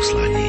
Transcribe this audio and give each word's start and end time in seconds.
послание. 0.00 0.39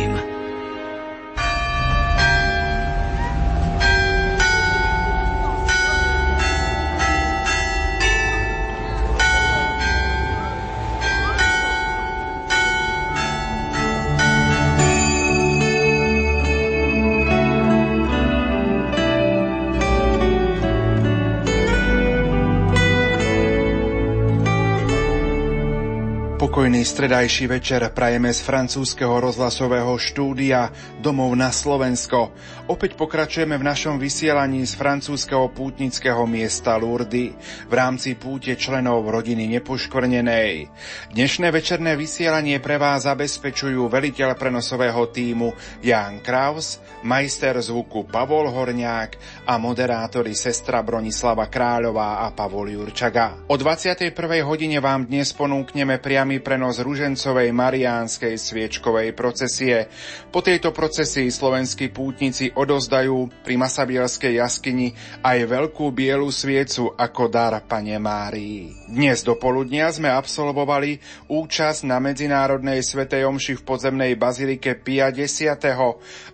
Stredajší 26.82 27.46
večer 27.46 27.86
prajeme 27.94 28.34
z 28.34 28.42
francúzského 28.42 29.22
rozhlasového 29.22 29.94
štúdia 30.02 30.74
Domov 30.98 31.30
na 31.38 31.54
Slovensko. 31.54 32.34
Opäť 32.66 32.98
pokračujeme 32.98 33.54
v 33.54 33.68
našom 33.70 34.02
vysielaní 34.02 34.66
z 34.66 34.74
francúzského 34.74 35.46
pútnického 35.54 36.26
miesta 36.26 36.74
Lourdes 36.82 37.38
v 37.70 37.74
rámci 37.74 38.18
púte 38.18 38.58
členov 38.58 39.06
rodiny 39.06 39.46
nepoškvrnenej. 39.62 40.74
Dnešné 41.14 41.54
večerné 41.54 41.94
vysielanie 41.94 42.58
pre 42.58 42.82
vás 42.82 43.06
zabezpečujú 43.06 43.86
veliteľ 43.86 44.34
prenosového 44.34 45.06
týmu 45.14 45.54
Jan 45.86 46.18
Kraus, 46.26 46.82
majster 47.06 47.62
zvuku 47.62 48.10
Pavol 48.10 48.50
Horňák 48.50 49.46
a 49.46 49.54
moderátori 49.62 50.34
sestra 50.34 50.82
Bronislava 50.82 51.46
Kráľová 51.46 52.26
a 52.26 52.34
Pavol 52.34 52.74
Jurčaga. 52.74 53.46
O 53.52 53.56
21. 53.60 54.18
hodine 54.42 54.82
vám 54.82 55.06
dnes 55.06 55.30
ponúkneme 55.30 56.02
priamy 56.02 56.42
prenos 56.42 56.71
ružencovej 56.80 57.52
mariánskej 57.52 58.40
sviečkovej 58.40 59.12
procesie. 59.12 59.92
Po 60.32 60.40
tejto 60.40 60.72
procesii 60.72 61.28
slovenskí 61.28 61.92
pútnici 61.92 62.48
odozdajú 62.54 63.44
pri 63.44 63.60
Masabielskej 63.60 64.40
jaskyni 64.40 64.96
aj 65.26 65.44
veľkú 65.50 65.92
bielu 65.92 66.30
sviecu 66.32 66.96
ako 66.96 67.28
dar 67.28 67.60
Pane 67.68 68.00
Márii. 68.00 68.72
Dnes 68.88 69.26
do 69.26 69.36
poludnia 69.36 69.92
sme 69.92 70.14
absolvovali 70.14 71.02
účasť 71.28 71.90
na 71.90 71.98
Medzinárodnej 71.98 72.80
svetej 72.86 73.28
omši 73.28 73.60
v 73.60 73.66
podzemnej 73.66 74.14
bazilike 74.16 74.78
Pia 74.78 75.10
X. 75.10 75.44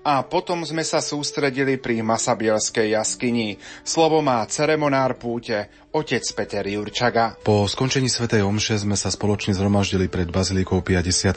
a 0.04 0.14
potom 0.28 0.62
sme 0.68 0.84
sa 0.84 1.00
sústredili 1.00 1.80
pri 1.80 2.04
Masabielskej 2.04 2.94
jaskyni. 2.94 3.56
Slovo 3.88 4.20
má 4.20 4.44
ceremonár 4.52 5.16
púte, 5.16 5.87
otec 5.96 6.24
Peter 6.36 6.64
Jurčaga. 6.68 7.40
Po 7.42 7.66
skončení 7.66 8.12
svätej 8.12 8.44
Omše 8.44 8.84
sme 8.84 9.00
sa 9.00 9.08
spoločne 9.08 9.56
zhromaždili 9.56 10.12
pred 10.12 10.28
Bazilikou 10.30 10.84
Pia 10.84 11.00
X. 11.00 11.32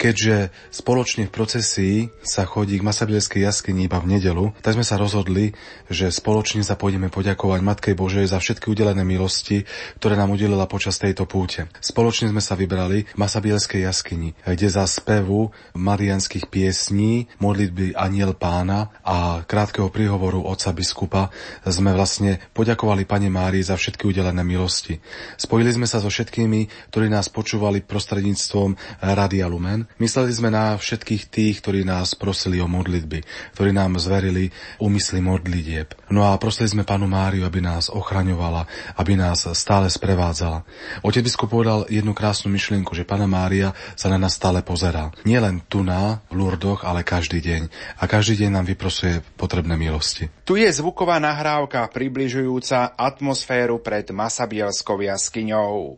Keďže 0.00 0.50
spoločne 0.72 1.28
v 1.28 1.34
procesii 1.34 1.96
sa 2.24 2.48
chodí 2.48 2.80
k 2.80 2.86
Masabielskej 2.86 3.44
jaskyni 3.44 3.86
iba 3.86 4.00
v 4.00 4.18
nedelu, 4.18 4.56
tak 4.64 4.74
sme 4.74 4.86
sa 4.86 4.96
rozhodli, 4.96 5.52
že 5.92 6.08
spoločne 6.08 6.64
sa 6.64 6.74
pôjdeme 6.74 7.12
poďakovať 7.12 7.60
Matkej 7.62 7.94
Božej 7.94 8.26
za 8.26 8.40
všetky 8.40 8.72
udelené 8.72 9.04
milosti, 9.04 9.68
ktoré 10.00 10.16
nám 10.16 10.32
udelila 10.34 10.64
počas 10.66 10.96
tejto 10.98 11.28
púte. 11.28 11.68
Spoločne 11.78 12.32
sme 12.32 12.42
sa 12.42 12.58
vybrali 12.58 13.06
k 13.06 13.16
Masabielskej 13.20 13.84
jaskyni, 13.84 14.34
kde 14.42 14.68
za 14.72 14.88
spevu 14.88 15.52
marianských 15.76 16.48
piesní, 16.48 17.30
modlitby 17.38 17.94
Aniel 17.94 18.34
pána 18.34 18.90
a 19.04 19.44
krátkeho 19.44 19.92
príhovoru 19.92 20.42
otca 20.42 20.72
biskupa 20.74 21.22
sme 21.68 21.92
vlastne 21.94 22.42
poďakovali 22.56 23.04
Pane 23.04 23.28
Márii 23.58 23.74
za 23.74 23.74
všetky 23.74 24.06
udelené 24.06 24.46
milosti. 24.46 25.02
Spojili 25.34 25.74
sme 25.74 25.90
sa 25.90 25.98
so 25.98 26.06
všetkými, 26.06 26.94
ktorí 26.94 27.10
nás 27.10 27.26
počúvali 27.26 27.82
prostredníctvom 27.82 29.02
Radia 29.02 29.50
Lumen. 29.50 29.90
Mysleli 29.98 30.30
sme 30.30 30.54
na 30.54 30.78
všetkých 30.78 31.26
tých, 31.26 31.58
ktorí 31.58 31.82
nás 31.82 32.14
prosili 32.14 32.62
o 32.62 32.70
modlitby, 32.70 33.18
ktorí 33.58 33.74
nám 33.74 33.98
zverili 33.98 34.54
úmysly 34.78 35.18
modlitieb. 35.18 35.90
No 36.14 36.22
a 36.30 36.38
prosili 36.38 36.70
sme 36.70 36.86
Panu 36.86 37.10
Máriu, 37.10 37.42
aby 37.42 37.58
nás 37.58 37.90
ochraňovala, 37.90 38.62
aby 38.94 39.18
nás 39.18 39.50
stále 39.58 39.90
sprevádzala. 39.90 40.62
Otec 41.02 41.26
biskup 41.26 41.50
povedal 41.50 41.90
jednu 41.90 42.14
krásnu 42.14 42.54
myšlienku, 42.54 42.94
že 42.94 43.02
Pana 43.02 43.26
Mária 43.26 43.74
sa 43.98 44.06
na 44.06 44.22
nás 44.22 44.38
stále 44.38 44.62
pozerá. 44.62 45.10
Nielen 45.26 45.66
tu 45.66 45.82
na, 45.82 46.22
v 46.30 46.38
Lurdoch, 46.38 46.86
ale 46.86 47.02
každý 47.02 47.42
deň. 47.42 47.62
A 47.98 48.06
každý 48.06 48.46
deň 48.46 48.50
nám 48.54 48.70
vyprosuje 48.70 49.18
potrebné 49.34 49.74
milosti. 49.74 50.30
Tu 50.46 50.62
je 50.62 50.70
zvuková 50.70 51.18
nahrávka 51.18 51.82
približujúca 51.90 52.94
atmosféru 52.94 53.47
atmosféru 53.48 53.80
pred 53.80 54.04
Masabielskou 54.12 55.00
jaskyňou. 55.00 55.96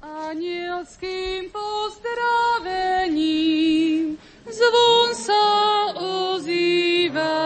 Anielským 0.00 1.52
pozdravením 1.52 4.16
zvon 4.48 5.12
sa 5.12 5.44
ozýva. 5.92 7.36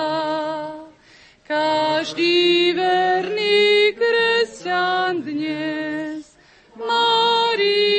Každý 1.42 2.78
verný 2.78 3.90
kresťan 3.98 5.26
dnes 5.26 6.38
Máriu 6.78 7.89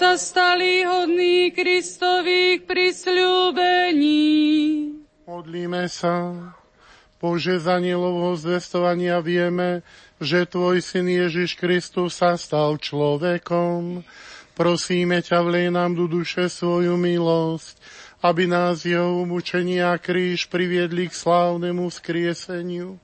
sa 0.00 0.16
stali 0.16 0.80
hodní 0.80 1.52
Kristových 1.52 2.64
prisľúbení. 2.64 4.16
Modlíme 5.28 5.84
sa. 5.92 6.32
Bože, 7.20 7.60
za 7.60 7.76
nielovho 7.76 8.32
zvestovania 8.32 9.20
vieme, 9.20 9.84
že 10.16 10.48
Tvoj 10.48 10.80
Syn 10.80 11.04
Ježiš 11.04 11.52
Kristus 11.60 12.16
sa 12.16 12.40
stal 12.40 12.80
človekom. 12.80 14.00
Prosíme 14.56 15.20
ťa, 15.20 15.44
vlej 15.44 15.68
nám 15.68 15.92
do 15.92 16.08
duše 16.08 16.48
svoju 16.48 16.96
milosť, 16.96 17.76
aby 18.24 18.48
nás 18.48 18.88
jeho 18.88 19.20
umúčenia 19.20 19.92
a 19.92 20.00
kríž 20.00 20.48
priviedli 20.48 21.12
k 21.12 21.14
slávnemu 21.20 21.92
skrieseniu. 21.92 22.96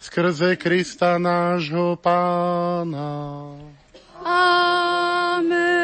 Skrze 0.00 0.56
Krista 0.56 1.20
nášho 1.20 2.00
Pána. 2.00 3.52
Amen. 4.24 5.77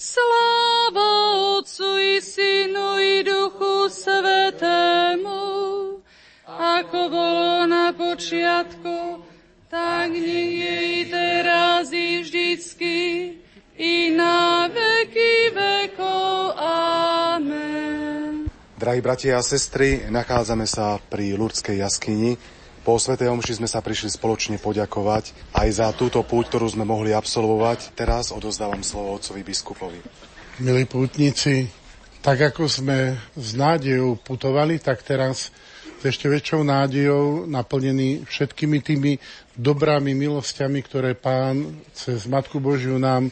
Sláva 0.00 1.12
Otcu 1.60 2.00
i 2.00 2.24
Synu 2.24 2.96
i 2.96 3.20
Duchu 3.20 3.92
Svetému, 3.92 5.44
ako 6.48 7.00
bolo 7.12 7.68
na 7.68 7.92
počiatku, 7.92 9.20
tak 9.68 10.08
nech 10.16 10.52
je 10.56 10.76
i 10.88 11.02
teraz 11.04 11.92
i 11.92 12.24
vždycky, 12.24 12.96
i 13.76 14.16
na 14.16 14.72
veky 14.72 15.52
vekov. 15.52 16.56
Amen. 17.36 18.48
Drahí 18.80 19.04
bratia 19.04 19.36
a 19.36 19.44
sestry, 19.44 20.08
nachádzame 20.08 20.64
sa 20.64 20.96
pri 20.96 21.36
Lurdskej 21.36 21.76
jaskyni. 21.76 22.40
Po 22.80 22.96
Svetej 22.96 23.28
Omši 23.28 23.60
sme 23.60 23.68
sa 23.68 23.84
prišli 23.84 24.08
spoločne 24.08 24.56
poďakovať 24.56 25.52
aj 25.52 25.68
za 25.68 25.86
túto 25.92 26.24
púť, 26.24 26.48
ktorú 26.48 26.66
sme 26.72 26.88
mohli 26.88 27.12
absolvovať. 27.12 27.92
Teraz 27.92 28.32
odozdávam 28.32 28.80
slovo 28.80 29.20
otcovi 29.20 29.44
biskupovi. 29.44 30.00
Milí 30.64 30.88
pútnici, 30.88 31.68
tak 32.24 32.52
ako 32.52 32.68
sme 32.68 33.16
s 33.36 33.52
nádejou 33.52 34.16
putovali, 34.20 34.80
tak 34.80 35.04
teraz 35.04 35.52
s 36.00 36.02
ešte 36.08 36.32
väčšou 36.32 36.64
nádejou, 36.64 37.44
naplnený 37.44 38.24
všetkými 38.24 38.80
tými 38.80 39.12
dobrami, 39.52 40.16
milosťami, 40.16 40.80
ktoré 40.80 41.12
Pán 41.12 41.84
cez 41.92 42.24
Matku 42.24 42.56
Božiu 42.56 42.96
nám 42.96 43.28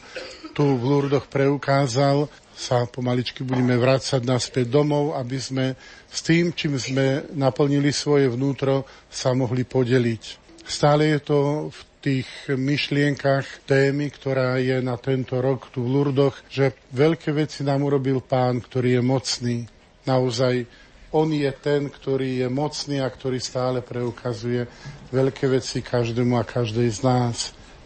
tu 0.53 0.77
v 0.77 0.83
Lurdoch 0.83 1.29
preukázal, 1.29 2.27
sa 2.59 2.83
pomaličky 2.83 3.47
budeme 3.47 3.79
vrácať 3.79 4.19
naspäť 4.27 4.67
domov, 4.67 5.15
aby 5.15 5.39
sme 5.39 5.65
s 6.11 6.19
tým, 6.19 6.51
čím 6.51 6.75
sme 6.75 7.23
naplnili 7.31 7.87
svoje 7.95 8.27
vnútro, 8.27 8.83
sa 9.07 9.31
mohli 9.31 9.63
podeliť. 9.63 10.23
Stále 10.67 11.15
je 11.15 11.19
to 11.23 11.39
v 11.71 11.79
tých 11.99 12.27
myšlienkach 12.51 13.63
témy, 13.63 14.11
ktorá 14.11 14.59
je 14.59 14.83
na 14.83 14.99
tento 14.99 15.39
rok 15.39 15.71
tu 15.71 15.87
v 15.87 15.91
Lurdoch, 15.99 16.35
že 16.51 16.75
veľké 16.91 17.31
veci 17.31 17.63
nám 17.63 17.87
urobil 17.87 18.19
pán, 18.19 18.59
ktorý 18.59 18.99
je 18.99 19.03
mocný. 19.03 19.57
Naozaj 20.03 20.67
on 21.15 21.31
je 21.33 21.49
ten, 21.57 21.89
ktorý 21.89 22.45
je 22.45 22.47
mocný 22.51 23.01
a 23.01 23.09
ktorý 23.09 23.41
stále 23.41 23.81
preukazuje 23.81 24.67
veľké 25.09 25.47
veci 25.49 25.81
každému 25.81 26.37
a 26.37 26.45
každej 26.45 26.87
z 26.91 26.99
nás. 27.01 27.37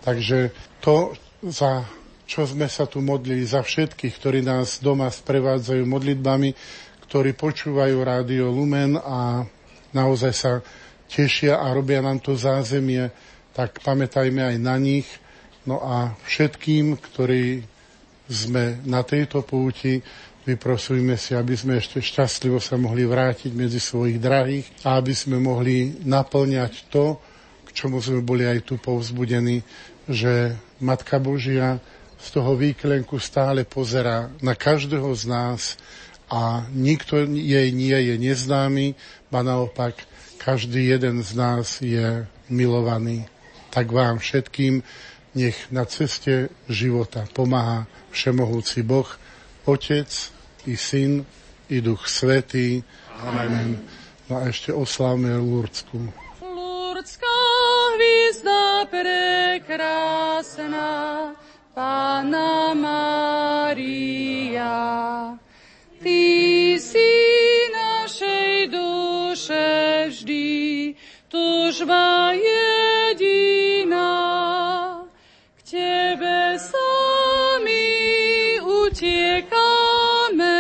Takže 0.04 0.52
to, 0.84 1.16
za 1.46 1.88
čo 2.24 2.48
sme 2.48 2.72
sa 2.72 2.88
tu 2.88 3.04
modlili, 3.04 3.44
za 3.44 3.62
všetkých, 3.62 4.14
ktorí 4.20 4.40
nás 4.42 4.80
doma 4.80 5.12
sprevádzajú 5.12 5.84
modlitbami, 5.84 6.56
ktorí 7.08 7.36
počúvajú 7.36 7.98
rádio 8.02 8.50
Lumen 8.50 8.98
a 8.98 9.44
naozaj 9.94 10.34
sa 10.34 10.52
tešia 11.06 11.62
a 11.62 11.70
robia 11.70 12.02
nám 12.02 12.24
to 12.24 12.34
zázemie, 12.34 13.14
tak 13.54 13.86
pamätajme 13.86 14.42
aj 14.42 14.58
na 14.58 14.76
nich. 14.82 15.06
No 15.64 15.80
a 15.80 16.18
všetkým, 16.26 16.98
ktorí 16.98 17.64
sme 18.28 18.82
na 18.88 19.06
tejto 19.06 19.46
púti, 19.46 20.02
vyprosujme 20.44 21.16
si, 21.16 21.38
aby 21.38 21.56
sme 21.56 21.80
ešte 21.80 22.04
šťastlivo 22.04 22.60
sa 22.60 22.76
mohli 22.76 23.08
vrátiť 23.08 23.52
medzi 23.54 23.80
svojich 23.80 24.20
drahých 24.20 24.68
a 24.84 25.00
aby 25.00 25.14
sme 25.16 25.40
mohli 25.40 26.04
naplňať 26.04 26.92
to, 26.92 27.22
k 27.64 27.70
čomu 27.72 28.04
sme 28.04 28.20
boli 28.20 28.44
aj 28.44 28.68
tu 28.68 28.76
povzbudení, 28.76 29.64
že 30.10 30.58
Matka 30.84 31.16
Božia 31.22 31.80
z 32.24 32.28
toho 32.32 32.56
výklenku 32.56 33.20
stále 33.20 33.68
pozerá 33.68 34.32
na 34.40 34.56
každého 34.56 35.12
z 35.12 35.24
nás 35.28 35.76
a 36.32 36.64
nikto 36.72 37.28
jej 37.28 37.70
nie 37.76 37.98
je 38.00 38.16
neznámy, 38.16 38.96
ba 39.28 39.44
naopak 39.44 40.08
každý 40.40 40.88
jeden 40.88 41.20
z 41.20 41.32
nás 41.36 41.84
je 41.84 42.24
milovaný. 42.48 43.28
Tak 43.76 43.92
vám 43.92 44.24
všetkým 44.24 44.84
nech 45.36 45.68
na 45.74 45.84
ceste 45.84 46.50
života 46.72 47.28
pomáha 47.36 47.88
Všemohúci 48.14 48.86
Boh, 48.86 49.10
Otec 49.66 50.10
i 50.70 50.78
Syn 50.78 51.26
i 51.68 51.82
Duch 51.82 52.08
Svetý. 52.08 52.84
Amen. 53.20 53.82
No 54.30 54.38
a 54.40 54.48
ešte 54.48 54.72
oslávme 54.72 55.36
Lurdsku. 55.42 55.98
Lurdská 56.44 57.40
hviezda 57.98 58.86
prekrásna, 58.92 60.88
Pána 61.74 62.78
Mária. 62.78 64.78
Ty 65.98 66.22
si 66.78 67.12
našej 67.74 68.70
duše 68.70 69.66
vždy 70.14 70.94
tužba 71.34 72.38
jediná. 72.38 74.06
K 75.58 75.60
Tebe 75.66 76.62
sami 76.62 77.90
utiekame, 78.62 80.54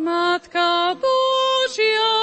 Matka 0.00 0.96
Božia, 0.96 2.16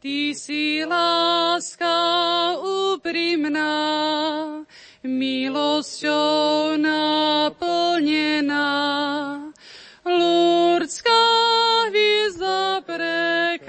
Ty 0.00 0.34
si 0.34 0.82
láska 0.82 1.94
úprimná, 2.58 3.70
milosťou 5.04 6.74
naplnená. 6.80 8.66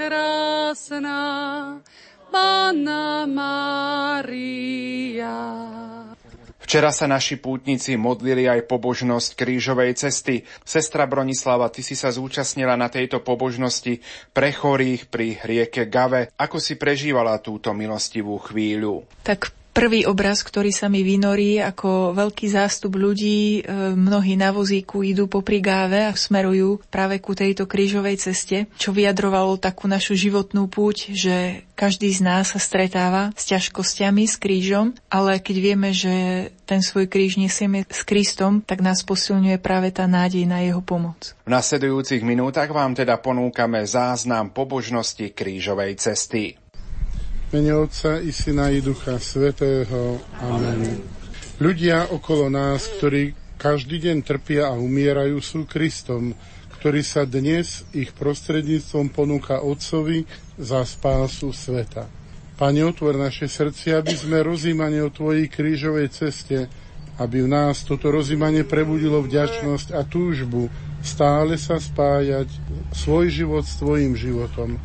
Prekrásna, 0.01 1.19
Panna 2.33 3.29
Mária. 3.29 5.37
Včera 6.61 6.93
sa 6.95 7.05
naši 7.05 7.37
pútnici 7.37 7.99
modlili 7.99 8.47
aj 8.47 8.65
pobožnosť 8.65 9.35
krížovej 9.35 9.99
cesty. 9.99 10.47
Sestra 10.63 11.03
Bronislava, 11.03 11.67
ty 11.67 11.83
si 11.83 11.99
sa 11.99 12.09
zúčastnila 12.09 12.79
na 12.79 12.87
tejto 12.87 13.19
pobožnosti 13.21 13.99
pre 14.31 14.55
chorých 14.55 15.11
pri 15.11 15.37
rieke 15.43 15.85
Gave. 15.85 16.31
Ako 16.39 16.63
si 16.63 16.79
prežívala 16.79 17.43
túto 17.43 17.75
milostivú 17.75 18.39
chvíľu? 18.39 19.03
Tak 19.27 19.51
prvý 19.71 20.03
obraz, 20.05 20.43
ktorý 20.43 20.69
sa 20.75 20.91
mi 20.91 21.01
vynorí 21.01 21.59
ako 21.63 22.15
veľký 22.15 22.47
zástup 22.51 22.99
ľudí, 22.99 23.63
e, 23.63 23.95
mnohí 23.95 24.35
na 24.35 24.51
vozíku 24.51 25.03
idú 25.03 25.27
po 25.31 25.41
Gáve 25.41 26.07
a 26.07 26.15
smerujú 26.15 26.79
práve 26.87 27.19
ku 27.19 27.35
tejto 27.35 27.67
krížovej 27.67 28.19
ceste, 28.19 28.71
čo 28.79 28.95
vyjadrovalo 28.95 29.59
takú 29.59 29.87
našu 29.87 30.15
životnú 30.15 30.71
púť, 30.71 31.11
že 31.11 31.67
každý 31.75 32.13
z 32.13 32.21
nás 32.21 32.53
sa 32.53 32.59
stretáva 32.61 33.33
s 33.33 33.49
ťažkosťami, 33.49 34.23
s 34.29 34.37
krížom, 34.37 34.93
ale 35.09 35.41
keď 35.41 35.55
vieme, 35.57 35.89
že 35.91 36.13
ten 36.69 36.79
svoj 36.79 37.09
kríž 37.09 37.35
nesieme 37.41 37.83
s 37.89 38.05
Kristom, 38.05 38.63
tak 38.63 38.79
nás 38.79 39.03
posilňuje 39.03 39.57
práve 39.59 39.91
tá 39.91 40.07
nádej 40.07 40.47
na 40.47 40.63
jeho 40.63 40.79
pomoc. 40.79 41.33
V 41.43 41.51
nasledujúcich 41.51 42.21
minútach 42.23 42.69
vám 42.71 42.95
teda 42.95 43.17
ponúkame 43.19 43.83
záznam 43.83 44.53
pobožnosti 44.53 45.33
krížovej 45.33 45.97
cesty 45.99 46.60
mene 47.51 47.75
Otca 47.75 48.15
i 48.23 48.31
Syna 48.31 48.71
i 48.71 48.79
Ducha 48.79 49.19
Svetého. 49.19 50.23
Amen. 50.39 51.03
Ľudia 51.59 52.07
okolo 52.15 52.47
nás, 52.47 52.87
ktorí 52.87 53.35
každý 53.59 53.99
deň 54.07 54.17
trpia 54.23 54.71
a 54.71 54.79
umierajú, 54.79 55.35
sú 55.43 55.67
Kristom, 55.67 56.31
ktorý 56.79 57.03
sa 57.03 57.27
dnes 57.27 57.83
ich 57.91 58.15
prostredníctvom 58.15 59.11
ponúka 59.11 59.59
Otcovi 59.59 60.23
za 60.55 60.87
spásu 60.87 61.51
sveta. 61.51 62.07
Pane, 62.55 62.87
otvor 62.87 63.19
naše 63.19 63.51
srdcia, 63.51 63.99
aby 63.99 64.15
sme 64.15 64.47
rozímanie 64.47 65.03
o 65.03 65.11
Tvojej 65.11 65.51
krížovej 65.51 66.07
ceste, 66.07 66.71
aby 67.19 67.43
v 67.43 67.51
nás 67.51 67.83
toto 67.83 68.15
rozímanie 68.15 68.63
prebudilo 68.63 69.19
vďačnosť 69.19 69.91
a 69.91 70.07
túžbu 70.07 70.71
stále 71.03 71.59
sa 71.59 71.83
spájať 71.83 72.47
svoj 72.95 73.27
život 73.27 73.67
s 73.67 73.75
Tvojim 73.75 74.15
životom 74.15 74.79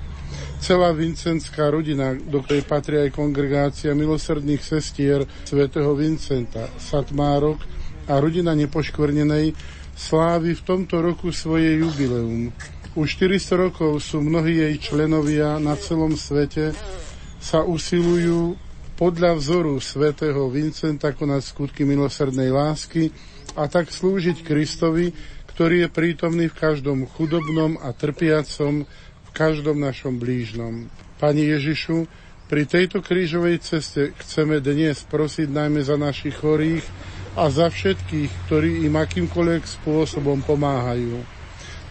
celá 0.59 0.91
vincentská 0.91 1.71
rodina, 1.71 2.17
do 2.17 2.43
ktorej 2.43 2.65
patrí 2.67 2.97
aj 3.03 3.15
kongregácia 3.15 3.93
milosrdných 3.93 4.63
sestier 4.63 5.23
svätého 5.47 5.93
Vincenta, 5.95 6.67
Satmárok 6.81 7.63
a 8.11 8.19
rodina 8.19 8.57
nepoškvrnenej, 8.57 9.53
slávi 9.97 10.53
v 10.53 10.63
tomto 10.63 11.01
roku 11.01 11.33
svoje 11.33 11.81
jubileum. 11.81 12.53
Už 12.97 13.21
400 13.21 13.69
rokov 13.69 14.01
sú 14.01 14.25
mnohí 14.25 14.61
jej 14.61 14.77
členovia 14.81 15.61
na 15.61 15.77
celom 15.77 16.17
svete 16.17 16.73
sa 17.37 17.61
usilujú 17.63 18.57
podľa 18.97 19.37
vzoru 19.37 19.77
svätého 19.77 20.49
Vincenta 20.49 21.13
konať 21.13 21.43
skutky 21.45 21.85
milosrdnej 21.85 22.49
lásky 22.49 23.13
a 23.53 23.69
tak 23.69 23.93
slúžiť 23.93 24.41
Kristovi, 24.41 25.13
ktorý 25.53 25.85
je 25.85 25.89
prítomný 25.93 26.49
v 26.49 26.57
každom 26.57 27.05
chudobnom 27.05 27.77
a 27.81 27.93
trpiacom, 27.93 28.89
každom 29.37 29.77
našom 29.77 30.17
blížnom. 30.17 30.89
Pani 31.21 31.45
Ježišu, 31.53 32.09
pri 32.49 32.65
tejto 32.65 33.05
krížovej 33.05 33.61
ceste 33.61 34.17
chceme 34.25 34.65
dnes 34.65 35.05
prosiť 35.05 35.53
najmä 35.53 35.85
za 35.85 36.01
našich 36.01 36.41
chorých 36.41 36.87
a 37.37 37.53
za 37.53 37.69
všetkých, 37.69 38.49
ktorí 38.49 38.89
im 38.89 38.97
akýmkoľvek 38.97 39.63
spôsobom 39.69 40.41
pomáhajú. 40.41 41.21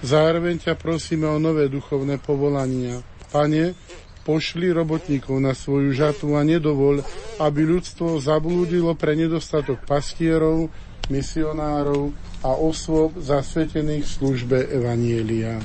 Zároveň 0.02 0.66
ťa 0.66 0.74
prosíme 0.74 1.30
o 1.30 1.38
nové 1.38 1.70
duchovné 1.70 2.18
povolania. 2.18 3.06
Pane, 3.30 3.78
pošli 4.26 4.74
robotníkov 4.74 5.38
na 5.38 5.54
svoju 5.54 5.94
žatu 5.94 6.34
a 6.34 6.42
nedovol, 6.42 7.06
aby 7.38 7.62
ľudstvo 7.62 8.18
zablúdilo 8.18 8.98
pre 8.98 9.14
nedostatok 9.14 9.86
pastierov, 9.86 10.74
misionárov 11.14 12.10
a 12.42 12.58
osôb 12.58 13.14
zasvetených 13.22 14.02
v 14.02 14.14
službe 14.18 14.58
Evanielia. 14.66 15.62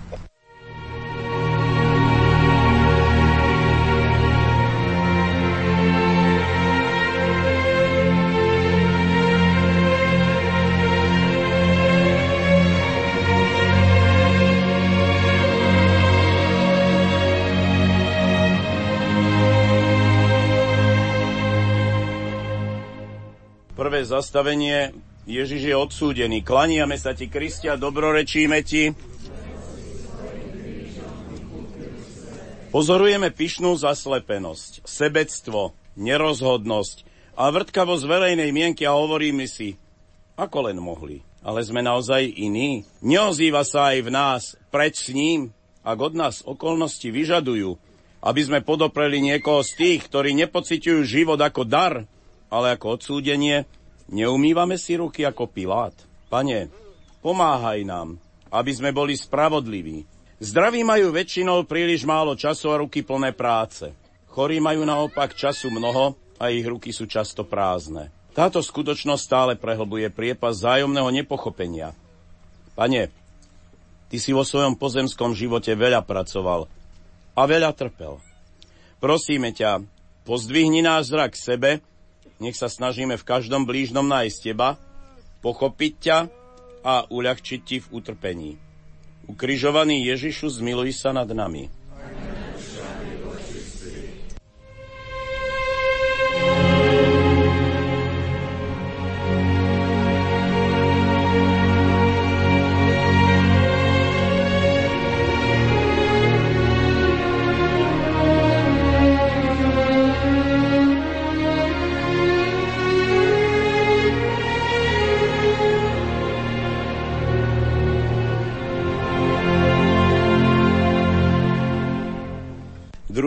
Prvé 24.00 24.16
zastavenie. 24.16 24.96
Ježiš 25.28 25.60
je 25.60 25.76
odsúdený. 25.76 26.40
Klaniame 26.40 26.96
sa 26.96 27.12
ti, 27.12 27.28
Kristia, 27.28 27.76
dobrorečíme 27.76 28.64
ti. 28.64 28.96
Pozorujeme 32.72 33.28
pyšnú 33.28 33.76
zaslepenosť, 33.76 34.88
sebectvo, 34.88 35.76
nerozhodnosť 36.00 37.04
a 37.36 37.52
vrtkavosť 37.52 38.04
verejnej 38.08 38.48
mienky 38.56 38.88
a 38.88 38.96
hovoríme 38.96 39.44
si, 39.44 39.76
ako 40.40 40.72
len 40.72 40.80
mohli. 40.80 41.20
Ale 41.44 41.60
sme 41.60 41.84
naozaj 41.84 42.24
iní. 42.24 42.88
Neozýva 43.04 43.68
sa 43.68 43.92
aj 43.92 43.98
v 44.00 44.08
nás, 44.08 44.42
preč 44.72 44.96
s 44.96 45.12
ním, 45.12 45.52
ak 45.84 45.98
od 46.00 46.16
nás 46.16 46.40
okolnosti 46.40 47.04
vyžadujú, 47.04 47.76
aby 48.24 48.40
sme 48.48 48.64
podopreli 48.64 49.20
niekoho 49.20 49.60
z 49.60 49.76
tých, 49.76 50.08
ktorí 50.08 50.32
nepociťujú 50.40 51.04
život 51.04 51.36
ako 51.36 51.68
dar, 51.68 52.08
ale 52.48 52.80
ako 52.80 52.96
odsúdenie, 52.96 53.68
Neumývame 54.10 54.74
si 54.74 54.98
ruky 54.98 55.22
ako 55.22 55.46
Pilát? 55.46 55.94
Pane, 56.26 56.66
pomáhaj 57.22 57.86
nám, 57.86 58.18
aby 58.50 58.72
sme 58.74 58.90
boli 58.90 59.14
spravodliví. 59.14 60.02
Zdraví 60.42 60.82
majú 60.82 61.14
väčšinou 61.14 61.62
príliš 61.62 62.02
málo 62.02 62.34
času 62.34 62.74
a 62.74 62.80
ruky 62.82 63.06
plné 63.06 63.30
práce. 63.30 63.86
Chorí 64.34 64.58
majú 64.58 64.82
naopak 64.82 65.38
času 65.38 65.70
mnoho 65.70 66.18
a 66.42 66.50
ich 66.50 66.66
ruky 66.66 66.90
sú 66.90 67.06
často 67.06 67.46
prázdne. 67.46 68.10
Táto 68.34 68.58
skutočnosť 68.58 69.22
stále 69.22 69.52
prehlbuje 69.54 70.10
priepas 70.10 70.58
zájomného 70.58 71.10
nepochopenia. 71.14 71.94
Pane, 72.74 73.14
ty 74.10 74.16
si 74.18 74.34
vo 74.34 74.42
svojom 74.42 74.74
pozemskom 74.74 75.38
živote 75.38 75.70
veľa 75.78 76.02
pracoval 76.02 76.66
a 77.38 77.42
veľa 77.46 77.70
trpel. 77.78 78.18
Prosíme 78.98 79.54
ťa, 79.54 79.86
pozdvihni 80.26 80.82
náš 80.82 81.14
zrak 81.14 81.38
sebe 81.38 81.78
nech 82.40 82.56
sa 82.56 82.66
snažíme 82.66 83.14
v 83.20 83.28
každom 83.28 83.68
blížnom 83.68 84.04
nájsť 84.08 84.38
teba, 84.40 84.80
pochopiť 85.44 85.92
ťa 86.00 86.18
a 86.84 86.94
uľahčiť 87.08 87.60
ti 87.60 87.76
v 87.80 87.90
utrpení. 87.92 88.56
Ukrižovaný 89.28 90.08
Ježišu, 90.10 90.48
zmiluj 90.48 90.96
sa 90.96 91.12
nad 91.12 91.28
nami. 91.28 91.79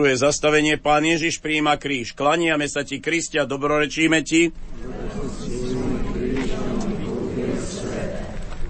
Druhé 0.04 0.20
zastavenie, 0.20 0.76
Pán 0.76 1.00
Ježiš 1.00 1.40
príjima 1.40 1.80
kríž. 1.80 2.12
Klaniame 2.12 2.68
sa 2.68 2.84
ti, 2.84 3.00
Kristia, 3.00 3.48
dobrorečíme 3.48 4.20
ti. 4.20 4.52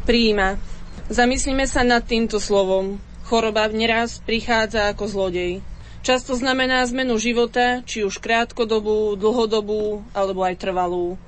Príjima. 0.07 0.63
Zamyslíme 1.11 1.67
sa 1.67 1.83
nad 1.83 2.07
týmto 2.07 2.39
slovom. 2.39 3.03
Choroba 3.27 3.67
neraz 3.67 4.23
prichádza 4.23 4.95
ako 4.95 5.11
zlodej. 5.11 5.59
Často 6.07 6.39
znamená 6.39 6.87
zmenu 6.95 7.19
života, 7.19 7.83
či 7.83 8.07
už 8.07 8.23
krátkodobú, 8.23 9.19
dlhodobú 9.19 10.07
alebo 10.15 10.47
aj 10.47 10.55
trvalú. 10.55 11.19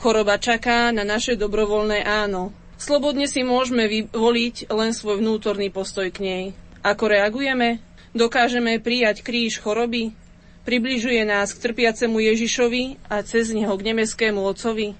Choroba 0.00 0.40
čaká 0.40 0.96
na 0.96 1.04
naše 1.04 1.36
dobrovoľné 1.36 2.08
áno. 2.08 2.56
Slobodne 2.80 3.28
si 3.28 3.44
môžeme 3.44 3.84
vyvoliť 3.84 4.72
len 4.72 4.96
svoj 4.96 5.20
vnútorný 5.20 5.68
postoj 5.68 6.08
k 6.08 6.24
nej. 6.24 6.44
Ako 6.80 7.12
reagujeme? 7.12 7.91
Dokážeme 8.12 8.76
prijať 8.76 9.24
kríž 9.24 9.56
choroby? 9.56 10.12
Približuje 10.68 11.24
nás 11.24 11.56
k 11.56 11.64
trpiacemu 11.64 12.20
Ježišovi 12.20 13.08
a 13.08 13.24
cez 13.24 13.48
neho 13.56 13.72
k 13.72 13.88
nebeskému 13.88 14.36
Otcovi? 14.36 14.92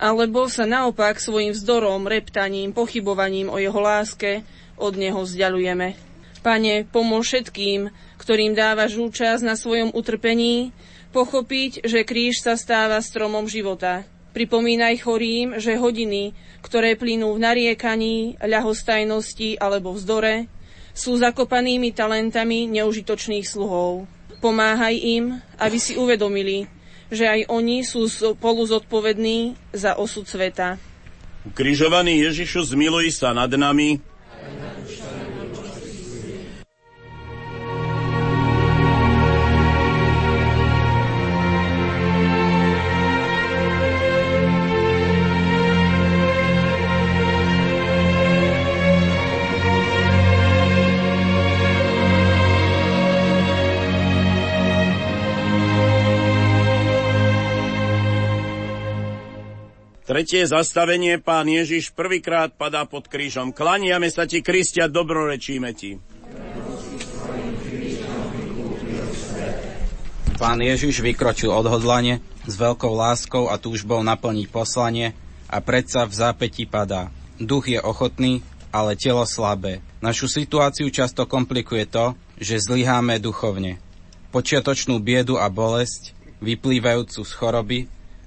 Alebo 0.00 0.48
sa 0.48 0.64
naopak 0.64 1.20
svojim 1.20 1.52
vzdorom, 1.52 2.08
reptaním, 2.08 2.72
pochybovaním 2.72 3.52
o 3.52 3.60
jeho 3.60 3.76
láske 3.76 4.48
od 4.80 4.96
neho 4.96 5.20
vzdialujeme? 5.20 5.92
Pane, 6.40 6.88
pomôž 6.88 7.36
všetkým, 7.36 7.92
ktorým 8.16 8.56
dávaš 8.56 8.96
účasť 8.96 9.44
na 9.44 9.60
svojom 9.60 9.92
utrpení, 9.92 10.72
pochopiť, 11.12 11.84
že 11.84 12.00
kríž 12.02 12.40
sa 12.40 12.56
stáva 12.56 12.96
stromom 13.04 13.44
života. 13.44 14.08
Pripomínaj 14.32 15.04
chorým, 15.04 15.60
že 15.60 15.76
hodiny, 15.76 16.32
ktoré 16.64 16.96
plynú 16.96 17.36
v 17.36 17.44
nariekaní, 17.44 18.40
ľahostajnosti 18.40 19.60
alebo 19.62 19.94
vzdore, 19.94 20.48
sú 20.94 21.18
zakopanými 21.18 21.90
talentami 21.90 22.70
neužitočných 22.70 23.42
sluhov. 23.42 24.06
Pomáhaj 24.38 24.94
im, 24.94 25.42
aby 25.58 25.78
si 25.82 25.98
uvedomili, 25.98 26.70
že 27.10 27.26
aj 27.26 27.40
oni 27.50 27.82
sú 27.82 28.06
spolu 28.06 28.62
zodpovední 28.62 29.58
za 29.74 29.98
osud 29.98 30.24
sveta. 30.24 30.78
Ukrižovaný 31.44 32.24
Ježišu, 32.24 32.72
zmiluj 32.72 33.12
sa 33.12 33.36
nad 33.36 33.52
nami, 33.52 34.00
Tretie 60.04 60.44
zastavenie, 60.44 61.16
pán 61.16 61.48
Ježiš 61.48 61.88
prvýkrát 61.96 62.52
padá 62.52 62.84
pod 62.84 63.08
krížom. 63.08 63.56
Klaniame 63.56 64.12
sa 64.12 64.28
ti, 64.28 64.44
Kristia, 64.44 64.84
dobrorečíme 64.84 65.72
ti. 65.72 65.96
Pán 70.36 70.60
Ježiš 70.60 71.00
vykročil 71.00 71.48
odhodlane 71.48 72.20
s 72.44 72.52
veľkou 72.52 72.92
láskou 72.92 73.48
a 73.48 73.56
túžbou 73.56 74.04
naplniť 74.04 74.52
poslanie 74.52 75.16
a 75.48 75.64
predsa 75.64 76.04
v 76.04 76.12
zápäti 76.12 76.68
padá. 76.68 77.08
Duch 77.40 77.72
je 77.72 77.80
ochotný, 77.80 78.44
ale 78.68 79.00
telo 79.00 79.24
slabé. 79.24 79.80
Našu 80.04 80.28
situáciu 80.28 80.92
často 80.92 81.24
komplikuje 81.24 81.88
to, 81.88 82.12
že 82.36 82.60
zlyháme 82.60 83.16
duchovne. 83.24 83.80
Počiatočnú 84.36 85.00
biedu 85.00 85.40
a 85.40 85.48
bolesť, 85.48 86.12
vyplývajúcu 86.44 87.24
z 87.24 87.32
choroby, 87.32 87.78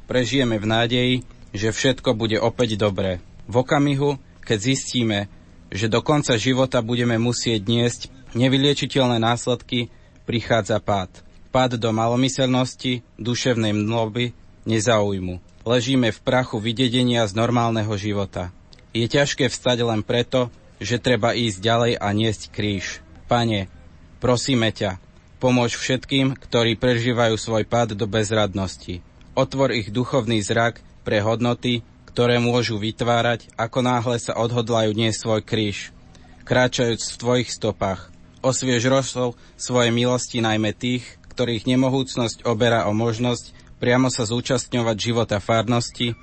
prežijeme 0.09 0.57
v 0.57 0.65
nádeji, 0.65 1.15
že 1.51 1.71
všetko 1.71 2.15
bude 2.17 2.39
opäť 2.39 2.79
dobré. 2.79 3.23
V 3.47 3.63
okamihu, 3.63 4.19
keď 4.43 4.57
zistíme, 4.73 5.19
že 5.71 5.91
do 5.91 5.99
konca 5.99 6.35
života 6.39 6.79
budeme 6.79 7.19
musieť 7.19 7.61
niesť 7.67 8.01
nevyliečiteľné 8.35 9.19
následky, 9.19 9.91
prichádza 10.27 10.79
pád. 10.79 11.23
Pád 11.51 11.79
do 11.79 11.89
malomyselnosti, 11.95 13.03
duševnej 13.15 13.71
mloby, 13.71 14.35
nezaujmu. 14.67 15.39
Ležíme 15.67 16.11
v 16.11 16.19
prachu 16.23 16.59
vydedenia 16.59 17.27
z 17.27 17.35
normálneho 17.35 17.91
života. 17.99 18.51
Je 18.95 19.07
ťažké 19.07 19.51
vstať 19.51 19.83
len 19.83 20.03
preto, 20.03 20.51
že 20.79 21.01
treba 21.01 21.35
ísť 21.35 21.57
ďalej 21.59 21.93
a 21.99 22.07
niesť 22.15 22.51
kríž. 22.51 23.03
Pane, 23.27 23.67
prosíme 24.23 24.71
ťa, 24.71 24.99
pomôž 25.41 25.75
všetkým, 25.75 26.37
ktorí 26.37 26.79
prežívajú 26.79 27.35
svoj 27.35 27.67
pád 27.67 27.97
do 27.97 28.07
bezradnosti. 28.07 29.03
Otvor 29.37 29.75
ich 29.75 29.91
duchovný 29.91 30.41
zrak 30.41 30.81
pre 31.07 31.23
hodnoty, 31.23 31.87
ktoré 32.11 32.35
môžu 32.43 32.75
vytvárať, 32.75 33.47
ako 33.55 33.79
náhle 33.79 34.19
sa 34.19 34.35
odhodlajú 34.35 34.91
dnes 34.91 35.15
svoj 35.15 35.39
kríž. 35.39 35.95
Kráčajúc 36.43 37.15
v 37.15 37.19
tvojich 37.23 37.49
stopách, 37.55 38.11
osviež 38.43 38.91
rosol 38.91 39.39
svoje 39.55 39.95
milosti 39.95 40.43
najmä 40.43 40.75
tých, 40.75 41.07
ktorých 41.31 41.63
nemohúcnosť 41.63 42.43
oberá 42.43 42.91
o 42.91 42.91
možnosť 42.91 43.55
priamo 43.79 44.11
sa 44.11 44.27
zúčastňovať 44.27 44.95
života 44.99 45.39
farnosti, 45.39 46.19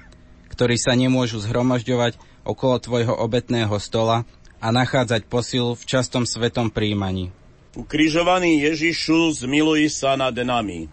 ktorí 0.52 0.76
sa 0.76 0.92
nemôžu 0.92 1.40
zhromažďovať 1.40 2.20
okolo 2.44 2.76
tvojho 2.76 3.16
obetného 3.16 3.72
stola 3.80 4.28
a 4.60 4.68
nachádzať 4.68 5.24
posilu 5.32 5.72
v 5.72 5.84
častom 5.88 6.28
svetom 6.28 6.68
príjmaní. 6.68 7.32
Ukrižovaný 7.72 8.68
Ježišu, 8.68 9.48
zmiluj 9.48 9.88
sa 9.96 10.12
nad 10.20 10.36
nami. 10.36 10.92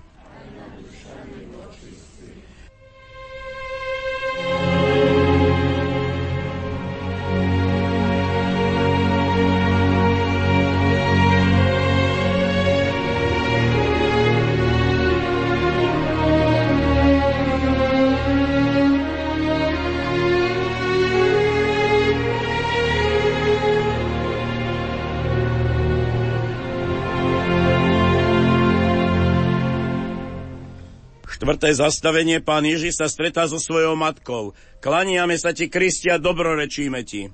Štvrté 31.61 31.77
zastavenie, 31.77 32.41
pán 32.41 32.65
Ježiš 32.65 32.97
sa 32.97 33.05
stretá 33.05 33.45
so 33.45 33.61
svojou 33.61 33.93
matkou. 33.93 34.57
Klaniame 34.81 35.37
sa 35.37 35.53
ti, 35.53 35.69
Kristia, 35.69 36.17
dobrorečíme 36.17 37.05
ti. 37.05 37.29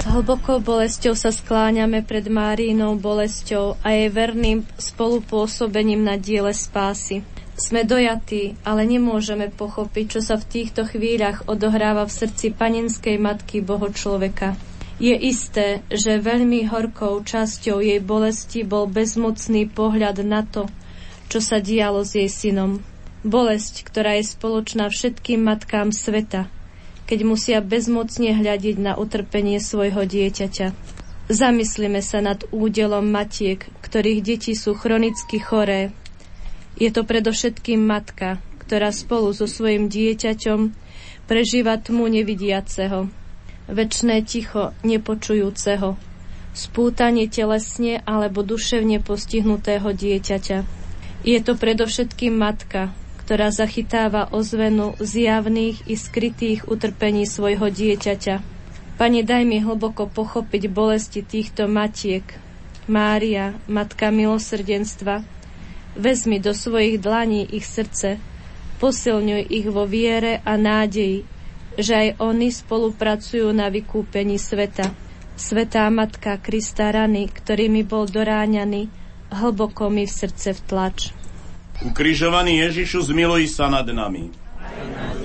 S 0.00 0.04
hlbokou 0.08 0.64
bolesťou 0.64 1.12
sa 1.12 1.36
skláňame 1.36 2.00
pred 2.00 2.32
Máriinou 2.32 2.96
bolesťou 2.96 3.76
a 3.84 3.92
jej 3.92 4.08
verným 4.08 4.64
spolupôsobením 4.80 6.00
na 6.00 6.16
diele 6.16 6.56
spásy. 6.56 7.20
Sme 7.60 7.84
dojatí, 7.84 8.56
ale 8.64 8.88
nemôžeme 8.88 9.52
pochopiť, 9.52 10.16
čo 10.16 10.20
sa 10.24 10.40
v 10.40 10.48
týchto 10.48 10.88
chvíľach 10.88 11.44
odohráva 11.44 12.08
v 12.08 12.16
srdci 12.24 12.56
panenskej 12.56 13.20
matky 13.20 13.60
Boho 13.60 13.92
človeka. 13.92 14.56
Je 15.02 15.10
isté, 15.10 15.82
že 15.90 16.22
veľmi 16.22 16.70
horkou 16.70 17.18
časťou 17.26 17.82
jej 17.82 17.98
bolesti 17.98 18.62
bol 18.62 18.86
bezmocný 18.86 19.66
pohľad 19.66 20.22
na 20.22 20.46
to, 20.46 20.70
čo 21.26 21.42
sa 21.42 21.58
dialo 21.58 22.06
s 22.06 22.14
jej 22.14 22.30
synom. 22.30 22.78
Bolesť, 23.26 23.82
ktorá 23.82 24.14
je 24.22 24.30
spoločná 24.30 24.86
všetkým 24.86 25.42
matkám 25.42 25.90
sveta, 25.90 26.46
keď 27.10 27.18
musia 27.26 27.58
bezmocne 27.58 28.38
hľadiť 28.38 28.76
na 28.78 28.94
utrpenie 28.94 29.58
svojho 29.58 30.06
dieťaťa. 30.06 30.70
Zamyslíme 31.26 31.98
sa 31.98 32.22
nad 32.22 32.46
údelom 32.54 33.08
matiek, 33.08 33.66
ktorých 33.82 34.20
deti 34.22 34.52
sú 34.54 34.76
chronicky 34.78 35.42
choré. 35.42 35.90
Je 36.78 36.92
to 36.94 37.02
predovšetkým 37.02 37.82
matka, 37.82 38.38
ktorá 38.62 38.94
spolu 38.94 39.34
so 39.34 39.50
svojim 39.50 39.90
dieťaťom 39.90 40.70
prežíva 41.26 41.80
tmu 41.80 42.06
nevidiaceho, 42.12 43.08
väčšné 43.68 44.24
ticho 44.24 44.76
nepočujúceho, 44.84 45.96
spútanie 46.54 47.26
telesne 47.26 48.00
alebo 48.04 48.44
duševne 48.46 49.02
postihnutého 49.02 49.90
dieťaťa. 49.90 50.58
Je 51.24 51.38
to 51.40 51.56
predovšetkým 51.56 52.36
matka, 52.36 52.92
ktorá 53.24 53.48
zachytáva 53.48 54.28
ozvenu 54.28 54.92
zjavných 55.00 55.88
i 55.88 55.96
skrytých 55.96 56.68
utrpení 56.68 57.24
svojho 57.24 57.72
dieťaťa. 57.72 58.36
Pane, 58.94 59.20
daj 59.26 59.42
mi 59.42 59.58
hlboko 59.58 60.06
pochopiť 60.06 60.62
bolesti 60.70 61.24
týchto 61.24 61.66
matiek. 61.66 62.22
Mária, 62.84 63.56
Matka 63.64 64.12
milosrdenstva, 64.12 65.24
vezmi 65.96 66.36
do 66.36 66.52
svojich 66.52 67.00
dlaní 67.00 67.48
ich 67.48 67.64
srdce, 67.64 68.20
posilňuj 68.78 69.48
ich 69.48 69.66
vo 69.72 69.88
viere 69.88 70.44
a 70.44 70.60
nádeji, 70.60 71.24
že 71.78 71.92
aj 71.94 72.08
oni 72.22 72.48
spolupracujú 72.50 73.50
na 73.50 73.70
vykúpení 73.70 74.38
sveta. 74.38 74.90
Svetá 75.34 75.90
Matka 75.90 76.38
Krista 76.38 76.94
rany, 76.94 77.26
ktorými 77.26 77.82
bol 77.82 78.06
doráňaný, 78.06 78.86
hlboko 79.34 79.90
mi 79.90 80.06
v 80.06 80.12
srdce 80.14 80.54
vtlač. 80.54 81.10
Ukrižovaný 81.82 82.62
Ježišu, 82.70 83.10
zmiluj 83.10 83.50
sa 83.50 83.66
nad 83.66 83.84
nami. 83.90 84.30
Aj 84.62 84.86
nad 84.94 85.18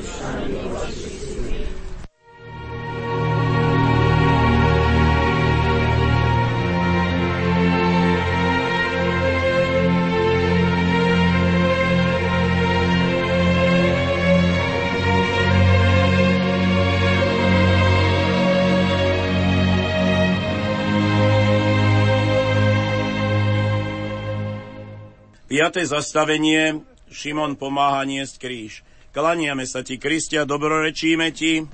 Piaté 25.50 25.82
zastavenie, 25.82 26.86
Šimon 27.10 27.58
pomáha 27.58 28.06
niesť 28.06 28.38
kríž. 28.38 28.86
Klaniame 29.10 29.66
sa 29.66 29.82
ti, 29.82 29.98
Kristia, 29.98 30.46
dobrorečíme 30.46 31.34
ti. 31.34 31.66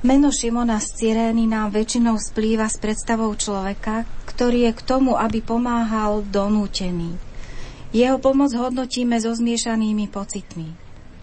Meno 0.00 0.32
Šimona 0.32 0.80
z 0.80 0.88
Cyrény 0.96 1.44
nám 1.44 1.76
väčšinou 1.76 2.16
splýva 2.16 2.72
s 2.72 2.80
predstavou 2.80 3.36
človeka, 3.36 4.08
ktorý 4.32 4.72
je 4.72 4.72
k 4.72 4.80
tomu, 4.80 5.20
aby 5.20 5.44
pomáhal 5.44 6.24
donútený. 6.24 7.20
Jeho 7.92 8.16
pomoc 8.16 8.56
hodnotíme 8.56 9.20
so 9.20 9.36
zmiešanými 9.36 10.08
pocitmi. 10.08 10.72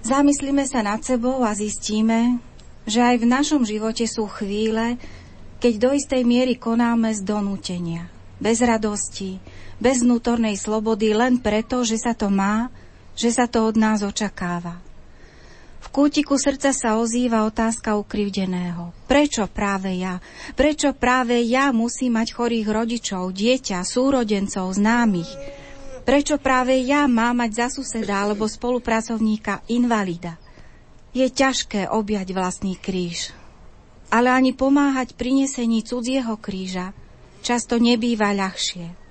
Zamyslíme 0.05 0.61
sa 0.69 0.85
nad 0.85 1.01
sebou 1.01 1.41
a 1.41 1.57
zistíme, 1.57 2.37
že 2.85 3.01
aj 3.01 3.17
v 3.17 3.25
našom 3.25 3.65
živote 3.65 4.05
sú 4.05 4.29
chvíle, 4.29 5.01
keď 5.57 5.73
do 5.81 5.89
istej 5.97 6.21
miery 6.21 6.53
konáme 6.53 7.17
z 7.17 7.25
donútenia 7.25 8.13
bez 8.37 8.61
radosti, 8.61 9.41
bez 9.77 10.01
vnútornej 10.01 10.57
slobody, 10.57 11.13
len 11.13 11.41
preto, 11.41 11.85
že 11.85 11.97
sa 12.01 12.13
to 12.13 12.29
má, 12.29 12.69
že 13.17 13.33
sa 13.33 13.49
to 13.49 13.65
od 13.65 13.75
nás 13.77 14.05
očakáva. 14.05 14.77
V 15.77 15.87
kútiku 15.93 16.35
srdca 16.35 16.73
sa 16.75 16.99
ozýva 16.99 17.47
otázka 17.47 17.95
ukrivdeného. 17.95 18.93
Prečo 19.07 19.47
práve 19.47 19.95
ja? 19.97 20.19
Prečo 20.53 20.91
práve 20.93 21.39
ja 21.45 21.71
musím 21.71 22.19
mať 22.19 22.33
chorých 22.33 22.67
rodičov, 22.67 23.31
dieťa, 23.31 23.85
súrodencov, 23.87 24.73
známych? 24.75 25.31
Prečo 26.03 26.39
práve 26.39 26.75
ja 26.83 27.07
mám 27.07 27.39
mať 27.39 27.51
za 27.55 27.67
suseda 27.71 28.25
alebo 28.25 28.47
spolupracovníka 28.47 29.63
invalida? 29.71 30.35
Je 31.15 31.25
ťažké 31.27 31.87
objať 31.87 32.35
vlastný 32.35 32.75
kríž. 32.77 33.31
Ale 34.11 34.31
ani 34.31 34.55
pomáhať 34.55 35.15
prinesení 35.15 35.83
cudzieho 35.83 36.35
kríža 36.39 36.95
často 37.41 37.81
nebýva 37.81 38.33
ľahšie. 38.33 39.07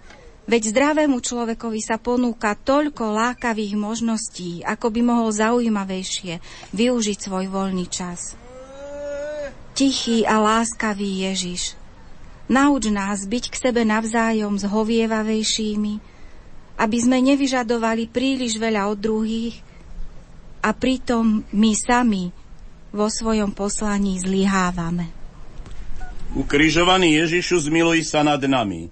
Veď 0.47 0.63
zdravému 0.71 1.19
človekovi 1.19 1.81
sa 1.83 1.99
ponúka 1.99 2.55
toľko 2.55 3.11
lákavých 3.11 3.75
možností, 3.75 4.63
ako 4.63 4.95
by 4.95 5.01
mohol 5.03 5.35
zaujímavejšie 5.35 6.39
využiť 6.71 7.19
svoj 7.19 7.51
voľný 7.51 7.91
čas. 7.91 8.39
Tichý 9.75 10.23
a 10.23 10.39
láskavý 10.39 11.27
Ježiš, 11.27 11.75
nauč 12.47 12.89
nás 12.95 13.27
byť 13.27 13.45
k 13.51 13.57
sebe 13.59 13.83
navzájom 13.83 14.55
zhovievavejšími, 14.63 15.95
aby 16.79 16.99
sme 17.03 17.19
nevyžadovali 17.27 18.07
príliš 18.07 18.57
veľa 18.63 18.87
od 18.87 18.99
druhých 19.03 19.57
a 20.63 20.71
pritom 20.71 21.43
my 21.51 21.73
sami 21.75 22.31
vo 22.95 23.11
svojom 23.11 23.51
poslaní 23.51 24.23
zlyhávame. 24.23 25.26
Ukrižovaný 26.35 27.23
Ježišu, 27.23 27.71
zmiluj 27.71 28.03
sa 28.09 28.27
nad 28.27 28.43
nami. 28.43 28.91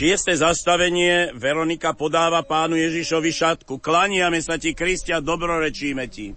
Šieste 0.00 0.32
zastavenie, 0.32 1.28
Veronika 1.36 1.92
podáva 1.92 2.40
pánu 2.40 2.72
Ježišovi 2.72 3.36
šatku. 3.36 3.76
Klaniame 3.84 4.40
sa 4.40 4.56
ti, 4.56 4.72
Kristia, 4.72 5.20
dobrorečíme 5.20 6.08
ti. 6.08 6.32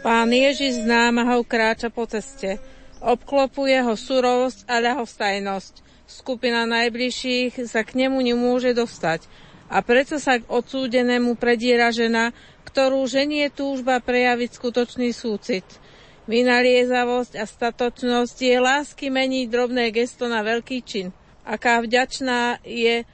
Pán 0.00 0.32
Ježiš 0.32 0.80
s 0.80 0.88
námahou 0.88 1.44
kráča 1.44 1.92
po 1.92 2.08
ceste. 2.08 2.56
Obklopuje 3.04 3.84
ho 3.84 3.92
surovosť 3.92 4.64
a 4.72 4.80
ľahostajnosť. 4.80 5.84
Skupina 6.08 6.64
najbližších 6.64 7.68
sa 7.68 7.84
k 7.84 8.08
nemu 8.08 8.24
nemôže 8.24 8.72
dostať. 8.72 9.28
A 9.68 9.84
preto 9.84 10.16
sa 10.16 10.40
k 10.40 10.48
odsúdenému 10.48 11.36
prediera 11.36 11.92
žena, 11.92 12.32
ktorú 12.64 13.04
ženie 13.04 13.52
túžba 13.52 14.00
prejaviť 14.00 14.48
skutočný 14.48 15.12
súcit– 15.12 15.68
Vynaliezavosť 16.24 17.36
a 17.36 17.44
statočnosť 17.44 18.36
je 18.40 18.56
lásky 18.56 19.12
meniť 19.12 19.46
drobné 19.52 19.92
gesto 19.92 20.24
na 20.24 20.40
veľký 20.40 20.80
čin. 20.80 21.12
Aká 21.44 21.84
vďačná 21.84 22.64
je 22.64 23.04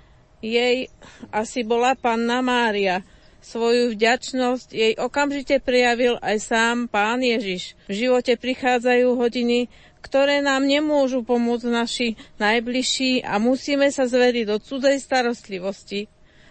jej 0.40 0.76
asi 1.34 1.66
bola 1.66 1.98
panna 1.98 2.38
Mária. 2.40 3.02
Svoju 3.40 3.96
vďačnosť 3.96 4.68
jej 4.70 4.92
okamžite 5.00 5.58
prijavil 5.64 6.20
aj 6.22 6.36
sám 6.38 6.76
pán 6.86 7.24
Ježiš. 7.24 7.74
V 7.88 8.06
živote 8.06 8.36
prichádzajú 8.36 9.16
hodiny, 9.16 9.66
ktoré 10.04 10.44
nám 10.44 10.64
nemôžu 10.68 11.24
pomôcť 11.24 11.66
naši 11.66 12.08
najbližší 12.38 13.24
a 13.24 13.40
musíme 13.40 13.88
sa 13.90 14.06
zveriť 14.06 14.44
do 14.48 14.56
cudzej 14.60 15.00
starostlivosti. 15.00 16.06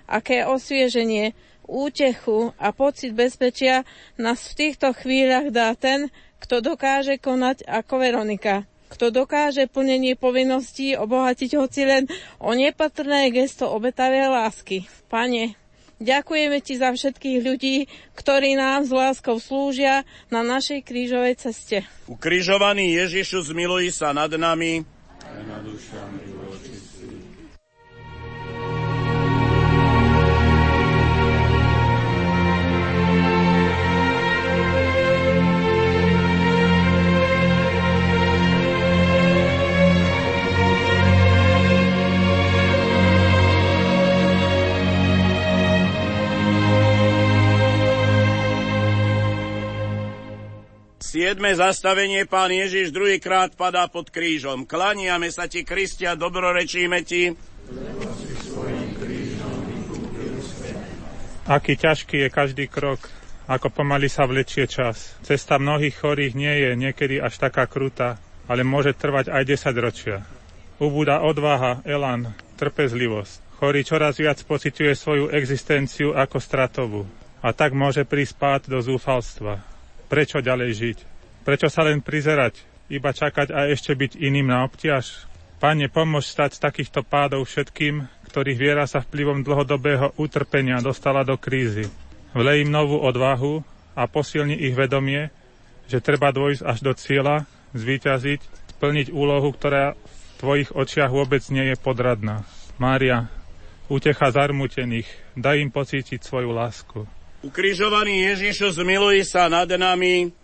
Aké 0.09 0.43
osvieženie, 0.43 1.37
útechu 1.69 2.49
a 2.57 2.73
pocit 2.73 3.13
bezpečia 3.13 3.85
nás 4.17 4.41
v 4.49 4.57
týchto 4.57 4.89
chvíľach 4.97 5.53
dá 5.53 5.77
ten, 5.77 6.09
kto 6.39 6.63
dokáže 6.63 7.19
konať 7.21 7.67
ako 7.67 7.93
Veronika. 8.01 8.65
Kto 8.89 9.13
dokáže 9.13 9.69
plnenie 9.69 10.17
povinností 10.17 10.97
obohatiť 10.97 11.51
hoci 11.61 11.85
len 11.85 12.03
o 12.41 12.57
nepatrné 12.57 13.29
gesto 13.29 13.69
obetavej 13.69 14.33
lásky. 14.33 14.89
Pane, 15.13 15.53
ďakujeme 16.01 16.57
Ti 16.57 16.73
za 16.81 16.89
všetkých 16.89 17.39
ľudí, 17.45 17.85
ktorí 18.17 18.57
nám 18.57 18.89
s 18.89 18.91
láskou 18.91 19.37
slúžia 19.37 20.09
na 20.33 20.41
našej 20.41 20.81
krížovej 20.81 21.37
ceste. 21.37 21.85
Ukrižovaný 22.09 22.97
Ježišu, 22.97 23.45
zmiluj 23.45 23.93
sa 23.93 24.09
nad 24.09 24.33
nami. 24.33 24.81
Aj 25.21 25.41
nad 25.45 25.61
dušami 25.61 26.08
Siedme 51.09 51.57
zastavenie, 51.57 52.29
pán 52.29 52.53
Ježiš 52.53 52.93
druhýkrát 52.93 53.57
padá 53.57 53.89
pod 53.89 54.13
krížom. 54.13 54.69
Klaniame 54.69 55.33
sa 55.33 55.49
ti, 55.49 55.65
Kristia, 55.65 56.13
dobrorečíme 56.13 57.01
ti. 57.01 57.33
Aký 61.49 61.73
ťažký 61.81 62.13
je 62.13 62.29
každý 62.29 62.69
krok, 62.69 63.09
ako 63.49 63.73
pomaly 63.73 64.05
sa 64.05 64.29
vlečie 64.29 64.69
čas. 64.69 65.17
Cesta 65.25 65.57
mnohých 65.57 65.97
chorých 65.97 66.37
nie 66.37 66.53
je 66.61 66.77
niekedy 66.77 67.17
až 67.17 67.41
taká 67.41 67.65
krutá, 67.65 68.21
ale 68.45 68.61
môže 68.61 68.93
trvať 68.93 69.33
aj 69.33 69.65
10 69.65 69.81
ročia. 69.81 70.21
Ubúda 70.77 71.25
odvaha, 71.25 71.81
elan, 71.89 72.37
trpezlivosť. 72.61 73.57
Chorý 73.57 73.81
čoraz 73.81 74.21
viac 74.21 74.45
pociťuje 74.45 74.93
svoju 74.93 75.33
existenciu 75.33 76.13
ako 76.13 76.37
stratovú 76.37 77.09
a 77.41 77.49
tak 77.49 77.73
môže 77.73 78.05
prísť 78.05 78.37
pád 78.37 78.61
do 78.69 78.77
zúfalstva. 78.77 79.68
Prečo 80.09 80.41
ďalej 80.41 80.69
žiť? 80.73 80.97
Prečo 81.45 81.69
sa 81.69 81.85
len 81.85 82.01
prizerať? 82.01 82.65
Iba 82.89 83.13
čakať 83.13 83.53
a 83.53 83.69
ešte 83.69 83.93
byť 83.93 84.17
iným 84.17 84.49
na 84.49 84.65
obťaž? 84.65 85.29
Pane, 85.61 85.85
pomôž 85.85 86.25
stať 86.33 86.57
z 86.57 86.63
takýchto 86.65 87.05
pádov 87.05 87.45
všetkým, 87.45 88.09
ktorých 88.25 88.57
viera 88.57 88.89
sa 88.89 89.05
vplyvom 89.05 89.45
dlhodobého 89.45 90.17
utrpenia 90.17 90.81
dostala 90.81 91.21
do 91.21 91.37
krízy. 91.37 91.85
Vlej 92.33 92.65
im 92.65 92.73
novú 92.73 92.97
odvahu 92.97 93.61
a 93.93 94.09
posilni 94.09 94.57
ich 94.57 94.73
vedomie, 94.73 95.29
že 95.85 96.01
treba 96.01 96.33
dôjsť 96.33 96.65
až 96.65 96.77
do 96.81 96.93
cieľa, 96.97 97.45
zvíťaziť, 97.77 98.41
splniť 98.77 99.13
úlohu, 99.13 99.53
ktorá 99.53 99.93
v 99.93 100.31
tvojich 100.41 100.69
očiach 100.73 101.13
vôbec 101.13 101.45
nie 101.53 101.69
je 101.69 101.77
podradná. 101.77 102.47
Mária, 102.81 103.29
utecha 103.91 104.33
zarmutených, 104.33 105.09
daj 105.37 105.61
im 105.61 105.69
pocítiť 105.69 106.23
svoju 106.23 106.49
lásku. 106.49 107.18
Ukrižovaný 107.39 108.35
Ježišu, 108.35 108.75
zmiluj 108.75 109.23
sa 109.23 109.47
nad 109.47 109.71
nami. 109.71 110.38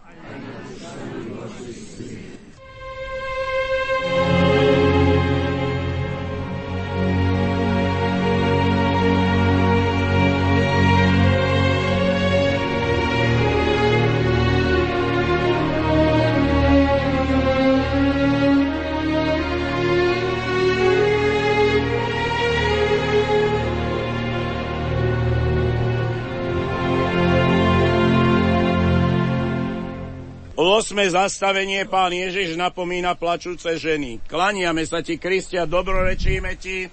Osme 30.86 31.10
zastavenie 31.10 31.90
pán 31.90 32.14
Ježiš 32.14 32.62
napomína 32.62 33.18
plačúce 33.18 33.74
ženy. 33.82 34.22
Klaniame 34.30 34.86
sa 34.86 35.02
ti, 35.02 35.18
Kristia, 35.18 35.66
dobrorečíme 35.66 36.54
ti. 36.62 36.86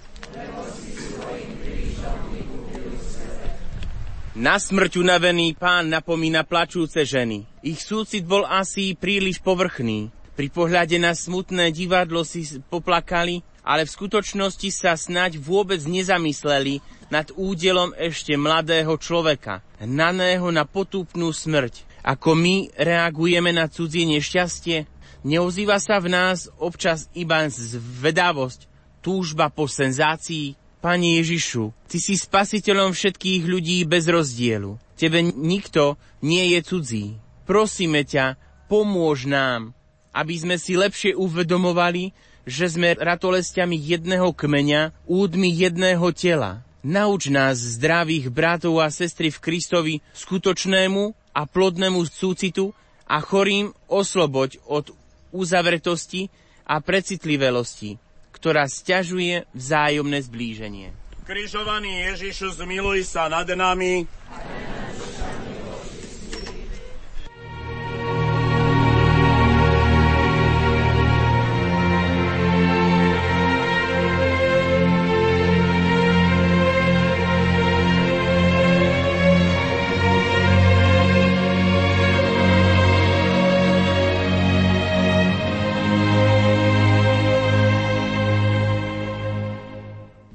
Na 4.33 4.57
smrť 4.57 4.97
unavený 4.97 5.53
pán 5.61 5.93
napomína 5.93 6.41
plačúce 6.49 7.05
ženy. 7.05 7.45
Ich 7.61 7.85
súcit 7.85 8.25
bol 8.25 8.49
asi 8.49 8.97
príliš 8.97 9.45
povrchný. 9.45 10.09
Pri 10.41 10.49
pohľade 10.49 10.97
na 10.97 11.13
smutné 11.13 11.69
divadlo 11.69 12.25
si 12.25 12.49
poplakali, 12.73 13.45
ale 13.61 13.85
v 13.85 13.93
skutočnosti 13.93 14.73
sa 14.73 14.97
snať 14.97 15.37
vôbec 15.37 15.85
nezamysleli 15.85 16.81
nad 17.13 17.29
údelom 17.37 17.93
ešte 18.01 18.41
mladého 18.41 18.97
človeka, 18.97 19.61
hnaného 19.85 20.49
na 20.49 20.65
potúpnú 20.65 21.29
smrť 21.29 21.92
ako 22.03 22.35
my 22.35 22.75
reagujeme 22.75 23.55
na 23.55 23.71
cudzie 23.71 24.03
nešťastie? 24.11 24.91
Neozýva 25.23 25.79
sa 25.79 26.03
v 26.03 26.11
nás 26.11 26.51
občas 26.59 27.07
iba 27.15 27.47
zvedavosť, 27.47 28.67
túžba 28.99 29.47
po 29.55 29.71
senzácii? 29.71 30.59
Pane 30.83 31.23
Ježišu, 31.23 31.71
Ty 31.87 32.03
si 32.03 32.19
spasiteľom 32.19 32.91
všetkých 32.91 33.47
ľudí 33.47 33.87
bez 33.87 34.11
rozdielu. 34.11 34.75
Tebe 34.99 35.23
nikto 35.23 35.95
nie 36.27 36.59
je 36.59 36.61
cudzí. 36.67 37.07
Prosíme 37.47 38.03
ťa, 38.03 38.35
pomôž 38.67 39.31
nám, 39.31 39.79
aby 40.11 40.35
sme 40.43 40.59
si 40.59 40.75
lepšie 40.75 41.15
uvedomovali, 41.15 42.11
že 42.43 42.67
sme 42.67 42.99
ratolestiami 42.99 43.79
jedného 43.79 44.35
kmeňa, 44.35 45.07
údmi 45.07 45.55
jedného 45.55 46.11
tela. 46.11 46.67
Nauč 46.83 47.31
nás, 47.31 47.63
zdravých 47.79 48.27
bratov 48.35 48.83
a 48.83 48.91
sestry 48.91 49.31
v 49.31 49.39
Kristovi, 49.39 49.95
skutočnému 50.19 51.15
a 51.33 51.49
plodnému 51.49 52.05
súcitu 52.09 52.77
a 53.09 53.21
chorým 53.21 53.73
osloboď 53.89 54.61
od 54.69 54.93
uzavretosti 55.33 56.29
a 56.69 56.79
precitlivelosti, 56.81 57.97
ktorá 58.33 58.69
stiažuje 58.69 59.49
vzájomné 59.53 60.19
zblíženie. 60.23 60.89
Križovaný 61.23 62.13
Ježišu, 62.13 62.61
zmiluj 62.61 63.09
sa 63.09 63.31
nad 63.33 63.49
nami. 63.49 64.05
Amen. 64.29 64.82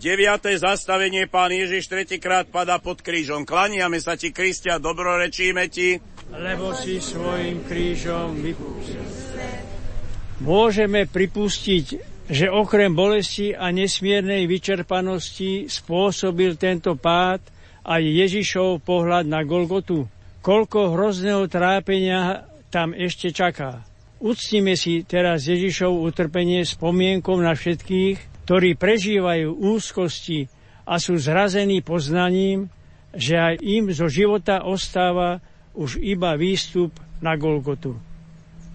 Deviate 0.08 0.56
zastavenie 0.56 1.28
pán 1.28 1.52
Ježiš 1.52 1.92
tretíkrát 1.92 2.48
pada 2.48 2.80
pod 2.80 3.04
krížom. 3.04 3.44
Klaniame 3.44 4.00
sa 4.00 4.16
ti, 4.16 4.32
Kristia, 4.32 4.80
dobrorečíme 4.80 5.68
ti. 5.68 6.00
Lebo 6.32 6.72
si 6.72 7.04
svojim 7.04 7.68
krížom 7.68 8.40
vypustil. 8.40 9.04
Môžeme 10.48 11.12
pripustiť, 11.12 11.86
že 12.24 12.48
okrem 12.48 12.96
bolesti 12.96 13.52
a 13.52 13.68
nesmiernej 13.76 14.48
vyčerpanosti 14.48 15.68
spôsobil 15.68 16.56
tento 16.56 16.96
pád 16.96 17.44
aj 17.84 18.00
Ježišov 18.00 18.88
pohľad 18.88 19.28
na 19.28 19.44
Golgotu. 19.44 20.08
Koľko 20.40 20.96
hrozného 20.96 21.52
trápenia 21.52 22.48
tam 22.72 22.96
ešte 22.96 23.36
čaká. 23.36 23.84
Uctíme 24.24 24.80
si 24.80 25.04
teraz 25.04 25.52
Ježišov 25.52 26.00
utrpenie 26.00 26.64
spomienkou 26.64 27.36
na 27.44 27.52
všetkých, 27.52 28.37
ktorí 28.48 28.80
prežívajú 28.80 29.60
úzkosti 29.60 30.48
a 30.88 31.04
sú 31.04 31.20
zrazení 31.20 31.84
poznaním, 31.84 32.72
že 33.12 33.36
aj 33.36 33.60
im 33.60 33.92
zo 33.92 34.08
života 34.08 34.64
ostáva 34.64 35.44
už 35.76 36.00
iba 36.00 36.32
výstup 36.40 36.96
na 37.20 37.36
Golgotu. 37.36 38.00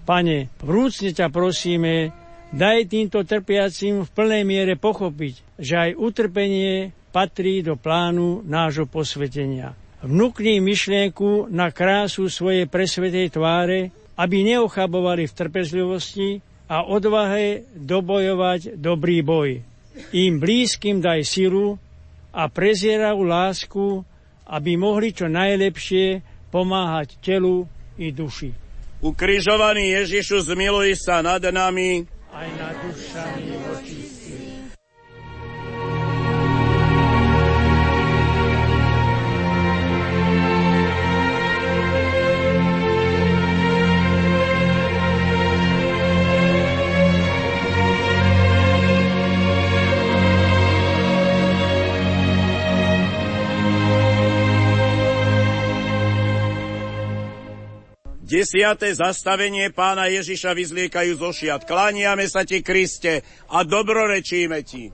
Pane, 0.04 0.52
vrúcne 0.60 1.16
ťa 1.16 1.32
prosíme, 1.32 2.12
daj 2.52 2.84
týmto 2.92 3.24
trpiacim 3.24 4.04
v 4.04 4.12
plnej 4.12 4.44
miere 4.44 4.76
pochopiť, 4.76 5.56
že 5.56 5.74
aj 5.88 5.90
utrpenie 5.96 6.92
patrí 7.08 7.64
do 7.64 7.72
plánu 7.80 8.44
nášho 8.44 8.84
posvetenia. 8.84 9.72
Vnúkni 10.04 10.60
myšlienku 10.60 11.48
na 11.48 11.72
krásu 11.72 12.28
svojej 12.28 12.68
presvetej 12.68 13.40
tváre, 13.40 13.88
aby 14.20 14.44
neochabovali 14.52 15.24
v 15.24 15.32
trpezlivosti 15.32 16.44
a 16.72 16.88
odvahe 16.88 17.68
dobojovať 17.76 18.80
dobrý 18.80 19.20
boj. 19.20 19.60
Im 20.16 20.40
blízkym 20.40 21.04
daj 21.04 21.28
silu 21.28 21.76
a 22.32 22.48
prezieravú 22.48 23.28
lásku, 23.28 24.00
aby 24.48 24.80
mohli 24.80 25.12
čo 25.12 25.28
najlepšie 25.28 26.24
pomáhať 26.48 27.20
telu 27.20 27.68
i 28.00 28.08
duši. 28.08 28.56
Ukrižovaný 29.04 30.00
Ježišu, 30.00 30.48
zmiluj 30.48 30.96
sa 30.96 31.20
nad 31.20 31.44
nami. 31.44 32.08
Aj 32.32 32.48
nad 32.56 32.72
dušami 32.80 33.61
Desiate 58.32 58.88
zastavenie 58.96 59.68
pána 59.76 60.08
Ježiša 60.08 60.56
vyzliekajú 60.56 61.20
zo 61.20 61.36
šiat. 61.36 61.68
Klániame 61.68 62.24
sa 62.24 62.48
ti, 62.48 62.64
Kriste, 62.64 63.20
a 63.52 63.60
dobrorečíme 63.60 64.56
ti. 64.64 64.88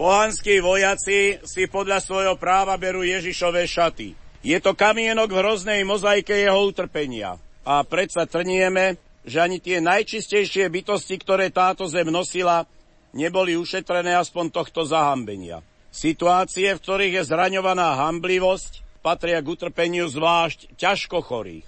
Pohanskí 0.00 0.56
vojaci 0.64 1.36
si 1.44 1.68
podľa 1.68 2.00
svojho 2.00 2.34
práva 2.40 2.80
berú 2.80 3.04
Ježišové 3.04 3.68
šaty. 3.68 4.16
Je 4.40 4.56
to 4.56 4.72
kamienok 4.72 5.28
v 5.28 5.40
hroznej 5.44 5.84
mozaike 5.84 6.32
jeho 6.32 6.56
utrpenia. 6.72 7.36
A 7.68 7.84
predsa 7.84 8.24
trnieme, 8.24 8.96
že 9.28 9.36
ani 9.44 9.60
tie 9.60 9.84
najčistejšie 9.84 10.72
bytosti, 10.72 11.20
ktoré 11.20 11.52
táto 11.52 11.84
zem 11.92 12.08
nosila, 12.08 12.64
neboli 13.12 13.60
ušetrené 13.60 14.16
aspoň 14.16 14.48
tohto 14.48 14.88
zahambenia. 14.88 15.60
Situácie, 15.92 16.72
v 16.72 16.80
ktorých 16.80 17.14
je 17.20 17.28
zraňovaná 17.28 18.00
hamblivosť, 18.00 18.82
patria 19.02 19.42
k 19.42 19.50
utrpeniu 19.50 20.06
zvlášť 20.06 20.78
ťažko 20.78 21.20
chorých. 21.26 21.66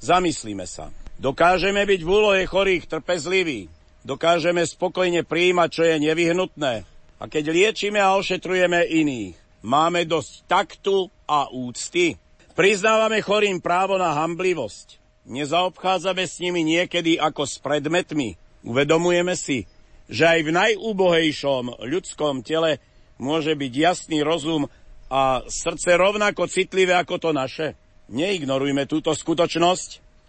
Zamyslíme 0.00 0.64
sa. 0.64 0.88
Dokážeme 1.20 1.84
byť 1.84 2.00
v 2.00 2.08
úlohe 2.08 2.42
chorých 2.48 2.88
trpezliví. 2.88 3.68
Dokážeme 4.00 4.64
spokojne 4.64 5.28
prijímať, 5.28 5.68
čo 5.68 5.82
je 5.84 5.96
nevyhnutné. 6.00 6.74
A 7.20 7.24
keď 7.28 7.52
liečíme 7.52 8.00
a 8.00 8.16
ošetrujeme 8.16 8.88
iných, 8.88 9.36
máme 9.60 10.08
dosť 10.08 10.48
taktu 10.48 11.12
a 11.28 11.52
úcty. 11.52 12.16
Priznávame 12.56 13.20
chorým 13.20 13.60
právo 13.60 14.00
na 14.00 14.16
hamblivosť. 14.16 14.96
Nezaobchádzame 15.28 16.24
s 16.24 16.40
nimi 16.40 16.64
niekedy 16.64 17.20
ako 17.20 17.44
s 17.44 17.60
predmetmi. 17.60 18.40
Uvedomujeme 18.64 19.36
si, 19.36 19.68
že 20.08 20.24
aj 20.24 20.40
v 20.48 20.50
najúbohejšom 20.56 21.84
ľudskom 21.84 22.40
tele 22.40 22.80
môže 23.20 23.52
byť 23.52 23.72
jasný 23.76 24.24
rozum 24.24 24.66
a 25.10 25.42
srdce 25.50 25.98
rovnako 25.98 26.46
citlivé 26.46 26.94
ako 26.94 27.18
to 27.18 27.30
naše? 27.34 27.74
Neignorujme 28.10 28.86
túto 28.86 29.10
skutočnosť, 29.10 29.88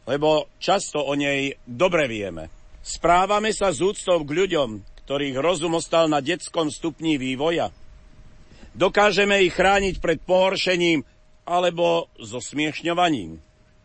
lebo 0.10 0.50
často 0.58 1.02
o 1.02 1.14
nej 1.14 1.54
dobre 1.64 2.10
vieme. 2.10 2.50
Správame 2.82 3.54
sa 3.54 3.70
z 3.70 3.94
úctou 3.94 4.26
k 4.26 4.34
ľuďom, 4.34 4.82
ktorých 5.06 5.38
rozum 5.38 5.78
ostal 5.78 6.10
na 6.10 6.18
detskom 6.18 6.74
stupni 6.74 7.22
vývoja. 7.22 7.70
Dokážeme 8.74 9.46
ich 9.46 9.54
chrániť 9.54 10.02
pred 10.02 10.18
pohoršením 10.26 11.06
alebo 11.46 12.10
so 12.18 12.42
smiešňovaním. 12.42 13.38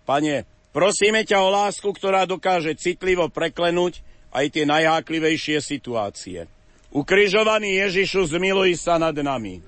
Pane, 0.08 0.48
prosíme 0.72 1.26
ťa 1.28 1.44
o 1.44 1.52
lásku, 1.52 1.88
ktorá 1.92 2.24
dokáže 2.24 2.78
citlivo 2.78 3.28
preklenúť 3.28 4.00
aj 4.32 4.46
tie 4.52 4.64
najháklivejšie 4.64 5.58
situácie. 5.60 6.48
Ukrižovaný 6.94 7.84
Ježišu, 7.84 8.32
zmiluj 8.32 8.78
sa 8.80 8.96
nad 8.96 9.16
nami. 9.16 9.60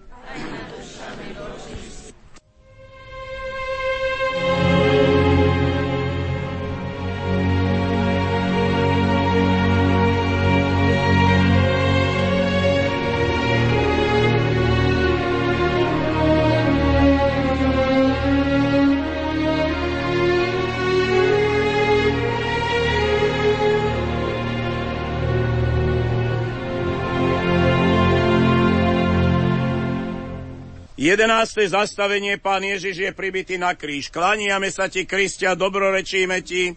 11. 30.98 31.70
zastavenie 31.70 32.42
Pán 32.42 32.66
Ježiš 32.66 33.06
je 33.06 33.10
pribitý 33.14 33.54
na 33.54 33.70
kríž. 33.70 34.10
Klaniame 34.10 34.66
sa 34.74 34.90
ti, 34.90 35.06
Kristia, 35.06 35.54
dobrorečíme 35.54 36.42
ti. 36.42 36.74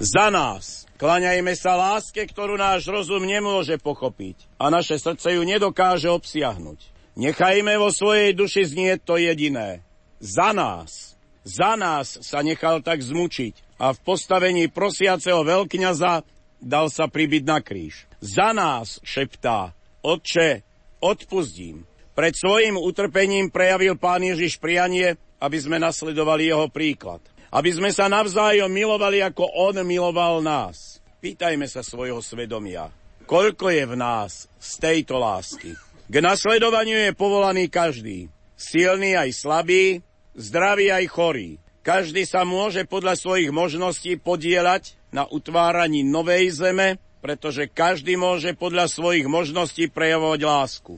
Za 0.00 0.32
nás. 0.32 0.88
Klaňajme 0.96 1.52
sa 1.52 1.76
láske, 1.76 2.24
ktorú 2.24 2.56
náš 2.56 2.88
rozum 2.88 3.28
nemôže 3.28 3.76
pochopiť 3.76 4.48
a 4.56 4.72
naše 4.72 4.96
srdce 4.96 5.36
ju 5.36 5.44
nedokáže 5.44 6.08
obsiahnuť. 6.08 6.80
Nechajme 7.20 7.76
vo 7.76 7.92
svojej 7.92 8.32
duši 8.32 8.72
znieť 8.72 9.04
to 9.04 9.20
jediné. 9.20 9.84
Za 10.16 10.56
nás. 10.56 11.20
Za 11.44 11.76
nás 11.76 12.24
sa 12.24 12.40
nechal 12.40 12.80
tak 12.80 13.04
zmučiť 13.04 13.76
a 13.76 13.92
v 13.92 14.00
postavení 14.00 14.72
prosiaceho 14.72 15.44
veľkňaza 15.44 16.24
dal 16.64 16.88
sa 16.88 17.04
pribiť 17.04 17.42
na 17.44 17.60
kríž. 17.60 18.08
Za 18.20 18.52
nás, 18.56 19.00
šeptá, 19.04 19.76
Otče, 20.00 20.64
odpustím. 21.04 21.84
Pred 22.16 22.34
svojim 22.36 22.76
utrpením 22.76 23.52
prejavil 23.52 23.96
Pán 24.00 24.24
Ježiš 24.24 24.56
prianie, 24.56 25.16
aby 25.40 25.56
sme 25.60 25.80
nasledovali 25.80 26.48
jeho 26.48 26.68
príklad. 26.72 27.20
Aby 27.52 27.76
sme 27.76 27.90
sa 27.92 28.08
navzájom 28.08 28.72
milovali, 28.72 29.20
ako 29.20 29.44
on 29.44 29.80
miloval 29.84 30.40
nás. 30.40 31.00
Pýtajme 31.20 31.68
sa 31.68 31.84
svojho 31.84 32.24
svedomia. 32.24 32.88
Koľko 33.28 33.68
je 33.70 33.84
v 33.84 33.94
nás 33.94 34.48
z 34.56 34.70
tejto 34.80 35.20
lásky? 35.20 35.76
K 36.10 36.14
nasledovaniu 36.18 37.10
je 37.10 37.12
povolaný 37.14 37.70
každý. 37.70 38.26
Silný 38.56 39.14
aj 39.14 39.30
slabý, 39.36 40.02
zdravý 40.34 40.90
aj 40.90 41.04
chorý. 41.12 41.50
Každý 41.80 42.28
sa 42.28 42.44
môže 42.44 42.84
podľa 42.84 43.16
svojich 43.16 43.52
možností 43.52 44.16
podielať 44.20 44.96
na 45.14 45.24
utváraní 45.24 46.04
novej 46.04 46.52
zeme, 46.52 47.00
pretože 47.20 47.68
každý 47.68 48.16
môže 48.16 48.56
podľa 48.56 48.88
svojich 48.88 49.28
možností 49.28 49.92
prejavovať 49.92 50.40
lásku. 50.40 50.96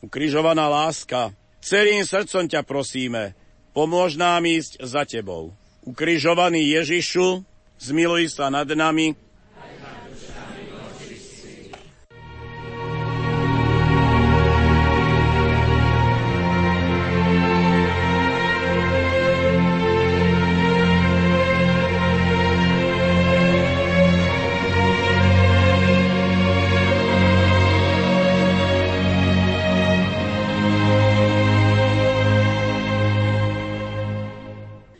Ukrižovaná 0.00 0.68
láska, 0.68 1.32
celým 1.60 2.02
srdcom 2.02 2.48
ťa 2.48 2.64
prosíme, 2.64 3.36
pomôž 3.76 4.16
nám 4.16 4.48
ísť 4.48 4.80
za 4.80 5.04
tebou. 5.04 5.52
Ukrižovaný 5.84 6.72
Ježišu, 6.80 7.44
zmiluj 7.78 8.32
sa 8.32 8.48
nad 8.48 8.66
nami, 8.66 9.14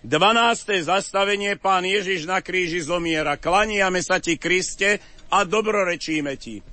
12. 0.09 0.89
zastavenie 0.89 1.61
Pán 1.61 1.85
Ježiš 1.85 2.25
na 2.25 2.41
kríži 2.41 2.81
zomiera. 2.81 3.37
Klaniame 3.37 4.01
sa 4.01 4.17
ti, 4.17 4.41
Kriste, 4.41 5.05
a 5.29 5.45
dobrorečíme 5.45 6.33
ti. 6.41 6.65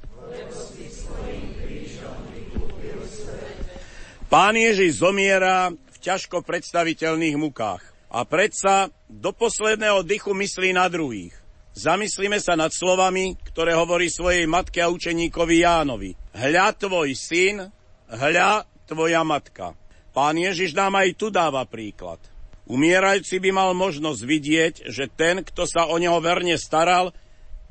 Pán 4.32 4.56
Ježiš 4.56 5.04
zomiera 5.04 5.68
v 5.68 5.98
ťažko 6.00 6.48
predstaviteľných 6.48 7.36
mukách 7.36 7.84
a 8.08 8.24
predsa 8.24 8.88
do 9.12 9.36
posledného 9.36 10.08
dychu 10.08 10.32
myslí 10.32 10.72
na 10.72 10.88
druhých. 10.88 11.36
Zamyslíme 11.76 12.40
sa 12.40 12.56
nad 12.56 12.72
slovami, 12.72 13.36
ktoré 13.52 13.76
hovorí 13.76 14.08
svojej 14.08 14.48
matke 14.48 14.80
a 14.80 14.88
učeníkovi 14.88 15.60
Jánovi. 15.60 16.16
Hľa 16.32 16.72
tvoj 16.80 17.12
syn, 17.12 17.68
hľa 18.08 18.64
tvoja 18.88 19.28
matka. 19.28 19.76
Pán 20.16 20.40
Ježiš 20.40 20.72
nám 20.72 20.96
aj 21.04 21.20
tu 21.20 21.28
dáva 21.28 21.68
príklad. 21.68 22.35
Umierajúci 22.66 23.38
by 23.38 23.52
mal 23.54 23.72
možnosť 23.78 24.22
vidieť, 24.26 24.74
že 24.90 25.06
ten, 25.06 25.46
kto 25.46 25.70
sa 25.70 25.86
o 25.86 26.02
neho 26.02 26.18
verne 26.18 26.58
staral, 26.58 27.14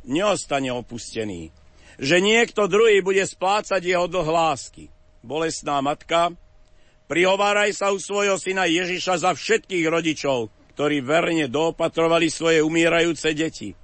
neostane 0.07 0.71
opustený. 0.71 1.51
Že 1.99 2.23
niekto 2.23 2.71
druhý 2.71 3.03
bude 3.03 3.27
splácať 3.27 3.83
jeho 3.83 4.07
dlh 4.07 4.29
lásky. 4.31 4.87
Bolesná 5.27 5.83
matka, 5.83 6.31
prihováraj 7.11 7.75
sa 7.75 7.91
u 7.91 7.99
svojho 7.99 8.39
syna 8.39 8.71
Ježiša 8.71 9.27
za 9.27 9.31
všetkých 9.35 9.87
rodičov, 9.91 10.53
ktorí 10.79 11.03
verne 11.03 11.51
doopatrovali 11.51 12.31
svoje 12.31 12.63
umierajúce 12.63 13.35
deti, 13.35 13.75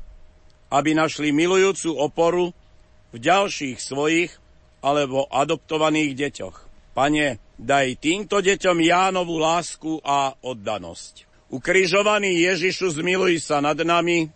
aby 0.71 0.95
našli 0.95 1.35
milujúcu 1.35 1.91
oporu 1.99 2.55
v 3.11 3.17
ďalších 3.19 3.83
svojich 3.83 4.31
alebo 4.83 5.27
adoptovaných 5.27 6.15
deťoch. 6.15 6.57
Pane, 6.95 7.39
Daj 7.61 8.01
týmto 8.01 8.41
deťom 8.41 8.81
Jánovu 8.81 9.37
lásku 9.37 10.01
a 10.01 10.33
oddanosť. 10.41 11.29
Ukrižovaný 11.53 12.49
Ježišu, 12.49 12.97
zmiluj 12.97 13.45
sa 13.45 13.61
nad 13.61 13.77
nami, 13.77 14.33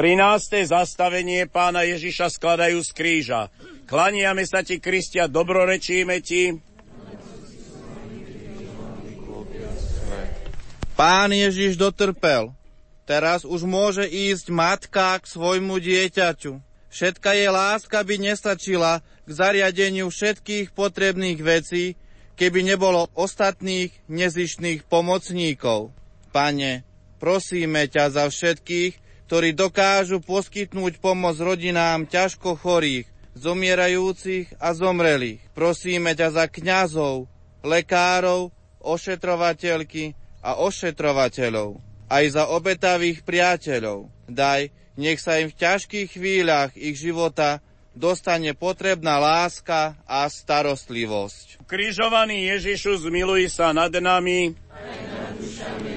13. 0.00 0.64
zastavenie 0.64 1.44
pána 1.44 1.84
Ježiša 1.84 2.32
skladajú 2.32 2.80
z 2.80 2.90
kríža. 2.96 3.52
Klaniame 3.84 4.48
sa 4.48 4.64
ti, 4.64 4.80
Kristia, 4.80 5.28
dobrorečíme 5.28 6.24
ti. 6.24 6.56
Pán 10.96 11.36
Ježiš 11.36 11.76
dotrpel. 11.76 12.48
Teraz 13.04 13.44
už 13.44 13.68
môže 13.68 14.08
ísť 14.08 14.48
matka 14.48 15.20
k 15.20 15.28
svojmu 15.36 15.76
dieťaťu. 15.76 16.56
Všetka 16.88 17.36
je 17.36 17.48
láska 17.52 18.00
by 18.00 18.32
nestačila 18.32 19.04
k 19.04 19.30
zariadeniu 19.36 20.08
všetkých 20.08 20.72
potrebných 20.72 21.44
vecí, 21.44 22.00
keby 22.40 22.72
nebolo 22.72 23.12
ostatných 23.12 23.92
nezištných 24.08 24.80
pomocníkov. 24.88 25.92
Pane, 26.32 26.88
prosíme 27.20 27.84
ťa 27.84 28.16
za 28.16 28.24
všetkých, 28.32 29.09
ktorí 29.30 29.54
dokážu 29.54 30.18
poskytnúť 30.18 30.98
pomoc 30.98 31.38
rodinám 31.38 32.02
ťažko 32.02 32.58
chorých, 32.58 33.06
zomierajúcich 33.38 34.58
a 34.58 34.74
zomrelých. 34.74 35.38
Prosíme 35.54 36.18
ťa 36.18 36.34
za 36.34 36.44
kňazov, 36.50 37.30
lekárov, 37.62 38.50
ošetrovateľky 38.82 40.18
a 40.42 40.58
ošetrovateľov, 40.58 41.78
aj 42.10 42.24
za 42.26 42.50
obetavých 42.50 43.22
priateľov. 43.22 44.10
Daj, 44.26 44.74
Nech 44.98 45.22
sa 45.22 45.38
im 45.38 45.46
v 45.46 45.56
ťažkých 45.62 46.18
chvíľach 46.18 46.74
ich 46.74 46.98
života 46.98 47.62
dostane 47.94 48.50
potrebná 48.58 49.22
láska 49.22 49.94
a 50.10 50.26
starostlivosť. 50.26 51.62
Križovaný 51.70 52.50
Ježišu, 52.58 53.06
zmiluj 53.06 53.46
sa 53.46 53.70
nad 53.70 53.94
nami. 53.94 54.58
Aj 54.74 54.90
nad 54.90 55.38
dušami 55.38 55.89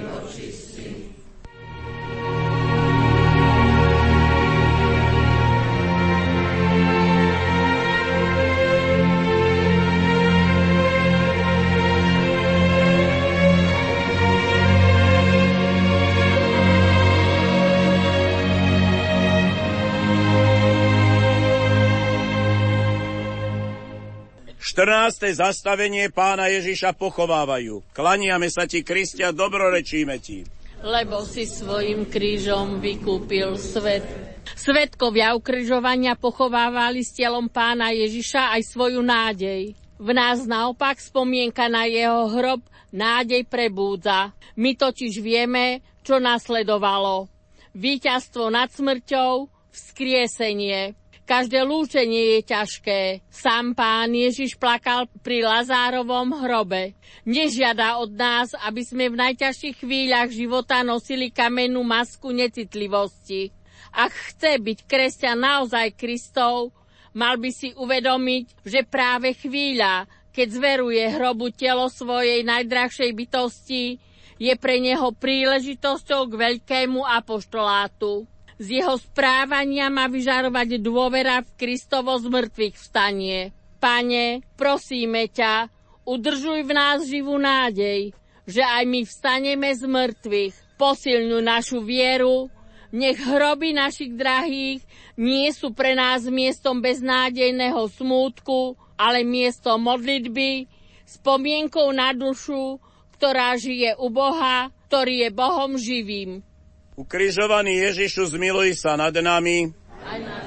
14. 24.63 25.35
zastavenie 25.35 26.07
pána 26.07 26.47
Ježiša 26.47 26.95
pochovávajú. 26.95 27.83
Klaniame 27.91 28.47
sa 28.47 28.63
ti, 28.63 28.79
Kristia, 28.79 29.35
dobrorečíme 29.35 30.15
ti. 30.23 30.47
Lebo 30.79 31.27
si 31.27 31.43
svojim 31.43 32.07
krížom 32.07 32.79
vykúpil 32.79 33.59
svet. 33.59 34.07
Svetkovia 34.55 35.35
ukrižovania 35.35 36.15
pochovávali 36.15 37.03
s 37.03 37.11
telom 37.11 37.51
pána 37.51 37.91
Ježiša 37.91 38.55
aj 38.55 38.61
svoju 38.63 39.03
nádej. 39.03 39.75
V 39.99 40.09
nás 40.15 40.47
naopak 40.47 40.95
spomienka 40.95 41.67
na 41.67 41.83
jeho 41.83 42.31
hrob 42.31 42.63
nádej 42.95 43.43
prebúdza. 43.43 44.31
My 44.55 44.79
totiž 44.79 45.19
vieme, 45.19 45.83
čo 46.07 46.23
nasledovalo. 46.23 47.27
Výťazstvo 47.75 48.47
nad 48.47 48.71
smrťou, 48.71 49.51
vzkriesenie. 49.75 50.95
Každé 51.23 51.63
lúčenie 51.63 52.35
je 52.35 52.41
ťažké. 52.51 53.23
Sám 53.31 53.71
pán 53.79 54.11
Ježiš 54.11 54.59
plakal 54.59 55.07
pri 55.23 55.47
Lazárovom 55.47 56.35
hrobe. 56.43 56.99
Nežiada 57.23 57.95
od 58.03 58.11
nás, 58.11 58.51
aby 58.59 58.83
sme 58.83 59.07
v 59.07 59.15
najťažších 59.23 59.87
chvíľach 59.87 60.27
života 60.35 60.83
nosili 60.83 61.31
kamennú 61.31 61.79
masku 61.79 62.35
necitlivosti. 62.35 63.55
Ak 63.95 64.11
chce 64.11 64.59
byť 64.59 64.79
kresťan 64.83 65.39
naozaj 65.39 65.95
Kristov, 65.95 66.75
mal 67.15 67.39
by 67.39 67.55
si 67.55 67.71
uvedomiť, 67.71 68.67
že 68.67 68.83
práve 68.83 69.31
chvíľa, 69.31 70.03
keď 70.35 70.47
zveruje 70.59 71.07
hrobu 71.07 71.55
telo 71.55 71.87
svojej 71.87 72.43
najdrahšej 72.43 73.11
bytosti, 73.15 73.95
je 74.43 74.53
pre 74.59 74.81
neho 74.83 75.15
príležitosťou 75.15 76.27
k 76.27 76.33
veľkému 76.35 76.99
apoštolátu. 76.99 78.27
Z 78.61 78.67
jeho 78.81 78.95
správania 79.01 79.89
má 79.89 80.05
vyžarovať 80.05 80.77
dôvera 80.77 81.41
v 81.41 81.49
Kristovo 81.57 82.13
zmrtvých 82.17 82.75
vstanie. 82.77 83.49
Pane, 83.81 84.45
prosíme 84.55 85.27
ťa, 85.27 85.67
udržuj 86.05 86.63
v 86.63 86.71
nás 86.71 87.03
živú 87.03 87.35
nádej, 87.35 88.13
že 88.45 88.63
aj 88.63 88.83
my 88.87 89.01
vstaneme 89.03 89.69
z 89.73 89.83
mŕtvych. 89.87 90.55
Posilňuj 90.77 91.43
našu 91.43 91.79
vieru, 91.83 92.51
nech 92.93 93.17
hroby 93.17 93.73
našich 93.73 94.13
drahých 94.13 94.85
nie 95.17 95.49
sú 95.49 95.73
pre 95.73 95.97
nás 95.97 96.25
miestom 96.29 96.77
beznádejného 96.77 97.89
smútku, 97.89 98.77
ale 98.93 99.25
miesto 99.25 99.73
modlitby, 99.81 100.69
spomienkou 101.09 101.89
na 101.89 102.13
dušu, 102.13 102.77
ktorá 103.17 103.57
žije 103.57 103.97
u 103.97 104.13
Boha, 104.13 104.69
ktorý 104.89 105.25
je 105.25 105.29
Bohom 105.33 105.71
živým. 105.73 106.45
Ukrižovaný 106.93 107.89
Ježišu, 107.89 108.29
zmiluj 108.37 108.77
sa 108.77 108.93
nad 108.93 109.13
nami. 109.17 109.73
Aj 110.05 110.19
nad 110.21 110.42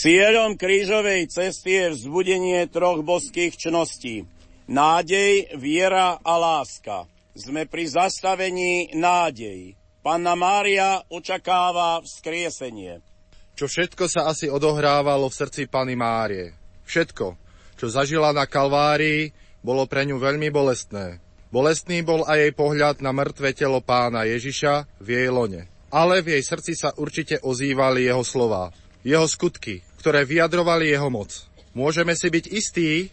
Cieľom 0.00 0.56
krížovej 0.56 1.28
cesty 1.28 1.76
je 1.76 1.92
vzbudenie 1.92 2.64
troch 2.72 3.04
boských 3.04 3.52
čností. 3.52 4.24
Nádej, 4.64 5.52
viera 5.60 6.16
a 6.24 6.40
láska. 6.40 7.04
Sme 7.36 7.68
pri 7.68 7.84
zastavení 7.84 8.96
nádej. 8.96 9.76
Panna 10.00 10.32
Mária 10.32 11.04
očakáva 11.12 12.00
vzkriesenie. 12.00 13.04
Čo 13.52 13.68
všetko 13.68 14.08
sa 14.08 14.32
asi 14.32 14.48
odohrávalo 14.48 15.28
v 15.28 15.36
srdci 15.36 15.68
Pany 15.68 16.00
Márie. 16.00 16.56
Všetko, 16.88 17.36
čo 17.76 17.92
zažila 17.92 18.32
na 18.32 18.48
Kalvárii, 18.48 19.36
bolo 19.60 19.84
pre 19.84 20.08
ňu 20.08 20.16
veľmi 20.16 20.48
bolestné. 20.48 21.20
Bolestný 21.52 22.00
bol 22.00 22.24
aj 22.24 22.48
jej 22.48 22.52
pohľad 22.56 23.04
na 23.04 23.12
mŕtve 23.12 23.52
telo 23.52 23.84
pána 23.84 24.24
Ježiša 24.24 24.96
v 24.96 25.08
jej 25.12 25.28
lone. 25.28 25.68
Ale 25.92 26.24
v 26.24 26.40
jej 26.40 26.42
srdci 26.56 26.72
sa 26.72 26.88
určite 26.96 27.36
ozývali 27.44 28.08
jeho 28.08 28.24
slova, 28.24 28.72
jeho 29.04 29.28
skutky, 29.28 29.89
ktoré 30.00 30.24
vyjadrovali 30.24 30.88
jeho 30.88 31.12
moc. 31.12 31.44
Môžeme 31.76 32.16
si 32.16 32.32
byť 32.32 32.44
istí, 32.48 33.12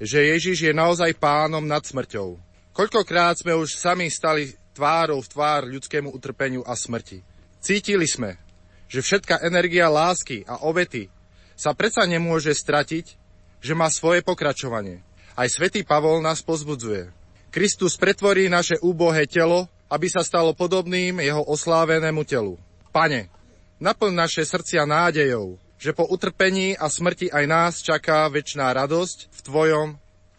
že 0.00 0.32
Ježiš 0.32 0.66
je 0.66 0.72
naozaj 0.72 1.20
pánom 1.20 1.62
nad 1.62 1.84
smrťou. 1.84 2.40
Koľkokrát 2.74 3.38
sme 3.38 3.54
už 3.54 3.76
sami 3.76 4.08
stali 4.08 4.56
tvárou 4.74 5.22
v 5.22 5.30
tvár 5.30 5.68
ľudskému 5.68 6.10
utrpeniu 6.10 6.66
a 6.66 6.74
smrti. 6.74 7.22
Cítili 7.62 8.08
sme, 8.08 8.40
že 8.90 9.04
všetká 9.04 9.44
energia 9.46 9.86
lásky 9.86 10.42
a 10.48 10.64
obety 10.66 11.12
sa 11.54 11.70
predsa 11.76 12.02
nemôže 12.02 12.50
stratiť, 12.50 13.06
že 13.62 13.72
má 13.78 13.86
svoje 13.86 14.26
pokračovanie. 14.26 15.06
Aj 15.38 15.46
svätý 15.46 15.86
Pavol 15.86 16.18
nás 16.18 16.42
pozbudzuje. 16.42 17.14
Kristus 17.54 17.94
pretvorí 17.94 18.50
naše 18.50 18.74
úbohé 18.82 19.30
telo, 19.30 19.70
aby 19.86 20.10
sa 20.10 20.26
stalo 20.26 20.50
podobným 20.58 21.22
jeho 21.22 21.46
oslávenému 21.46 22.26
telu. 22.26 22.58
Pane, 22.90 23.30
naplň 23.78 24.12
naše 24.26 24.42
srdcia 24.42 24.82
nádejou, 24.82 25.62
že 25.84 25.92
po 25.92 26.08
utrpení 26.08 26.72
a 26.80 26.88
smrti 26.88 27.28
aj 27.28 27.44
nás 27.44 27.72
čaká 27.84 28.24
väčšiná 28.32 28.72
radosť 28.72 29.28
v 29.28 29.40
Tvojom 29.44 29.88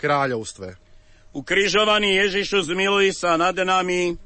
kráľovstve. 0.01 0.73
Ukrižovaný 1.37 2.17
Ježišu, 2.25 2.65
zmiluj 2.65 3.13
sa 3.13 3.37
nad 3.37 3.53
nami. 3.53 4.17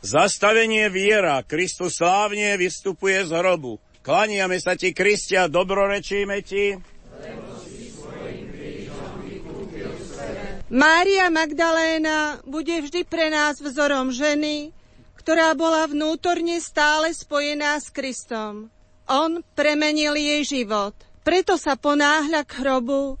Zastavenie 0.00 0.88
viera. 0.88 1.44
Kristus 1.44 2.00
slávne 2.00 2.56
vystupuje 2.56 3.20
z 3.20 3.36
hrobu. 3.36 3.76
Klaniame 4.00 4.56
sa 4.56 4.72
ti, 4.72 4.96
Kristia, 4.96 5.44
dobrorečíme 5.44 6.40
ti. 6.40 6.80
Mária 10.72 11.28
Magdaléna 11.28 12.40
bude 12.48 12.80
vždy 12.80 13.04
pre 13.04 13.28
nás 13.28 13.60
vzorom 13.60 14.08
ženy, 14.08 14.72
ktorá 15.20 15.52
bola 15.52 15.84
vnútorne 15.84 16.62
stále 16.64 17.12
spojená 17.12 17.76
s 17.76 17.92
Kristom. 17.92 18.72
On 19.04 19.42
premenil 19.52 20.16
jej 20.16 20.42
život. 20.46 20.94
Preto 21.20 21.60
sa 21.60 21.76
ponáhľa 21.76 22.48
k 22.48 22.64
hrobu, 22.64 23.20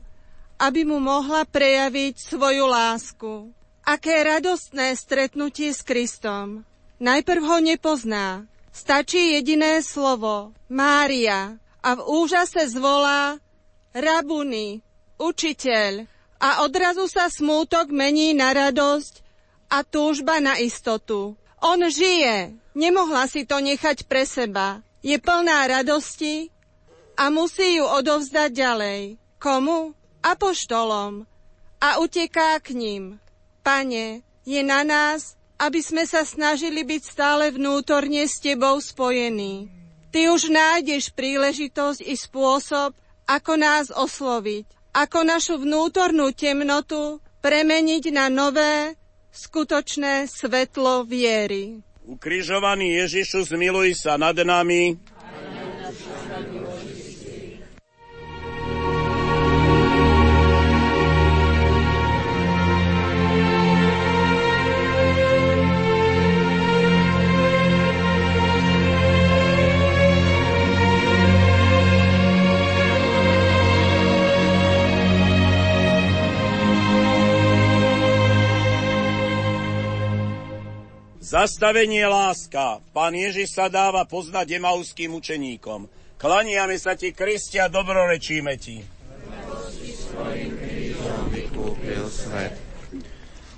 aby 0.56 0.88
mu 0.88 0.96
mohla 0.96 1.44
prejaviť 1.44 2.14
svoju 2.16 2.64
lásku. 2.64 3.52
Aké 3.84 4.22
radostné 4.24 4.96
stretnutie 4.96 5.74
s 5.74 5.84
Kristom. 5.84 6.69
Najprv 7.00 7.42
ho 7.42 7.58
nepozná. 7.64 8.44
Stačí 8.70 9.34
jediné 9.34 9.82
slovo 9.82 10.54
Mária 10.70 11.58
a 11.82 11.90
v 11.98 12.00
úžase 12.06 12.70
zvolá 12.70 13.40
Rabuni, 13.90 14.84
učiteľ 15.18 16.06
a 16.38 16.62
odrazu 16.62 17.10
sa 17.10 17.26
smútok 17.26 17.90
mení 17.90 18.30
na 18.36 18.54
radosť 18.54 19.26
a 19.72 19.82
túžba 19.82 20.38
na 20.38 20.60
istotu. 20.62 21.34
On 21.58 21.80
žije, 21.80 22.54
nemohla 22.78 23.26
si 23.26 23.42
to 23.42 23.58
nechať 23.58 24.06
pre 24.06 24.22
seba. 24.22 24.78
Je 25.02 25.18
plná 25.18 25.66
radosti 25.66 26.54
a 27.18 27.32
musí 27.32 27.80
ju 27.80 27.84
odovzdať 27.88 28.50
ďalej. 28.52 29.00
Komu? 29.40 29.96
apoštolom 30.20 31.24
a 31.80 31.96
uteká 31.96 32.60
k 32.60 32.76
ním. 32.76 33.04
Pane, 33.64 34.20
je 34.44 34.60
na 34.60 34.84
nás, 34.84 35.36
aby 35.60 35.84
sme 35.84 36.08
sa 36.08 36.24
snažili 36.24 36.80
byť 36.88 37.02
stále 37.04 37.52
vnútorne 37.52 38.24
s 38.24 38.40
Tebou 38.40 38.80
spojení. 38.80 39.68
Ty 40.08 40.32
už 40.32 40.48
nájdeš 40.48 41.12
príležitosť 41.12 42.00
i 42.00 42.16
spôsob, 42.16 42.96
ako 43.28 43.52
nás 43.60 43.92
osloviť, 43.92 44.64
ako 44.96 45.18
našu 45.22 45.54
vnútornú 45.60 46.32
temnotu 46.32 47.20
premeniť 47.44 48.04
na 48.10 48.32
nové, 48.32 48.96
skutočné 49.30 50.26
svetlo 50.26 51.06
viery. 51.06 51.78
Ukrižovaný 52.10 53.06
Ježišu, 53.06 53.46
zmiluj 53.46 53.94
sa 54.02 54.18
nad 54.18 54.34
nami. 54.34 54.98
Zastavenie 81.40 82.04
láska. 82.04 82.84
Pán 82.92 83.16
Ježiš 83.16 83.56
sa 83.56 83.72
dáva 83.72 84.04
poznať 84.04 84.60
emauským 84.60 85.16
učeníkom. 85.16 85.88
Klaniame 86.20 86.76
sa 86.76 86.92
ti, 86.92 87.16
Kristia, 87.16 87.72
dobrorečíme 87.72 88.60
ti. 88.60 88.84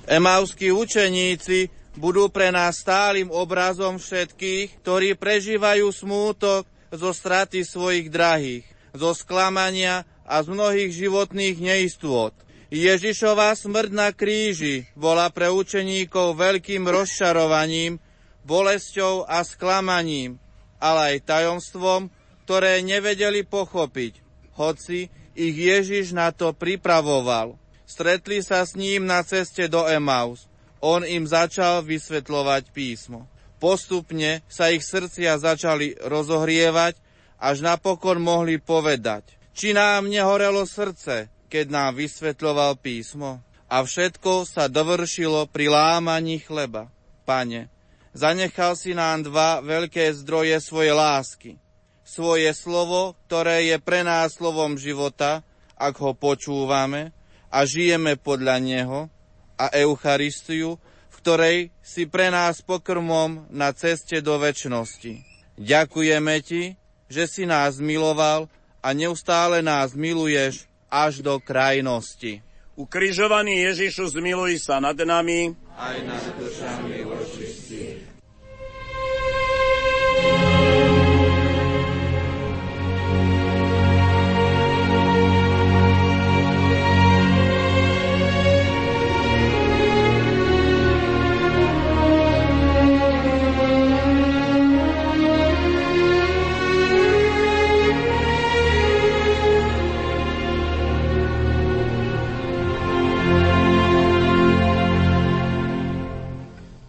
Emauskí 0.07 0.71
učeníci 0.71 1.75
budú 1.99 2.31
pre 2.31 2.55
nás 2.55 2.79
stálym 2.79 3.35
obrazom 3.35 3.99
všetkých, 3.99 4.79
ktorí 4.87 5.19
prežívajú 5.19 5.91
smútok 5.91 6.63
zo 6.95 7.11
straty 7.11 7.67
svojich 7.67 8.15
drahých, 8.15 8.63
zo 8.95 9.11
sklamania 9.11 10.07
a 10.23 10.39
z 10.39 10.55
mnohých 10.55 10.95
životných 10.95 11.59
neistôt. 11.59 12.31
Ježišova 12.73 13.53
smrť 13.53 13.93
na 13.93 14.09
kríži 14.17 14.89
bola 14.97 15.29
pre 15.29 15.53
učeníkov 15.53 16.41
veľkým 16.41 16.89
rozčarovaním, 16.89 18.01
bolesťou 18.49 19.29
a 19.29 19.45
sklamaním, 19.45 20.41
ale 20.81 21.21
aj 21.21 21.29
tajomstvom, 21.29 22.09
ktoré 22.49 22.81
nevedeli 22.81 23.45
pochopiť, 23.45 24.25
hoci 24.57 25.13
ich 25.37 25.57
Ježiš 25.57 26.17
na 26.17 26.33
to 26.33 26.57
pripravoval. 26.57 27.61
Stretli 27.85 28.41
sa 28.41 28.65
s 28.65 28.73
ním 28.73 29.05
na 29.05 29.21
ceste 29.21 29.69
do 29.69 29.85
Emaus. 29.85 30.49
On 30.81 31.05
im 31.05 31.29
začal 31.29 31.85
vysvetľovať 31.85 32.73
písmo. 32.73 33.29
Postupne 33.61 34.41
sa 34.49 34.73
ich 34.73 34.81
srdcia 34.81 35.37
začali 35.37 36.01
rozohrievať, 36.01 36.97
až 37.37 37.57
napokon 37.61 38.17
mohli 38.17 38.57
povedať, 38.57 39.29
či 39.53 39.77
nám 39.77 40.09
nehorelo 40.09 40.65
srdce, 40.65 41.29
keď 41.53 41.69
nám 41.69 42.01
vysvetľoval 42.01 42.81
písmo. 42.81 43.45
A 43.69 43.85
všetko 43.85 44.49
sa 44.49 44.73
dovršilo 44.73 45.45
pri 45.53 45.69
lámaní 45.69 46.41
chleba. 46.41 46.89
Pane, 47.29 47.69
zanechal 48.17 48.73
si 48.73 48.97
nám 48.97 49.29
dva 49.29 49.61
veľké 49.61 50.09
zdroje 50.17 50.57
svojej 50.65 50.97
lásky. 50.97 51.53
Svoje 52.01 52.49
slovo, 52.57 53.13
ktoré 53.29 53.69
je 53.69 53.77
pre 53.77 54.01
nás 54.01 54.41
slovom 54.41 54.81
života, 54.81 55.45
ak 55.77 56.01
ho 56.01 56.17
počúvame 56.17 57.13
a 57.53 57.69
žijeme 57.69 58.17
podľa 58.17 58.57
neho, 58.57 59.13
a 59.61 59.69
Eucharistiu, 59.77 60.81
v 61.13 61.17
ktorej 61.23 61.59
si 61.85 62.09
pre 62.09 62.33
nás 62.33 62.65
pokrmom 62.65 63.47
na 63.53 63.71
ceste 63.77 64.19
do 64.25 64.41
väčšnosti. 64.41 65.23
Ďakujeme 65.61 66.35
Ti, 66.43 66.75
že 67.07 67.25
si 67.29 67.45
nás 67.45 67.77
miloval 67.79 68.49
a 68.83 68.89
neustále 68.97 69.61
nás 69.63 69.95
miluješ 69.95 70.72
až 70.93 71.25
do 71.25 71.41
krajnosti. 71.41 72.45
Ukrižovaný 72.77 73.65
Ježišu, 73.73 74.13
zmiluj 74.13 74.61
sa 74.61 74.77
nad 74.77 74.97
nami. 75.01 75.57
Aj 75.81 75.97
nad 76.05 76.21
dušami 76.37 77.09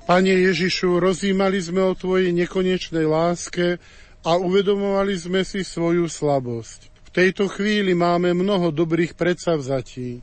Pane 0.04 0.36
Ježišu, 0.36 0.99
rozímali 0.99 1.64
sme 1.64 1.80
o 1.80 1.95
Tvojej 1.95 2.36
nekonečnej 2.36 3.08
láske 3.08 3.80
a 4.28 4.36
uvedomovali 4.36 5.16
sme 5.16 5.47
si 5.47 5.64
svoju 5.64 6.12
slabosť. 6.12 6.91
V 7.08 7.10
tejto 7.16 7.47
chvíli 7.47 7.95
máme 7.95 8.36
mnoho 8.36 8.76
dobrých 8.76 9.16
predsavzatí. 9.16 10.20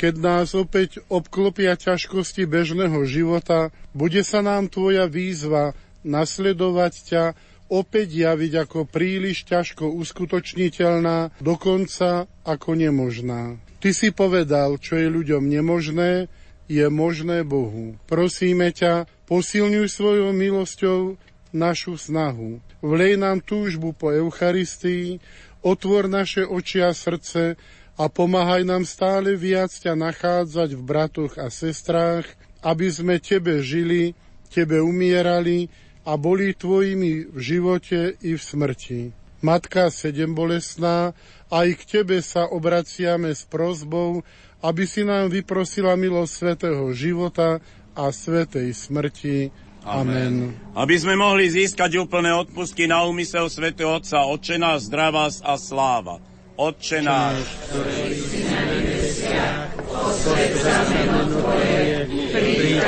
Keď 0.00 0.14
nás 0.16 0.56
opäť 0.56 1.04
obklopia 1.12 1.76
ťažkosti 1.76 2.48
bežného 2.48 3.04
života, 3.04 3.68
bude 3.92 4.24
sa 4.24 4.40
nám 4.40 4.72
Tvoja 4.72 5.04
výzva 5.04 5.76
nasledovať 6.00 6.92
ťa 7.04 7.24
opäť 7.68 8.24
javiť 8.24 8.52
ako 8.56 8.88
príliš 8.88 9.44
ťažko 9.44 10.00
uskutočniteľná, 10.00 11.36
dokonca 11.44 12.24
ako 12.40 12.70
nemožná. 12.72 13.60
Ty 13.84 13.92
si 13.92 14.16
povedal, 14.16 14.80
čo 14.80 14.96
je 14.96 15.12
ľuďom 15.12 15.44
nemožné, 15.44 16.32
je 16.70 16.86
možné 16.86 17.42
Bohu. 17.42 17.98
Prosíme 18.06 18.70
ťa, 18.70 19.10
posilňuj 19.26 19.90
svojou 19.90 20.30
milosťou 20.30 21.18
našu 21.50 21.98
snahu. 21.98 22.62
Vlej 22.78 23.18
nám 23.18 23.42
túžbu 23.42 23.90
po 23.90 24.14
Eucharistii, 24.14 25.18
otvor 25.66 26.06
naše 26.06 26.46
oči 26.46 26.86
a 26.86 26.94
srdce 26.94 27.58
a 27.98 28.06
pomáhaj 28.06 28.62
nám 28.62 28.86
stále 28.86 29.34
viac 29.34 29.74
ťa 29.74 29.98
nachádzať 29.98 30.78
v 30.78 30.82
bratoch 30.86 31.34
a 31.42 31.50
sestrách, 31.50 32.30
aby 32.62 32.86
sme 32.86 33.18
Tebe 33.18 33.66
žili, 33.66 34.14
Tebe 34.46 34.78
umierali 34.78 35.66
a 36.06 36.14
boli 36.14 36.54
Tvojimi 36.54 37.34
v 37.34 37.38
živote 37.42 38.14
i 38.22 38.38
v 38.38 38.40
smrti. 38.40 39.00
Matka 39.42 39.88
sedem 39.88 40.36
bolesná, 40.36 41.16
aj 41.50 41.68
k 41.80 41.82
Tebe 41.98 42.22
sa 42.22 42.46
obraciame 42.46 43.32
s 43.34 43.42
prozbou, 43.48 44.22
aby 44.60 44.84
si 44.84 45.02
nám 45.04 45.32
vyprosila 45.32 45.96
milosť 45.96 46.32
svetého 46.32 46.84
života 46.92 47.60
a 47.96 48.04
svetej 48.12 48.72
smrti. 48.76 49.50
Amen. 49.80 50.52
Aby 50.76 51.00
sme 51.00 51.16
mohli 51.16 51.48
získať 51.48 51.96
úplné 51.96 52.36
odpustky 52.36 52.84
na 52.84 53.00
úmysel 53.08 53.48
svätého 53.48 53.96
Otca, 53.96 54.28
Otče 54.28 54.60
náš, 54.60 54.92
zdravá 54.92 55.32
a 55.32 55.56
sláva. 55.56 56.20
Otče 56.60 57.00
náš, 57.00 57.40
ktorý 57.72 58.12
si 58.20 58.40
na 58.44 58.60
nebesiach, 58.68 59.72
posvet 59.88 60.52
sa 60.60 60.84
meno 60.92 61.20
Tvoje, 61.32 62.04
príď 62.28 62.84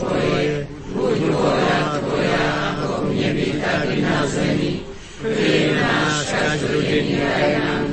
Tvoje, 0.00 0.64
buď 0.96 1.18
vôľa 1.28 1.80
Tvoja, 2.00 2.46
ako 2.72 2.88
v 3.04 3.10
nebi, 3.12 3.48
tak 3.60 3.84
i 3.92 3.98
na 4.00 4.18
zemi. 4.24 4.72
Chlieb 5.20 5.76
náš 5.76 6.16
každodenný 6.32 7.16
daj 7.20 7.52
nám 7.60 7.83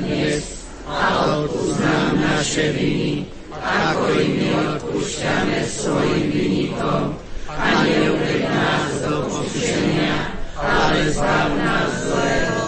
a 0.91 1.39
odpúsť 1.39 1.79
naše 2.19 2.65
viny, 2.75 3.23
ako 3.55 4.03
i 4.19 4.25
my 4.35 4.49
odpúšťame 4.75 5.59
svojim 5.63 6.25
vynikom. 6.31 7.15
A 7.51 7.83
neuved 7.83 8.43
nás 8.47 8.91
do 9.03 9.27
pokušenia, 9.27 10.35
ale 10.55 10.99
zbav 11.11 11.49
nás 11.59 11.91
zlého. 12.07 12.60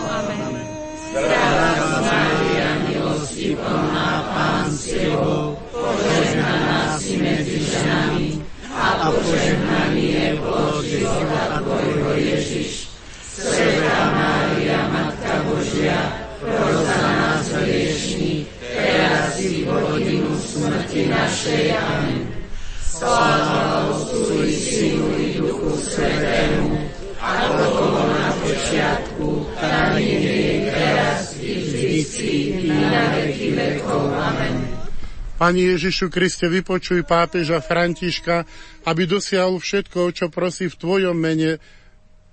Pani 35.44 35.76
Ježišu 35.76 36.08
Kriste, 36.08 36.48
vypočuj 36.48 37.04
pápeža 37.04 37.60
Františka, 37.60 38.48
aby 38.88 39.04
dosiahol 39.04 39.60
všetko, 39.60 40.16
čo 40.16 40.32
prosí 40.32 40.72
v 40.72 40.80
Tvojom 40.80 41.12
mene, 41.20 41.60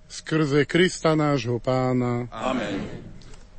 skrze 0.07 0.63
Krista 0.63 1.19
nášho 1.19 1.59
pána. 1.59 2.31
Amen. 2.31 2.87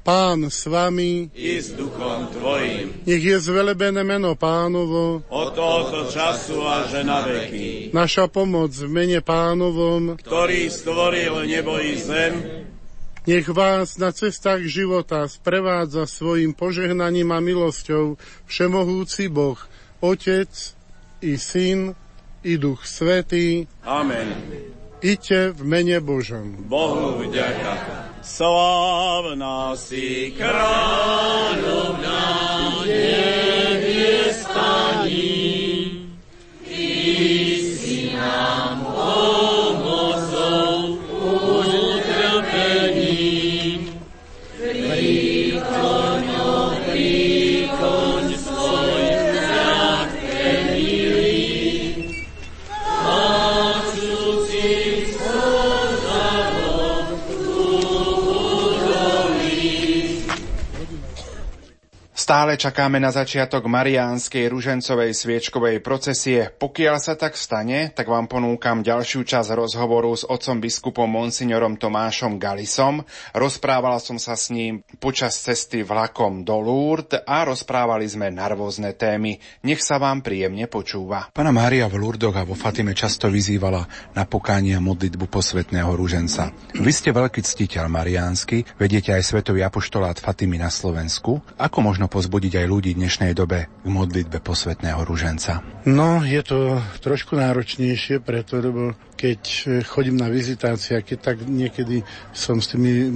Pán 0.07 0.47
s 0.47 0.71
vami 0.71 1.27
i 1.35 1.59
s 1.59 1.75
duchom 1.75 2.31
Tvojim. 2.31 3.03
Nech 3.03 3.19
je 3.19 3.37
zvelebené 3.43 4.07
meno 4.07 4.39
pánovo 4.39 5.27
od 5.27 5.51
tohoto 5.51 6.07
času 6.07 6.63
až 6.63 7.03
na 7.03 7.19
veky. 7.19 7.91
Naša 7.91 8.31
pomoc 8.31 8.71
v 8.71 8.87
mene 8.87 9.19
pánovom, 9.19 10.15
ktorý 10.15 10.71
stvoril 10.71 11.43
nebo 11.43 11.75
i 11.75 11.99
zem, 11.99 12.39
nech 13.27 13.49
vás 13.49 13.97
na 14.01 14.09
cestách 14.11 14.65
života 14.65 15.27
sprevádza 15.29 16.09
svojim 16.09 16.53
požehnaním 16.57 17.29
a 17.31 17.39
milosťou 17.39 18.17
Všemohúci 18.49 19.29
Boh, 19.29 19.57
Otec 20.01 20.49
i 21.21 21.37
Syn 21.37 21.93
i 22.41 22.57
Duch 22.57 22.85
Svetý. 22.89 23.69
Amen. 23.85 24.33
Iďte 25.01 25.57
v 25.57 25.61
mene 25.65 25.97
Božom. 26.01 26.65
Bohu 26.65 27.25
vďaka. 27.25 28.09
Slávna 28.21 29.73
si 29.73 30.33
kráľovná, 30.37 32.21
neviesta 32.85 33.50
Stále 62.21 62.53
čakáme 62.53 63.01
na 63.01 63.09
začiatok 63.09 63.65
mariánskej 63.65 64.45
ružencovej 64.45 65.09
sviečkovej 65.09 65.81
procesie. 65.81 66.53
Pokiaľ 66.53 67.01
sa 67.01 67.17
tak 67.17 67.33
stane, 67.33 67.89
tak 67.97 68.05
vám 68.05 68.29
ponúkam 68.29 68.85
ďalšiu 68.85 69.25
časť 69.25 69.57
rozhovoru 69.57 70.13
s 70.13 70.29
otcom 70.29 70.61
biskupom 70.61 71.09
monsignorom 71.09 71.81
Tomášom 71.81 72.37
Galisom. 72.37 73.01
Rozprávala 73.33 73.97
som 73.97 74.21
sa 74.21 74.37
s 74.37 74.53
ním 74.53 74.85
počas 75.01 75.33
cesty 75.33 75.81
vlakom 75.81 76.45
do 76.45 76.61
Lourdes 76.61 77.25
a 77.25 77.41
rozprávali 77.41 78.05
sme 78.05 78.29
na 78.29 78.53
rôzne 78.53 78.93
témy. 78.93 79.41
Nech 79.65 79.81
sa 79.81 79.97
vám 79.97 80.21
príjemne 80.21 80.69
počúva. 80.69 81.33
Pana 81.33 81.49
Mária 81.49 81.89
v 81.89 82.05
Lurdoch 82.05 82.37
a 82.37 82.45
vo 82.45 82.53
Fatime 82.53 82.93
často 82.93 83.33
vyzývala 83.33 84.13
na 84.13 84.29
pokánie 84.29 84.77
a 84.77 84.83
modlitbu 84.85 85.25
posvetného 85.25 85.89
rúženca. 85.97 86.53
Vy 86.77 86.91
ste 86.93 87.17
veľký 87.17 87.41
ctiteľ 87.41 87.89
mariánsky, 87.89 88.61
vediete 88.77 89.09
aj 89.09 89.25
Svetový 89.25 89.65
apoštolát 89.65 90.21
Fatimy 90.21 90.61
na 90.61 90.69
Slovensku. 90.69 91.41
Ako 91.57 91.81
možno 91.81 92.10
pozbudiť 92.11 92.59
aj 92.59 92.65
ľudí 92.67 92.91
dnešnej 92.99 93.31
dobe 93.31 93.71
k 93.71 93.87
modlitbe 93.87 94.43
posvetného 94.43 94.99
ruženca? 95.07 95.63
No, 95.87 96.19
je 96.19 96.43
to 96.43 96.83
trošku 96.99 97.39
náročnejšie, 97.39 98.19
preto, 98.19 98.59
lebo 98.59 98.91
keď 99.15 99.41
chodím 99.87 100.19
na 100.19 100.27
vizitácie, 100.27 100.99
keď 100.99 101.17
tak 101.23 101.37
niekedy 101.47 102.03
som 102.35 102.59
s 102.59 102.75
tými 102.75 103.07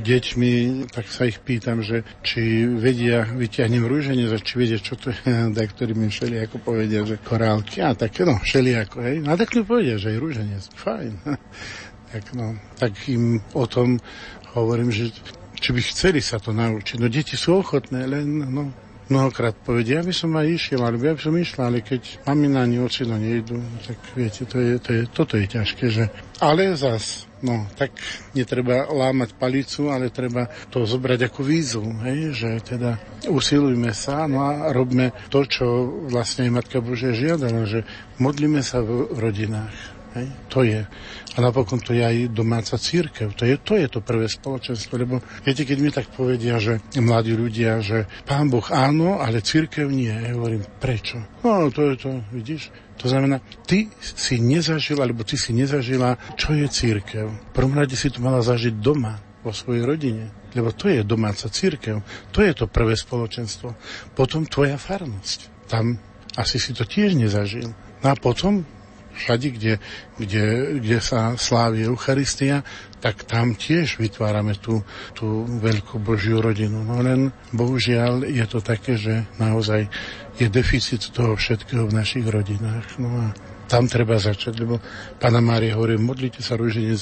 deťmi, 0.00 0.52
tak 0.88 1.04
sa 1.12 1.28
ich 1.28 1.38
pýtam, 1.44 1.84
že 1.84 2.02
či 2.24 2.64
vedia, 2.64 3.28
vyťahnem 3.28 3.84
rúženie, 3.84 4.24
či 4.40 4.54
vedia, 4.56 4.80
čo 4.80 4.96
to 4.96 5.12
je, 5.12 5.20
tak 5.58 5.76
ktorí 5.76 5.92
mi 5.92 6.08
všelijako 6.08 6.56
povedia, 6.64 7.04
že 7.04 7.20
korálky, 7.20 7.84
a 7.84 7.92
tak 7.92 8.16
no, 8.24 8.40
všelijako, 8.40 9.04
hej. 9.04 9.16
No 9.20 9.34
a 9.34 9.36
tak 9.36 9.52
mi 9.52 9.62
povedia, 9.68 10.00
že 10.00 10.16
aj 10.16 10.18
rúženie, 10.18 10.56
fajn. 10.80 11.12
tak 12.16 12.24
no, 12.32 12.56
tak 12.80 12.96
im 13.06 13.44
o 13.52 13.68
tom 13.68 14.00
hovorím, 14.56 14.90
že 14.90 15.14
či 15.60 15.70
by 15.76 15.80
chceli 15.84 16.20
sa 16.24 16.40
to 16.40 16.56
naučiť. 16.56 16.96
No 16.96 17.12
deti 17.12 17.36
sú 17.36 17.60
ochotné, 17.60 18.08
len 18.08 18.26
no, 18.48 18.72
mnohokrát 19.10 19.52
povedia, 19.58 20.00
ja 20.00 20.06
by 20.06 20.14
som 20.14 20.30
aj 20.38 20.46
išiel, 20.46 20.80
alebo 20.86 21.02
ja 21.02 21.14
by 21.18 21.20
som 21.20 21.34
išla, 21.34 21.62
ale 21.66 21.82
keď 21.82 22.22
mamina 22.24 22.62
ani 22.62 22.78
ocino 22.78 23.18
nejdu, 23.18 23.58
tak 23.84 23.98
viete, 24.14 24.46
to 24.46 24.56
je, 24.62 24.78
to 24.78 24.90
je, 24.94 25.02
toto 25.10 25.34
je 25.34 25.46
ťažké, 25.50 25.84
že... 25.90 26.04
Ale 26.38 26.72
zas, 26.78 27.26
no, 27.42 27.66
tak 27.74 27.90
netreba 28.32 28.86
lámať 28.88 29.34
palicu, 29.36 29.90
ale 29.90 30.14
treba 30.14 30.48
to 30.70 30.86
zobrať 30.86 31.26
ako 31.26 31.40
výzvu, 31.42 31.90
hej, 32.06 32.20
že 32.32 32.50
teda 32.64 33.02
usilujme 33.26 33.90
sa, 33.92 34.30
no 34.30 34.46
a 34.46 34.70
robme 34.70 35.12
to, 35.28 35.42
čo 35.44 35.66
vlastne 36.08 36.48
Matka 36.48 36.78
Božia 36.78 37.10
žiadala, 37.10 37.66
že 37.66 37.84
modlíme 38.22 38.62
sa 38.62 38.80
v 38.80 39.10
rodinách. 39.18 40.00
Hej, 40.10 40.26
to 40.50 40.66
je. 40.66 40.82
A 41.30 41.38
napokon 41.38 41.78
to 41.78 41.94
je 41.94 42.02
aj 42.02 42.34
domáca 42.34 42.74
církev. 42.74 43.30
To 43.38 43.46
je, 43.46 43.54
to 43.62 43.78
je 43.78 43.86
to 43.86 44.02
prvé 44.02 44.26
spoločenstvo. 44.26 44.98
Lebo 44.98 45.22
viete, 45.46 45.62
keď 45.62 45.78
mi 45.78 45.90
tak 45.94 46.10
povedia, 46.10 46.58
že 46.58 46.82
mladí 46.98 47.38
ľudia, 47.38 47.78
že 47.78 48.10
pán 48.26 48.50
Boh 48.50 48.66
áno, 48.74 49.22
ale 49.22 49.38
církev 49.38 49.86
nie. 49.86 50.10
Ja 50.10 50.34
hovorím, 50.34 50.66
prečo? 50.82 51.22
No, 51.46 51.70
to 51.70 51.94
je 51.94 51.96
to, 52.02 52.10
vidíš? 52.34 52.74
To 52.98 53.06
znamená, 53.08 53.40
ty 53.64 53.88
si 54.02 54.42
nezažil, 54.42 54.98
alebo 54.98 55.22
ty 55.22 55.38
si 55.38 55.54
nezažila, 55.54 56.18
čo 56.34 56.52
je 56.52 56.66
církev. 56.66 57.30
V 57.30 57.52
prvom 57.54 57.78
rade 57.78 57.94
si 57.94 58.10
to 58.10 58.20
mala 58.20 58.42
zažiť 58.42 58.76
doma, 58.76 59.22
vo 59.40 59.52
svojej 59.56 59.84
rodine. 59.88 60.28
Lebo 60.52 60.74
to 60.74 60.90
je 60.90 61.06
domáca 61.06 61.48
církev. 61.48 62.04
To 62.34 62.44
je 62.44 62.52
to 62.52 62.68
prvé 62.68 62.98
spoločenstvo. 62.98 63.72
Potom 64.12 64.44
tvoja 64.44 64.76
farnosť. 64.76 65.70
Tam 65.70 65.96
asi 66.36 66.60
si 66.60 66.76
to 66.76 66.84
tiež 66.84 67.16
nezažil. 67.16 67.72
No 68.00 68.06
a 68.12 68.16
potom 68.16 68.66
všade, 69.20 69.46
kde, 69.52 69.72
kde, 70.16 70.44
kde 70.80 70.98
sa 71.04 71.36
slávi 71.36 71.84
Eucharistia, 71.84 72.64
tak 73.00 73.24
tam 73.28 73.56
tiež 73.56 74.00
vytvárame 74.00 74.56
tú, 74.56 74.80
tú 75.12 75.44
veľkú 75.44 76.00
Božiu 76.00 76.40
rodinu. 76.40 76.80
No 76.80 77.00
len 77.04 77.32
bohužiaľ 77.52 78.24
je 78.24 78.44
to 78.48 78.64
také, 78.64 78.96
že 78.96 79.28
naozaj 79.36 79.88
je 80.40 80.48
deficit 80.48 81.12
toho 81.12 81.36
všetkého 81.36 81.88
v 81.88 81.96
našich 81.96 82.24
rodinách. 82.24 82.96
No 82.96 83.08
a 83.08 83.26
tam 83.70 83.86
treba 83.86 84.18
začať, 84.18 84.66
lebo 84.66 84.82
Pana 85.22 85.38
Mária 85.38 85.78
hovorí, 85.78 85.94
modlite 85.94 86.42
sa 86.42 86.58
rúženie 86.58 86.96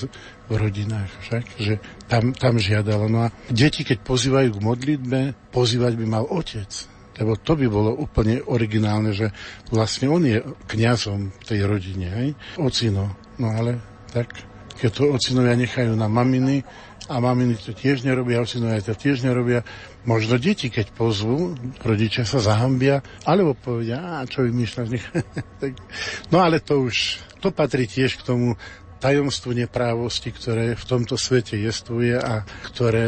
v 0.47 0.53
rodinách, 0.53 1.09
však, 1.25 1.45
že 1.57 1.75
tam, 2.11 2.37
tam 2.37 2.61
žiadala. 2.61 3.09
No 3.09 3.25
a 3.25 3.33
deti, 3.49 3.89
keď 3.89 4.05
pozývajú 4.05 4.53
k 4.53 4.61
modlitbe, 4.61 5.21
pozývať 5.49 5.97
by 5.97 6.05
mal 6.05 6.29
otec 6.29 6.98
lebo 7.19 7.35
to 7.37 7.59
by 7.59 7.67
bolo 7.67 7.91
úplne 7.95 8.41
originálne, 8.47 9.11
že 9.11 9.35
vlastne 9.75 10.07
on 10.09 10.23
je 10.23 10.39
kňazom 10.71 11.35
tej 11.43 11.67
rodine, 11.67 12.09
hej? 12.09 12.29
Ocino. 12.57 13.11
No 13.43 13.51
ale 13.51 13.83
tak, 14.15 14.31
keď 14.79 14.91
to 14.95 15.03
ocinovia 15.15 15.59
nechajú 15.59 15.99
na 15.99 16.07
maminy 16.07 16.63
a 17.11 17.19
maminy 17.19 17.59
to 17.59 17.75
tiež 17.75 18.07
nerobia, 18.07 18.45
ocinovia 18.45 18.85
to 18.85 18.95
tiež 18.95 19.25
nerobia, 19.25 19.65
možno 20.05 20.37
deti, 20.37 20.69
keď 20.69 20.93
pozvú, 20.95 21.57
rodičia 21.83 22.23
sa 22.29 22.39
zahambia, 22.39 23.01
alebo 23.25 23.57
povedia, 23.57 24.21
a 24.21 24.29
čo 24.29 24.45
vymýšľaš? 24.45 24.89
no 26.33 26.39
ale 26.39 26.61
to 26.63 26.85
už, 26.85 27.19
to 27.43 27.51
patrí 27.51 27.89
tiež 27.89 28.21
k 28.21 28.27
tomu 28.27 28.55
tajomstvu 28.99 29.55
neprávosti, 29.55 30.35
ktoré 30.35 30.75
v 30.75 30.85
tomto 30.85 31.15
svete 31.15 31.55
jestvuje 31.59 32.19
a 32.19 32.43
ktoré 32.71 33.07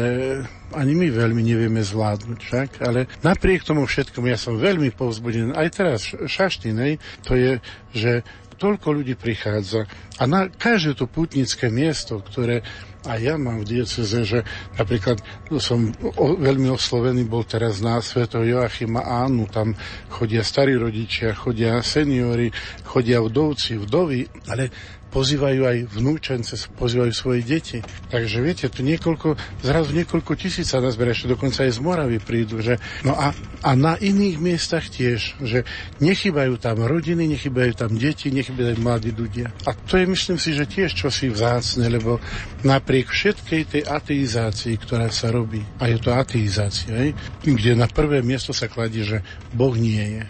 ani 0.71 0.93
my 0.95 1.07
veľmi 1.11 1.43
nevieme 1.43 1.83
zvládnuť 1.83 2.39
však, 2.39 2.69
ale 2.83 3.11
napriek 3.21 3.67
tomu 3.67 3.83
všetkomu 3.83 4.31
ja 4.31 4.39
som 4.39 4.55
veľmi 4.55 4.95
povzbudený, 4.95 5.51
aj 5.51 5.69
teraz 5.75 6.01
šaštinej, 6.15 6.97
to 7.27 7.35
je, 7.35 7.51
že 7.91 8.11
toľko 8.55 9.01
ľudí 9.01 9.17
prichádza 9.17 9.89
a 10.21 10.23
na 10.29 10.47
každé 10.47 10.93
to 10.93 11.09
putnické 11.09 11.73
miesto, 11.73 12.21
ktoré 12.21 12.61
a 13.01 13.17
ja 13.17 13.33
mám 13.33 13.65
v 13.65 13.81
dieceze, 13.81 14.21
že 14.21 14.45
napríklad 14.77 15.25
som 15.57 15.89
o, 16.21 16.37
veľmi 16.37 16.69
oslovený 16.69 17.25
bol 17.25 17.41
teraz 17.41 17.81
na 17.81 17.97
sveto 17.97 18.45
Joachima 18.45 19.01
Ánu, 19.01 19.49
tam 19.49 19.73
chodia 20.13 20.45
starí 20.45 20.77
rodičia, 20.77 21.33
chodia 21.33 21.81
seniori, 21.81 22.53
chodia 22.85 23.17
vdovci, 23.25 23.81
vdovy, 23.81 24.45
ale 24.53 24.69
pozývajú 25.11 25.61
aj 25.67 25.77
vnúčence, 25.91 26.55
pozývajú 26.79 27.11
svoje 27.11 27.43
deti. 27.43 27.79
Takže 28.09 28.37
viete, 28.39 28.65
tu 28.71 28.81
niekoľko, 28.81 29.35
zrazu 29.61 29.91
niekoľko 29.91 30.31
tisíc 30.39 30.71
sa 30.71 30.79
nazberie, 30.79 31.11
ešte 31.11 31.35
dokonca 31.35 31.67
aj 31.67 31.71
z 31.75 31.79
Moravy 31.83 32.17
prídu. 32.23 32.63
Že, 32.63 32.79
no 33.03 33.13
a, 33.13 33.35
a 33.61 33.69
na 33.75 33.99
iných 33.99 34.39
miestach 34.39 34.87
tiež, 34.87 35.43
že 35.43 35.67
nechybajú 35.99 36.55
tam 36.57 36.81
rodiny, 36.87 37.27
nechybajú 37.27 37.75
tam 37.75 37.91
deti, 37.99 38.31
nechybajú 38.31 38.79
tam 38.79 38.81
mladí 38.81 39.11
ľudia. 39.11 39.51
A 39.67 39.75
to 39.75 39.99
je, 39.99 40.07
myslím 40.07 40.39
si, 40.39 40.55
že 40.55 40.65
tiež 40.65 40.95
čosi 40.95 41.27
vzácne, 41.27 41.91
lebo 41.91 42.23
napriek 42.63 43.11
všetkej 43.11 43.61
tej 43.67 43.83
ateizácii, 43.83 44.79
ktorá 44.79 45.11
sa 45.11 45.29
robí, 45.29 45.59
a 45.77 45.91
je 45.91 45.97
to 45.99 46.15
ateizácia, 46.15 46.95
hej, 46.95 47.11
kde 47.43 47.75
na 47.75 47.91
prvé 47.91 48.23
miesto 48.23 48.55
sa 48.55 48.71
kladie, 48.71 49.03
že 49.03 49.19
Boh 49.51 49.75
nie 49.75 50.21
je. 50.21 50.25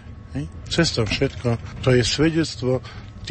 Cez 0.71 0.95
to 0.95 1.03
všetko, 1.03 1.59
to 1.84 1.91
je 1.91 2.03
svedectvo 2.07 2.79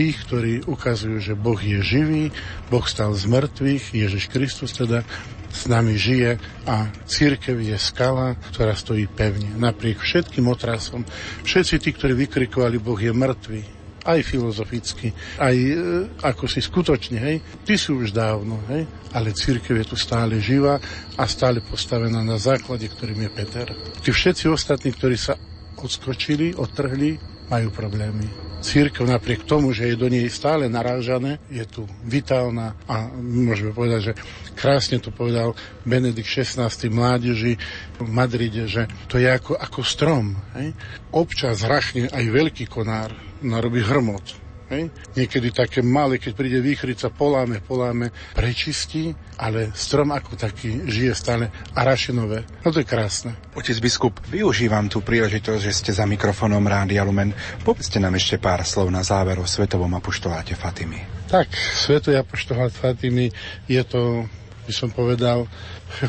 tých, 0.01 0.24
ktorí 0.24 0.64
ukazujú, 0.64 1.20
že 1.20 1.36
Boh 1.36 1.61
je 1.61 1.84
živý, 1.84 2.32
Boh 2.72 2.80
stal 2.88 3.12
z 3.12 3.28
mŕtvych, 3.28 3.92
Ježiš 3.92 4.32
Kristus 4.32 4.72
teda, 4.72 5.05
s 5.53 5.68
nami 5.68 6.01
žije 6.01 6.40
a 6.64 6.88
církev 7.05 7.61
je 7.61 7.76
skala, 7.76 8.32
ktorá 8.48 8.72
stojí 8.72 9.05
pevne. 9.12 9.53
Napriek 9.61 10.01
všetkým 10.01 10.48
otrasom, 10.48 11.05
všetci 11.44 11.74
tí, 11.76 11.92
ktorí 11.92 12.16
vykrikovali, 12.16 12.80
Boh 12.80 12.96
je 12.96 13.12
mŕtvy, 13.12 13.61
aj 14.09 14.24
filozoficky, 14.24 15.12
aj 15.36 15.57
e, 15.61 15.76
ako 16.24 16.48
si 16.48 16.64
skutočne, 16.64 17.20
hej, 17.20 17.36
ty 17.68 17.76
sú 17.76 18.01
už 18.01 18.16
dávno, 18.16 18.57
hej, 18.72 18.88
ale 19.12 19.36
církev 19.36 19.84
je 19.84 19.86
tu 19.92 20.01
stále 20.01 20.40
živá 20.40 20.80
a 21.20 21.28
stále 21.28 21.61
postavená 21.61 22.24
na 22.24 22.40
základe, 22.40 22.88
ktorým 22.88 23.28
je 23.28 23.30
Peter. 23.36 23.68
Tí 24.01 24.09
všetci 24.09 24.48
ostatní, 24.48 24.96
ktorí 24.96 25.20
sa 25.20 25.36
odskočili, 25.76 26.57
odtrhli, 26.57 27.20
majú 27.53 27.68
problémy. 27.68 28.49
Církev 28.61 29.09
napriek 29.09 29.49
tomu, 29.49 29.73
že 29.73 29.89
je 29.89 29.97
do 29.97 30.13
nej 30.13 30.29
stále 30.29 30.69
narážané, 30.69 31.41
je 31.49 31.65
tu 31.65 31.89
vitálna 32.05 32.77
a 32.85 33.09
môžeme 33.17 33.73
povedať, 33.73 34.13
že 34.13 34.19
krásne 34.53 35.01
to 35.01 35.09
povedal 35.09 35.57
Benedikt 35.89 36.29
XVI 36.29 36.69
mládeži 36.93 37.57
v 37.97 38.09
Madride, 38.13 38.69
že 38.69 38.85
to 39.09 39.17
je 39.17 39.33
ako, 39.33 39.57
ako 39.57 39.81
strom. 39.81 40.37
Hej? 40.61 40.77
Občas 41.09 41.65
rachne 41.65 42.13
aj 42.13 42.25
veľký 42.29 42.69
konár, 42.69 43.17
narobí 43.41 43.81
hrmot. 43.81 44.49
Hej? 44.71 44.89
Niekedy 45.18 45.51
také 45.51 45.83
malé, 45.83 46.23
keď 46.23 46.33
príde 46.39 46.62
výchrica, 46.62 47.11
poláme, 47.11 47.59
poláme, 47.59 48.14
prečistí, 48.39 49.11
ale 49.35 49.75
strom 49.75 50.14
ako 50.14 50.39
taký 50.39 50.87
žije 50.87 51.12
stále 51.12 51.51
a 51.75 51.81
rašinové. 51.83 52.47
No 52.62 52.71
to 52.71 52.81
je 52.81 52.87
krásne. 52.87 53.35
Otec 53.59 53.77
biskup, 53.83 54.23
využívam 54.31 54.87
tú 54.87 55.03
príležitosť, 55.03 55.61
že 55.61 55.73
ste 55.75 55.91
za 55.91 56.07
mikrofónom 56.07 56.62
Rádia 56.62 57.03
Lumen. 57.03 57.35
Povedzte 57.66 57.99
nám 57.99 58.14
ešte 58.14 58.39
pár 58.39 58.62
slov 58.62 58.95
na 58.95 59.03
záver 59.03 59.43
o 59.43 59.47
Svetovom 59.47 59.91
apoštoláte 59.99 60.55
Fatimy. 60.55 61.03
Tak, 61.27 61.51
Svetový 61.55 62.23
apoštolát 62.23 62.71
Fatimy 62.71 63.31
je 63.66 63.83
to 63.87 64.31
by 64.71 64.73
som 64.79 64.95
povedal, 64.95 65.51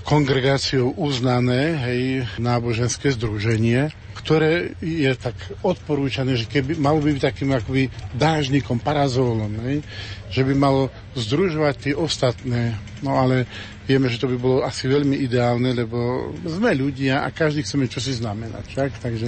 kongregáciou 0.05 0.93
uznané 0.93 1.81
hej, 1.81 2.01
náboženské 2.37 3.09
združenie, 3.09 3.89
ktoré 4.21 4.77
je 4.77 5.11
tak 5.17 5.33
odporúčané, 5.65 6.37
že 6.37 6.45
keby 6.45 6.77
malo 6.77 7.01
by 7.01 7.17
byť 7.17 7.23
takým 7.25 7.49
akoby 7.51 7.89
dážnikom, 8.13 8.77
parazólom, 8.77 9.49
hej, 9.65 9.81
že 10.29 10.41
by 10.45 10.53
malo 10.53 10.93
združovať 11.17 11.75
tie 11.77 11.93
ostatné. 11.97 12.77
No 13.01 13.17
ale 13.17 13.49
vieme, 13.89 14.07
že 14.07 14.21
to 14.21 14.29
by 14.29 14.37
bolo 14.37 14.57
asi 14.61 14.85
veľmi 14.85 15.19
ideálne, 15.19 15.73
lebo 15.73 16.31
sme 16.45 16.71
ľudia 16.77 17.25
a 17.25 17.33
každý 17.33 17.65
chceme 17.65 17.89
čosi 17.89 18.21
znamenať. 18.21 18.63
Však? 18.71 18.91
Takže 19.01 19.27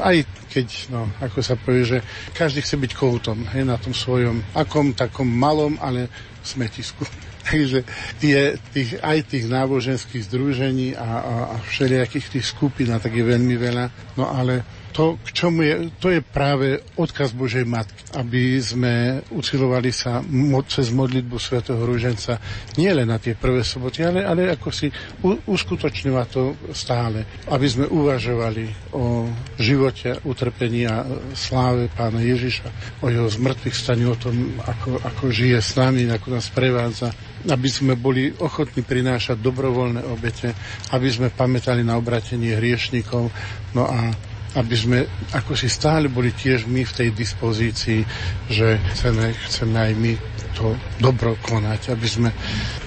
aj 0.00 0.16
keď, 0.50 0.68
no, 0.90 1.06
ako 1.20 1.38
sa 1.44 1.54
povie, 1.54 1.84
že 1.86 1.98
každý 2.34 2.64
chce 2.64 2.80
byť 2.80 2.92
koutom 2.96 3.46
hej, 3.52 3.68
na 3.68 3.76
tom 3.78 3.92
svojom, 3.94 4.42
akom 4.56 4.96
takom 4.96 5.28
malom, 5.28 5.76
ale 5.78 6.08
smetisku. 6.42 7.06
Takže 7.42 7.82
tie, 8.22 8.54
tých, 8.70 9.02
aj 9.02 9.18
tých 9.26 9.44
náboženských 9.50 10.22
združení 10.30 10.94
a, 10.94 11.02
a, 11.02 11.34
a 11.52 11.56
všelijakých 11.66 12.38
tých 12.38 12.46
skupín, 12.46 12.94
a 12.94 13.02
tak 13.02 13.14
je 13.14 13.24
veľmi 13.26 13.56
veľa. 13.58 14.16
No 14.18 14.30
ale 14.30 14.62
to, 14.92 15.16
k 15.24 15.28
čomu 15.32 15.64
je, 15.64 15.74
to 15.96 16.12
je 16.12 16.20
práve 16.20 16.76
odkaz 17.00 17.32
Božej 17.32 17.64
Matky, 17.64 18.12
aby 18.12 18.60
sme 18.60 19.24
usilovali 19.32 19.88
sa 19.88 20.20
cez 20.68 20.92
modlitbu 20.92 21.36
svätého 21.40 21.80
Rúženca 21.80 22.36
nie 22.76 22.92
len 22.92 23.08
na 23.08 23.16
tie 23.16 23.32
prvé 23.32 23.64
soboty, 23.64 24.04
ale, 24.04 24.20
ale 24.20 24.52
ako 24.52 24.68
si 24.68 24.92
u- 25.24 25.40
uskutočňovať 25.48 26.26
to 26.28 26.52
stále, 26.76 27.24
aby 27.48 27.66
sme 27.66 27.88
uvažovali 27.88 28.92
o 28.92 29.32
živote, 29.56 30.20
utrpení 30.28 30.84
a 30.84 31.08
sláve 31.32 31.88
pána 31.88 32.20
Ježiša, 32.20 33.00
o 33.00 33.08
jeho 33.08 33.28
zmrtvých 33.32 33.76
staní, 33.76 34.04
o 34.04 34.16
tom, 34.20 34.60
ako, 34.60 35.00
ako 35.00 35.24
žije 35.32 35.56
s 35.56 35.72
nami, 35.72 36.04
ako 36.12 36.36
nás 36.36 36.52
prevádza, 36.52 37.08
aby 37.48 37.68
sme 37.70 37.98
boli 37.98 38.30
ochotní 38.38 38.86
prinášať 38.86 39.38
dobrovoľné 39.42 40.02
obete, 40.06 40.54
aby 40.94 41.08
sme 41.10 41.34
pamätali 41.34 41.82
na 41.82 41.98
obratenie 41.98 42.54
hriešnikov, 42.54 43.30
no 43.74 43.82
a 43.86 44.10
aby 44.52 44.76
sme 44.76 44.98
ako 45.32 45.56
si 45.56 45.72
stále 45.72 46.12
boli 46.12 46.28
tiež 46.30 46.68
my 46.68 46.84
v 46.84 46.92
tej 46.92 47.08
dispozícii, 47.16 48.00
že 48.52 48.76
chceme, 48.92 49.32
chceme 49.48 49.76
aj 49.80 49.92
my 49.96 50.12
to 50.54 50.76
dobro 51.00 51.36
konať, 51.40 51.92
aby 51.92 52.08
sme 52.08 52.30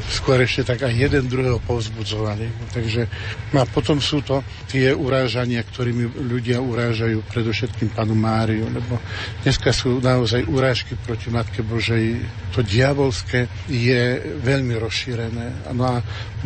skôr 0.05 0.37
ešte 0.45 0.73
tak 0.73 0.85
aj 0.85 0.93
jeden 0.93 1.25
druhého 1.25 1.57
povzbudzovali. 1.65 2.69
Takže 2.71 3.01
no 3.53 3.61
a 3.61 3.65
potom 3.65 3.97
sú 3.97 4.21
to 4.21 4.45
tie 4.69 4.93
urážania, 4.93 5.65
ktorými 5.65 6.13
ľudia 6.29 6.61
urážajú 6.61 7.25
predovšetkým 7.25 7.93
panu 7.93 8.13
Máriu, 8.13 8.69
lebo 8.69 9.01
dneska 9.41 9.73
sú 9.73 9.97
naozaj 9.97 10.45
urážky 10.45 10.93
proti 10.95 11.33
Matke 11.33 11.65
Božej. 11.65 12.21
To 12.53 12.61
diabolské 12.61 13.49
je 13.65 14.21
veľmi 14.45 14.77
rozšírené. 14.77 15.73
No 15.73 15.83
a 15.89 15.95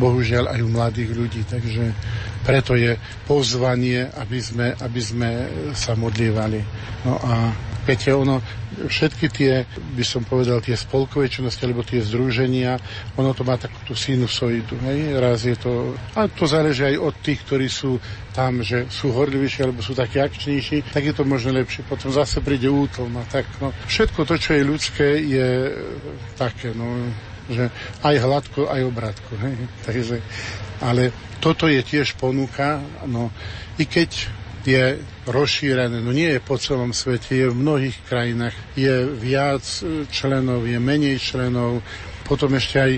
bohužiaľ 0.00 0.56
aj 0.56 0.60
u 0.64 0.68
mladých 0.72 1.10
ľudí, 1.12 1.42
takže 1.44 1.92
preto 2.40 2.72
je 2.72 2.96
pozvanie, 3.28 4.08
aby 4.16 4.38
sme, 4.40 4.72
aby 4.72 5.00
sme 5.00 5.28
sa 5.76 5.92
modlievali. 5.92 6.60
No 7.04 7.20
a 7.20 7.52
viete, 7.84 8.08
ono, 8.16 8.40
všetky 8.70 9.26
tie, 9.30 9.66
by 9.98 10.04
som 10.06 10.22
povedal, 10.22 10.62
tie 10.62 10.78
spolkové 10.78 11.26
činnosti, 11.26 11.66
alebo 11.66 11.82
tie 11.82 12.00
združenia, 12.00 12.78
ono 13.18 13.34
to 13.34 13.42
má 13.42 13.58
takú 13.58 13.76
tú 13.86 13.94
sinusoidu. 13.98 14.78
Hej? 14.86 14.98
Raz 15.18 15.42
je 15.42 15.56
to, 15.58 15.94
a 16.14 16.30
to 16.30 16.46
záleží 16.46 16.86
aj 16.86 16.96
od 17.02 17.14
tých, 17.20 17.42
ktorí 17.44 17.66
sú 17.66 17.98
tam, 18.30 18.62
že 18.62 18.86
sú 18.88 19.10
horlivejší, 19.10 19.66
alebo 19.66 19.82
sú 19.82 19.92
takí 19.92 20.22
akčnejší, 20.22 20.94
tak 20.94 21.02
je 21.02 21.14
to 21.14 21.26
možno 21.26 21.50
lepšie. 21.58 21.82
Potom 21.86 22.14
zase 22.14 22.38
príde 22.40 22.70
útlm 22.70 23.18
a 23.18 23.24
tak. 23.26 23.46
No. 23.58 23.74
Všetko 23.90 24.22
to, 24.24 24.38
čo 24.38 24.54
je 24.54 24.62
ľudské, 24.62 25.08
je 25.18 25.48
také, 26.38 26.70
no, 26.72 27.10
že 27.50 27.74
aj 28.06 28.14
hladko, 28.22 28.70
aj 28.70 28.80
obratko. 28.86 29.32
Hej? 29.42 29.56
Takže, 29.86 30.16
ale 30.78 31.10
toto 31.42 31.66
je 31.66 31.82
tiež 31.82 32.14
ponuka, 32.16 32.78
no, 33.08 33.34
i 33.80 33.84
keď 33.88 34.39
je 34.64 35.00
rozšírené, 35.24 36.04
no 36.04 36.12
nie 36.12 36.36
je 36.36 36.40
po 36.40 36.60
celom 36.60 36.92
svete, 36.92 37.32
je 37.32 37.48
v 37.48 37.56
mnohých 37.56 37.96
krajinách, 38.04 38.56
je 38.76 39.08
viac 39.08 39.64
členov, 40.12 40.68
je 40.68 40.76
menej 40.76 41.16
členov, 41.16 41.80
potom 42.30 42.54
ešte 42.54 42.78
aj 42.78 42.92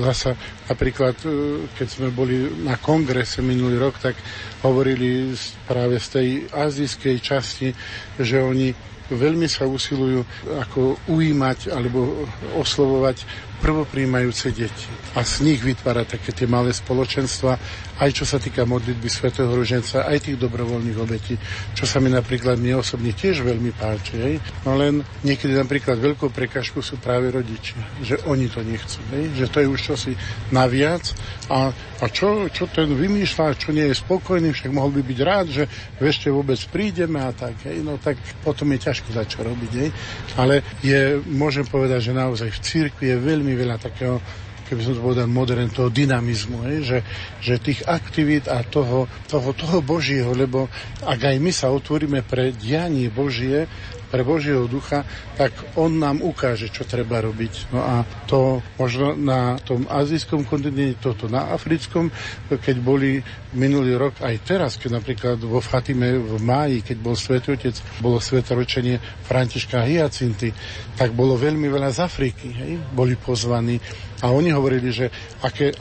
zasa 0.00 0.32
napríklad, 0.64 1.12
e, 1.28 1.68
keď 1.76 1.88
sme 1.92 2.08
boli 2.08 2.48
na 2.64 2.80
kongrese 2.80 3.44
minulý 3.44 3.76
rok, 3.76 4.00
tak 4.00 4.16
hovorili 4.64 5.36
práve 5.68 6.00
z 6.00 6.06
tej 6.08 6.28
azijskej 6.48 7.16
časti, 7.20 7.68
že 8.16 8.40
oni 8.40 8.72
veľmi 9.12 9.46
sa 9.46 9.68
usilujú 9.68 10.24
ako 10.66 10.98
ujímať 11.12 11.70
alebo 11.70 12.26
oslovovať 12.56 13.22
prvopríjmajúce 13.60 14.52
deti 14.52 14.88
a 15.16 15.24
z 15.24 15.48
nich 15.48 15.64
vytvára 15.64 16.04
také 16.04 16.32
tie 16.36 16.44
malé 16.44 16.76
spoločenstva, 16.76 17.56
aj 17.96 18.10
čo 18.12 18.28
sa 18.28 18.36
týka 18.36 18.68
modlitby 18.68 19.08
svätého 19.08 19.48
Ruženca, 19.48 20.04
aj 20.04 20.28
tých 20.28 20.36
dobrovoľných 20.36 20.98
obetí, 21.00 21.40
čo 21.72 21.88
sa 21.88 21.96
mi 21.96 22.12
napríklad 22.12 22.60
mne 22.60 22.84
osobne 22.84 23.16
tiež 23.16 23.40
veľmi 23.40 23.72
páči. 23.72 24.14
Hej? 24.20 24.34
No 24.68 24.76
len 24.76 25.00
niekedy 25.24 25.56
napríklad 25.56 25.96
veľkou 25.96 26.28
prekažkou 26.28 26.84
sú 26.84 27.00
práve 27.00 27.32
rodičia, 27.32 27.80
že 28.04 28.20
oni 28.28 28.52
to 28.52 28.60
nechcú, 28.60 29.00
hej? 29.16 29.24
že 29.32 29.46
to 29.48 29.64
je 29.64 29.68
už 29.72 29.80
čosi 29.80 30.12
naviac 30.52 31.16
a, 31.48 31.72
a 31.72 32.04
čo, 32.12 32.52
čo 32.52 32.68
ten 32.68 32.92
vymýšľa, 32.92 33.56
čo 33.56 33.72
nie 33.72 33.88
je 33.88 33.96
spokojný, 33.96 34.52
však 34.52 34.68
mohol 34.68 34.92
by 34.92 35.00
byť 35.00 35.18
rád, 35.24 35.46
že 35.48 35.64
ešte 35.96 36.28
vôbec 36.28 36.60
prídeme 36.68 37.24
a 37.24 37.32
tak, 37.32 37.56
hej? 37.64 37.80
no 37.80 37.96
tak 37.96 38.20
potom 38.44 38.68
je 38.76 38.84
ťažko 38.84 39.16
dať 39.16 39.28
robiť. 39.40 39.72
Hej? 39.80 39.88
Ale 40.36 40.60
je, 40.84 41.24
môžem 41.24 41.64
povedať, 41.64 42.12
že 42.12 42.12
naozaj 42.12 42.52
v 42.52 42.60
cirkvi 42.60 43.06
je 43.14 43.16
veľmi 43.16 43.45
veľa 43.54 43.78
takého 43.78 44.18
keby 44.66 44.82
som 44.82 44.98
to 44.98 45.02
povedal 45.06 45.30
modern, 45.30 45.70
toho 45.70 45.86
dynamizmu, 45.94 46.66
hej, 46.66 46.78
že, 46.82 46.98
že 47.38 47.62
tých 47.62 47.86
aktivít 47.86 48.50
a 48.50 48.66
toho, 48.66 49.06
toho, 49.30 49.54
toho 49.54 49.78
Božieho, 49.78 50.34
lebo 50.34 50.66
ak 51.06 51.22
aj 51.22 51.36
my 51.38 51.54
sa 51.54 51.70
otvoríme 51.70 52.26
pre 52.26 52.50
dianie 52.50 53.06
Božie, 53.06 53.70
pre 54.10 54.22
Božieho 54.22 54.70
ducha, 54.70 55.02
tak 55.34 55.52
on 55.74 55.98
nám 55.98 56.22
ukáže, 56.22 56.70
čo 56.70 56.86
treba 56.86 57.18
robiť. 57.22 57.74
No 57.74 57.80
a 57.82 57.94
to 58.30 58.62
možno 58.78 59.18
na 59.18 59.58
tom 59.62 59.86
azijskom 59.90 60.46
kontinente, 60.46 61.02
toto 61.02 61.26
na 61.26 61.50
africkom, 61.52 62.10
keď 62.48 62.76
boli 62.80 63.20
minulý 63.56 63.96
rok, 63.96 64.20
aj 64.20 64.36
teraz, 64.44 64.76
keď 64.76 65.00
napríklad 65.00 65.38
vo 65.40 65.58
Fatime 65.64 66.20
v 66.20 66.38
máji, 66.42 66.84
keď 66.84 66.96
bol 67.00 67.16
Svetý 67.16 67.56
Otec, 67.56 67.76
bolo 68.04 68.20
svetoročenie 68.20 69.00
Františka 69.24 69.82
Hyacinty, 69.82 70.52
tak 70.94 71.16
bolo 71.16 71.34
veľmi 71.40 71.66
veľa 71.66 71.90
z 71.90 71.98
Afriky, 72.04 72.48
hej? 72.52 72.72
boli 72.92 73.16
pozvaní 73.16 73.80
a 74.24 74.32
oni 74.32 74.48
hovorili, 74.52 74.88
že 74.92 75.12
aké, 75.44 75.76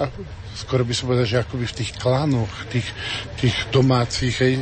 skoro 0.55 0.83
by 0.83 0.93
som 0.95 1.11
povedal, 1.11 1.27
že 1.27 1.39
akoby 1.39 1.65
v 1.67 1.77
tých 1.83 1.91
klanoch, 1.95 2.51
tých, 2.67 2.87
tých 3.39 3.55
domácich, 3.71 4.35
hej, 4.39 4.53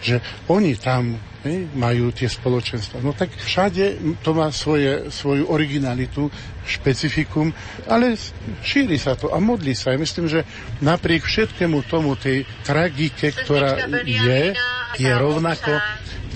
že 0.00 0.16
oni 0.48 0.76
tam 0.80 1.16
hej, 1.48 1.72
majú 1.72 2.12
tie 2.12 2.28
spoločenstva. 2.28 3.00
No 3.00 3.16
tak 3.16 3.32
všade 3.32 3.96
to 4.20 4.36
má 4.36 4.52
svoje, 4.52 5.08
svoju 5.08 5.48
originalitu, 5.48 6.28
špecifikum, 6.68 7.48
ale 7.88 8.12
šíri 8.60 9.00
sa 9.00 9.16
to 9.16 9.32
a 9.32 9.40
modlí 9.40 9.72
sa. 9.72 9.96
Ja 9.96 9.98
myslím, 9.98 10.28
že 10.28 10.44
napriek 10.84 11.24
všetkému 11.24 11.88
tomu, 11.88 12.12
tej 12.20 12.44
tragike, 12.68 13.32
ktorá 13.32 13.88
je, 14.04 14.52
je 15.00 15.10
rovnako 15.10 15.72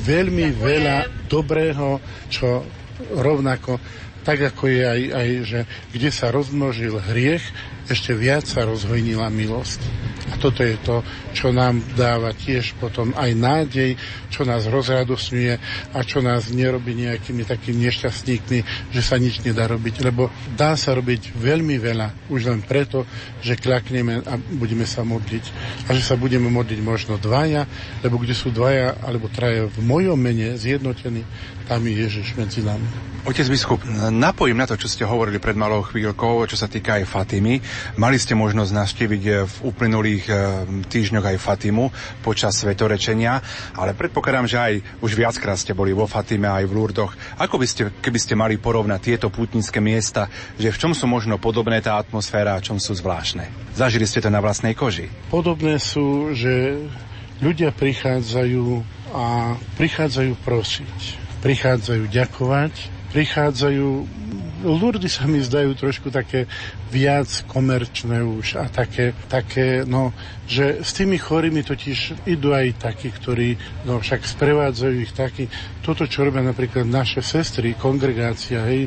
veľmi 0.01 0.57
veľa 0.57 1.29
dobrého, 1.29 2.01
čo 2.33 2.65
rovnako 3.13 3.77
tak 4.23 4.39
ako 4.55 4.71
je 4.71 4.83
aj, 4.87 5.01
aj 5.11 5.29
že 5.43 5.61
kde 5.91 6.11
sa 6.15 6.31
rozmnožil 6.31 6.95
hriech, 7.11 7.43
ešte 7.91 8.15
viac 8.15 8.47
sa 8.47 8.63
rozhojnila 8.67 9.27
milosť. 9.33 9.81
A 10.33 10.39
toto 10.39 10.63
je 10.65 10.79
to, 10.81 11.03
čo 11.37 11.53
nám 11.53 11.83
dáva 11.93 12.33
tiež 12.33 12.79
potom 12.79 13.13
aj 13.13 13.31
nádej, 13.37 13.99
čo 14.33 14.49
nás 14.49 14.65
rozradosňuje 14.65 15.55
a 15.93 15.99
čo 16.07 16.25
nás 16.25 16.49
nerobí 16.49 16.97
nejakými 16.97 17.45
takými 17.45 17.85
nešťastníkmi, 17.91 18.59
že 18.95 19.03
sa 19.05 19.21
nič 19.21 19.45
nedá 19.45 19.69
robiť. 19.69 20.01
Lebo 20.01 20.33
dá 20.57 20.79
sa 20.79 20.97
robiť 20.97 21.37
veľmi 21.37 21.77
veľa, 21.77 22.31
už 22.33 22.49
len 22.49 22.65
preto, 22.65 23.05
že 23.45 23.61
kľakneme 23.61 24.25
a 24.25 24.39
budeme 24.57 24.89
sa 24.89 25.05
modliť. 25.05 25.45
A 25.91 25.93
že 25.93 26.01
sa 26.01 26.17
budeme 26.17 26.49
modliť 26.49 26.81
možno 26.81 27.21
dvaja, 27.21 27.69
lebo 28.01 28.17
kde 28.17 28.33
sú 28.33 28.55
dvaja 28.55 28.97
alebo 29.05 29.29
traja 29.29 29.69
v 29.69 29.79
mojom 29.85 30.17
mene 30.17 30.55
zjednotení, 30.57 31.27
tam 31.73 31.89
je 31.89 32.05
Ježiš 32.05 32.37
medzi 32.37 32.61
nami. 32.61 32.85
Otec 33.25 33.49
biskup, 33.49 33.81
napojím 34.13 34.61
na 34.61 34.69
to, 34.69 34.77
čo 34.77 34.93
ste 34.93 35.09
hovorili 35.09 35.41
pred 35.41 35.57
malou 35.57 35.81
chvíľkou, 35.81 36.45
čo 36.45 36.59
sa 36.59 36.69
týka 36.69 37.01
aj 37.01 37.09
Fatimy. 37.09 37.65
Mali 37.97 38.21
ste 38.21 38.37
možnosť 38.37 38.77
navštíviť 38.77 39.23
v 39.49 39.57
uplynulých 39.65 40.25
eh, 40.29 40.37
týždňoch 40.85 41.25
aj 41.33 41.41
Fatimu 41.41 41.89
počas 42.21 42.61
svetorečenia, 42.61 43.41
ale 43.79 43.97
predpokladám, 43.97 44.45
že 44.45 44.59
aj 44.61 44.75
už 45.01 45.17
viackrát 45.17 45.57
ste 45.57 45.73
boli 45.73 45.97
vo 45.97 46.05
Fatime 46.05 46.51
aj 46.51 46.69
v 46.69 46.77
Lurdoch. 46.77 47.17
Ako 47.41 47.57
by 47.57 47.65
ste, 47.65 47.89
keby 48.05 48.19
ste 48.21 48.37
mali 48.37 48.61
porovnať 48.61 49.01
tieto 49.01 49.33
pútnické 49.33 49.81
miesta, 49.81 50.29
že 50.61 50.69
v 50.69 50.77
čom 50.77 50.93
sú 50.93 51.09
možno 51.09 51.41
podobné 51.41 51.81
tá 51.81 51.97
atmosféra 51.97 52.59
a 52.59 52.61
čom 52.61 52.77
sú 52.77 52.93
zvláštne? 52.93 53.49
Zažili 53.73 54.05
ste 54.05 54.21
to 54.21 54.29
na 54.29 54.45
vlastnej 54.45 54.77
koži? 54.77 55.09
Podobné 55.33 55.81
sú, 55.81 56.37
že 56.37 56.85
ľudia 57.41 57.71
prichádzajú 57.71 58.67
a 59.13 59.55
prichádzajú 59.79 60.33
prosiť, 60.43 61.22
prichádzajú 61.43 62.05
ďakovať, 62.09 62.73
prichádzajú 63.13 63.89
Lurdy 64.63 65.11
sa 65.11 65.27
mi 65.27 65.43
zdajú 65.43 65.75
trošku 65.75 66.15
také 66.15 66.47
viac 66.95 67.27
komerčné 67.51 68.23
už 68.23 68.63
a 68.63 68.71
také, 68.71 69.11
také 69.27 69.83
no, 69.83 70.15
že 70.47 70.87
s 70.87 70.95
tými 70.95 71.19
chorými 71.19 71.67
totiž 71.67 72.31
idú 72.31 72.55
aj 72.55 72.79
takí, 72.79 73.11
ktorí, 73.11 73.59
no 73.91 73.99
však 73.99 74.23
sprevádzajú 74.23 74.95
ich 75.03 75.11
takí. 75.11 75.51
Toto, 75.83 76.07
čo 76.07 76.23
robia 76.23 76.47
napríklad 76.47 76.87
naše 76.87 77.27
sestry, 77.27 77.75
kongregácia, 77.75 78.63
hej, 78.71 78.87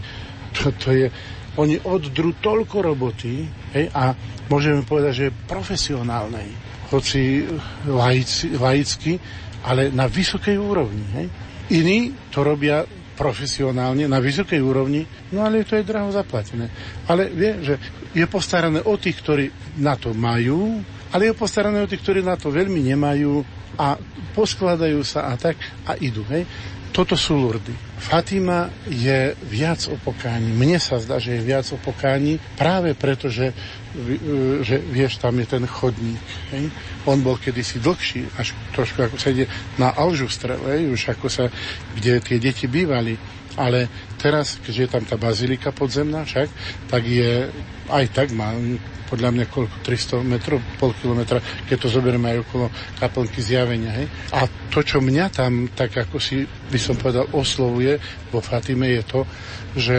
to, 0.56 0.72
to 0.80 0.90
je, 0.96 1.08
oni 1.60 1.76
oddru 1.84 2.40
toľko 2.40 2.78
roboty, 2.80 3.44
hej, 3.76 3.92
a 3.92 4.16
môžeme 4.48 4.88
povedať, 4.88 5.12
že 5.12 5.24
je 5.28 5.40
profesionálnej, 5.44 6.50
hoci 6.88 7.44
laici, 7.84 8.56
laicky, 8.56 9.20
ale 9.68 9.92
na 9.92 10.08
vysokej 10.08 10.56
úrovni, 10.56 11.04
hej. 11.20 11.28
Iní 11.70 12.14
to 12.30 12.46
robia 12.46 12.86
profesionálne, 13.16 14.12
na 14.12 14.20
vysokej 14.20 14.60
úrovni, 14.60 15.08
no 15.32 15.48
ale 15.48 15.64
to 15.64 15.80
je 15.80 15.88
draho 15.88 16.12
zaplatené. 16.12 16.68
Ale 17.08 17.32
vie, 17.32 17.64
že 17.64 17.76
je 18.12 18.26
postarané 18.28 18.84
o 18.84 19.00
tých, 19.00 19.24
ktorí 19.24 19.46
na 19.80 19.96
to 19.96 20.12
majú, 20.12 20.84
ale 21.16 21.32
je 21.32 21.40
postarané 21.40 21.80
o 21.80 21.88
tých, 21.88 22.04
ktorí 22.04 22.20
na 22.22 22.36
to 22.36 22.52
veľmi 22.52 22.84
nemajú 22.92 23.40
a 23.80 23.96
poskladajú 24.36 25.00
sa 25.04 25.32
a 25.32 25.40
tak 25.40 25.56
a 25.88 25.96
idú. 25.96 26.28
Hej. 26.28 26.44
Toto 26.92 27.20
sú 27.20 27.36
Lurdy. 27.36 27.76
Fatima 28.00 28.72
je 28.88 29.36
viac 29.52 29.84
o 29.92 30.00
pokání. 30.00 30.56
Mne 30.56 30.80
sa 30.80 30.96
zdá, 30.96 31.20
že 31.20 31.36
je 31.36 31.44
viac 31.44 31.68
o 31.76 31.80
pokání 31.80 32.40
práve 32.56 32.96
preto, 32.96 33.28
že, 33.28 33.52
že 34.62 34.78
vieš, 34.92 35.24
tam 35.24 35.40
je 35.40 35.48
ten 35.48 35.64
chodník. 35.64 36.20
Hej? 36.52 36.70
On 37.08 37.20
bol 37.24 37.40
kedysi 37.40 37.80
dlhší, 37.80 38.28
až 38.36 38.52
trošku 38.76 39.00
ako 39.08 39.18
sa 39.18 39.32
ide 39.32 39.48
na 39.80 39.96
Alžustre, 39.96 40.60
hej? 40.60 40.92
už 40.92 41.16
ako 41.16 41.28
sa, 41.32 41.48
kde 41.96 42.20
tie 42.20 42.38
deti 42.38 42.68
bývali. 42.68 43.16
Ale 43.56 43.88
teraz, 44.20 44.60
keďže 44.60 44.82
je 44.84 44.92
tam 44.92 45.04
tá 45.08 45.16
bazilika 45.16 45.72
podzemná 45.72 46.28
však, 46.28 46.52
tak 46.92 47.08
je, 47.08 47.48
aj 47.88 48.06
tak 48.12 48.36
má 48.36 48.52
podľa 49.06 49.30
mňa 49.32 49.46
koľko, 49.48 49.76
300 49.86 50.26
metrov, 50.26 50.60
pol 50.82 50.92
kilometra, 50.98 51.38
keď 51.70 51.78
to 51.78 51.88
zoberieme 51.88 52.36
aj 52.36 52.42
okolo 52.42 52.68
kaplnky 52.98 53.40
zjavenia. 53.40 53.94
Hej? 53.94 54.08
A 54.34 54.50
to, 54.74 54.82
čo 54.82 54.98
mňa 55.00 55.26
tam 55.32 55.70
tak 55.72 55.94
ako 55.94 56.18
si 56.18 56.44
by 56.44 56.80
som 56.82 56.98
povedal 56.98 57.30
oslovuje 57.32 58.02
vo 58.34 58.42
Fatime 58.42 58.90
je 58.92 59.04
to, 59.06 59.22
že 59.78 59.98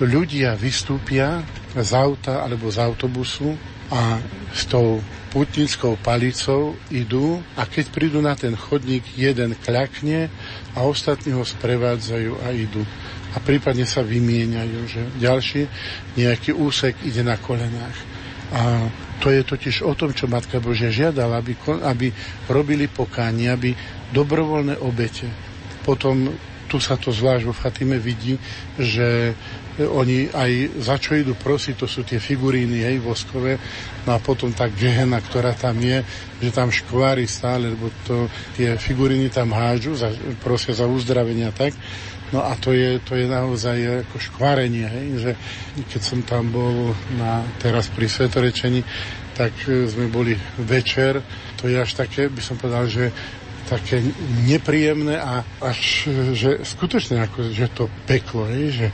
ľudia 0.00 0.52
vystúpia 0.58 1.40
z 1.72 1.90
auta 1.96 2.44
alebo 2.44 2.68
z 2.68 2.78
autobusu 2.84 3.56
a 3.88 4.20
s 4.52 4.66
tou 4.68 5.00
putnickou 5.30 6.00
palicou 6.00 6.74
idú 6.88 7.44
a 7.60 7.68
keď 7.68 7.92
prídu 7.92 8.18
na 8.24 8.32
ten 8.32 8.56
chodník, 8.56 9.04
jeden 9.16 9.52
kľakne 9.60 10.32
a 10.72 10.78
ostatní 10.84 11.36
ho 11.36 11.44
sprevádzajú 11.44 12.32
a 12.40 12.56
idú. 12.56 12.82
A 13.36 13.40
prípadne 13.40 13.84
sa 13.84 14.00
vymieňajú, 14.00 14.78
že 14.88 15.02
ďalší 15.20 15.68
nejaký 16.16 16.56
úsek 16.56 16.96
ide 17.04 17.20
na 17.20 17.36
kolenách. 17.36 17.96
A 18.56 18.88
to 19.20 19.28
je 19.28 19.44
totiž 19.44 19.84
o 19.84 19.92
tom, 19.92 20.16
čo 20.16 20.24
Matka 20.24 20.56
Božia 20.56 20.88
žiadala, 20.88 21.44
aby, 21.44 21.52
aby 21.84 22.08
robili 22.48 22.88
pokánie, 22.88 23.52
aby 23.52 23.76
dobrovoľné 24.16 24.80
obete. 24.80 25.28
Potom 25.84 26.32
tu 26.66 26.80
sa 26.80 26.96
to 26.96 27.12
zvlášť 27.12 27.44
vo 27.44 27.54
Fatime 27.54 28.00
vidí, 28.00 28.40
že 28.80 29.36
oni 29.84 30.32
aj 30.32 30.80
za 30.80 30.96
čo 30.96 31.16
idú 31.16 31.36
prosiť, 31.36 31.74
to 31.76 31.86
sú 31.88 32.00
tie 32.06 32.16
figuríny, 32.16 32.80
hej, 32.80 32.96
voskové, 33.02 33.60
no 34.08 34.16
a 34.16 34.18
potom 34.22 34.52
tá 34.56 34.70
gehena, 34.72 35.20
ktorá 35.20 35.52
tam 35.52 35.76
je, 35.80 36.00
že 36.40 36.50
tam 36.52 36.72
škvári 36.72 37.28
stále, 37.28 37.76
lebo 37.76 37.92
to, 38.08 38.30
tie 38.56 38.80
figuríny 38.80 39.28
tam 39.28 39.52
hážu, 39.52 39.92
za, 39.92 40.08
prosia 40.40 40.72
za 40.72 40.88
uzdravenia 40.88 41.52
tak, 41.52 41.76
No 42.34 42.42
a 42.42 42.58
to 42.58 42.74
je, 42.74 42.98
to 43.06 43.14
je 43.14 43.30
naozaj 43.30 44.02
ako 44.02 44.18
škvarenie, 44.18 44.82
hej, 44.82 45.06
že 45.22 45.30
keď 45.94 46.00
som 46.02 46.20
tam 46.26 46.50
bol 46.50 46.90
na, 47.14 47.46
teraz 47.62 47.86
pri 47.86 48.10
svetorečení, 48.10 48.82
tak 49.38 49.54
e, 49.70 49.86
sme 49.86 50.10
boli 50.10 50.34
večer, 50.58 51.22
to 51.54 51.70
je 51.70 51.78
až 51.78 51.94
také, 51.94 52.26
by 52.26 52.42
som 52.42 52.58
povedal, 52.58 52.90
že 52.90 53.14
také 53.70 54.02
nepríjemné 54.42 55.22
a 55.22 55.46
až, 55.62 56.10
e, 56.10 56.34
že 56.34 56.50
skutočne 56.66 57.22
ako, 57.30 57.54
že 57.54 57.70
to 57.70 57.86
peklo, 58.10 58.50
hej, 58.50 58.74
že 58.74 58.86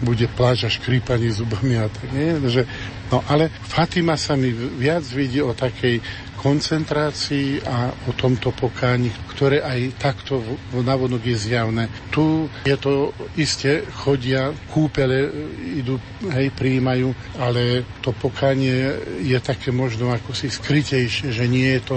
bude 0.00 0.26
pláč 0.32 0.64
a 0.66 0.70
škrípanie 0.72 1.30
zubami 1.30 1.76
a 1.76 1.86
tak, 1.86 2.08
nie? 2.12 2.40
Že, 2.48 2.64
no 3.12 3.20
ale 3.28 3.52
Fatima 3.68 4.16
sa 4.16 4.34
mi 4.34 4.50
viac 4.52 5.04
vidí 5.12 5.44
o 5.44 5.52
takej 5.52 6.00
koncentrácii 6.40 7.60
a 7.68 7.92
o 8.08 8.16
tomto 8.16 8.48
pokáni, 8.56 9.12
ktoré 9.36 9.60
aj 9.60 10.00
takto 10.00 10.40
navonok 10.72 11.20
je 11.20 11.36
zjavné. 11.36 11.92
Tu 12.08 12.48
je 12.64 12.76
to 12.80 13.12
iste, 13.36 13.84
chodia, 13.92 14.56
kúpele 14.72 15.28
idú, 15.76 16.00
hej, 16.32 16.48
prijímajú, 16.56 17.12
ale 17.36 17.84
to 18.00 18.16
pokánie 18.16 18.96
je 19.20 19.36
také 19.36 19.68
možno 19.68 20.08
ako 20.08 20.32
si 20.32 20.48
skrytejšie, 20.48 21.28
že 21.28 21.44
nie 21.44 21.76
je 21.76 21.80
to, 21.84 21.96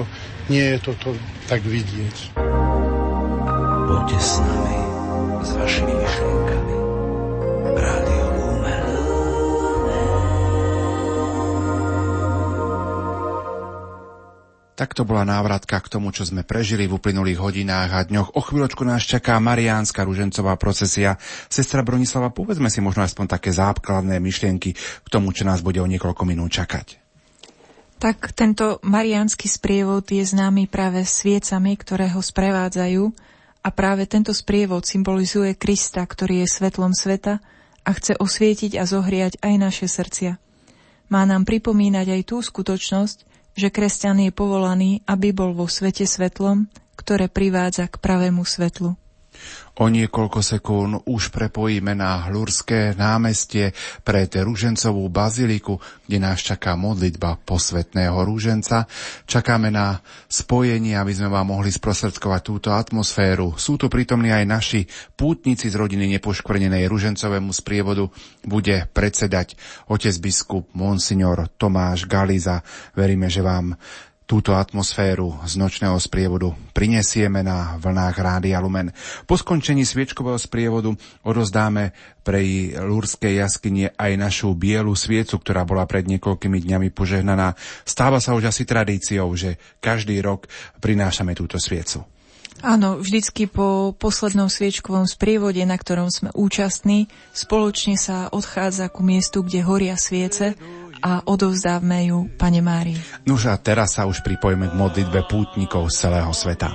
nie 0.52 0.76
je 0.76 0.80
to, 0.84 0.92
to 1.00 1.10
tak 1.48 1.64
vidieť. 1.64 2.36
Poďte 3.88 4.20
s 4.20 4.32
nami, 4.44 4.80
s 5.40 5.50
vašimi 5.56 5.94
myšlienkami. 5.96 6.43
Tak 14.84 15.00
to 15.00 15.08
bola 15.08 15.24
návratka 15.24 15.80
k 15.80 15.88
tomu, 15.88 16.12
čo 16.12 16.28
sme 16.28 16.44
prežili 16.44 16.92
v 16.92 17.00
uplynulých 17.00 17.40
hodinách 17.40 17.90
a 17.96 18.04
dňoch. 18.04 18.36
O 18.36 18.44
chvíľočku 18.44 18.84
nás 18.84 19.08
čaká 19.08 19.40
Mariánska 19.40 20.04
ružencová 20.04 20.60
procesia. 20.60 21.16
Sestra 21.48 21.88
Bronislava, 21.88 22.36
povedzme 22.36 22.68
si 22.68 22.84
možno 22.84 23.00
aspoň 23.08 23.32
také 23.32 23.56
základné 23.56 24.20
myšlienky 24.20 24.76
k 24.76 25.08
tomu, 25.08 25.32
čo 25.32 25.48
nás 25.48 25.64
bude 25.64 25.80
o 25.80 25.88
niekoľko 25.88 26.28
minút 26.28 26.60
čakať. 26.60 27.00
Tak 27.96 28.36
tento 28.36 28.84
mariánsky 28.84 29.48
sprievod 29.48 30.04
je 30.12 30.20
známy 30.20 30.68
práve 30.68 31.08
sviecami, 31.08 31.80
ktoré 31.80 32.12
ho 32.12 32.20
sprevádzajú 32.20 33.08
a 33.64 33.70
práve 33.72 34.04
tento 34.04 34.36
sprievod 34.36 34.84
symbolizuje 34.84 35.56
Krista, 35.56 36.04
ktorý 36.04 36.44
je 36.44 36.60
svetlom 36.60 36.92
sveta 36.92 37.40
a 37.88 37.90
chce 37.96 38.20
osvietiť 38.20 38.76
a 38.76 38.84
zohriať 38.84 39.40
aj 39.40 39.54
naše 39.56 39.88
srdcia. 39.88 40.36
Má 41.08 41.24
nám 41.24 41.48
pripomínať 41.48 42.20
aj 42.20 42.22
tú 42.28 42.44
skutočnosť, 42.44 43.32
že 43.54 43.70
kresťan 43.70 44.30
je 44.30 44.32
povolaný, 44.34 45.06
aby 45.06 45.30
bol 45.34 45.54
vo 45.54 45.70
svete 45.70 46.06
svetlom, 46.10 46.66
ktoré 46.98 47.30
privádza 47.30 47.90
k 47.90 48.02
pravému 48.02 48.46
svetlu. 48.46 48.98
O 49.74 49.90
niekoľko 49.90 50.46
sekúnd 50.46 51.10
už 51.10 51.34
prepojíme 51.34 51.98
na 51.98 52.30
Hlurské 52.30 52.94
námestie 52.94 53.74
pred 54.06 54.30
Rúžencovú 54.30 55.10
baziliku, 55.10 55.82
kde 56.06 56.22
nás 56.22 56.46
čaká 56.46 56.78
modlitba 56.78 57.42
posvetného 57.42 58.14
rúženca. 58.22 58.86
Čakáme 59.26 59.74
na 59.74 59.98
spojenie, 60.30 60.94
aby 60.94 61.18
sme 61.18 61.34
vám 61.34 61.58
mohli 61.58 61.74
sprostredkovať 61.74 62.42
túto 62.46 62.70
atmosféru. 62.70 63.58
Sú 63.58 63.82
tu 63.82 63.90
prítomní 63.90 64.30
aj 64.30 64.46
naši 64.46 64.82
pútnici 65.18 65.74
z 65.74 65.76
rodiny 65.82 66.06
nepoškvrnenej 66.22 66.86
Rúžencovému 66.86 67.50
sprievodu. 67.50 68.06
Bude 68.46 68.86
predsedať 68.94 69.58
otec 69.90 70.14
biskup 70.22 70.70
Monsignor 70.78 71.50
Tomáš 71.58 72.06
Galiza. 72.06 72.62
Veríme, 72.94 73.26
že 73.26 73.42
vám 73.42 73.74
túto 74.24 74.56
atmosféru 74.56 75.36
z 75.44 75.60
nočného 75.60 76.00
sprievodu 76.00 76.56
prinesieme 76.72 77.44
na 77.44 77.76
vlnách 77.78 78.16
Rádia 78.16 78.64
Lumen. 78.64 78.96
Po 79.28 79.36
skončení 79.36 79.84
sviečkového 79.84 80.40
sprievodu 80.40 80.96
odozdáme 81.28 81.92
pre 82.24 82.40
Lúrskej 82.80 83.44
jaskyne 83.44 83.92
aj 84.00 84.12
našu 84.16 84.56
bielu 84.56 84.96
sviecu, 84.96 85.38
ktorá 85.44 85.68
bola 85.68 85.84
pred 85.84 86.08
niekoľkými 86.08 86.64
dňami 86.64 86.88
požehnaná. 86.96 87.54
Stáva 87.84 88.24
sa 88.24 88.32
už 88.32 88.48
asi 88.48 88.64
tradíciou, 88.64 89.28
že 89.36 89.60
každý 89.84 90.18
rok 90.24 90.48
prinášame 90.80 91.36
túto 91.36 91.60
sviecu. 91.60 92.08
Áno, 92.64 93.02
vždycky 93.02 93.50
po 93.50 93.92
poslednom 93.98 94.48
sviečkovom 94.48 95.04
sprievode, 95.04 95.60
na 95.68 95.76
ktorom 95.76 96.08
sme 96.08 96.30
účastní, 96.32 97.12
spoločne 97.36 98.00
sa 98.00 98.32
odchádza 98.32 98.88
ku 98.88 99.04
miestu, 99.04 99.44
kde 99.44 99.66
horia 99.66 100.00
sviece 100.00 100.56
a 101.04 101.28
odovzdávme 101.28 102.08
ju 102.08 102.32
Pane 102.40 102.64
Márii. 102.64 102.96
Nuž 103.28 103.52
a 103.52 103.60
teraz 103.60 104.00
sa 104.00 104.08
už 104.08 104.24
pripojíme 104.24 104.72
k 104.72 104.80
modlitbe 104.80 105.28
pútnikov 105.28 105.92
z 105.92 106.08
celého 106.08 106.32
sveta. 106.32 106.72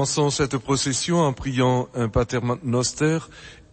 Commençons 0.00 0.30
cette 0.30 0.56
procession 0.56 1.18
en 1.20 1.34
priant 1.34 1.86
un 1.94 2.08
Pater 2.08 2.40
Noster 2.62 3.18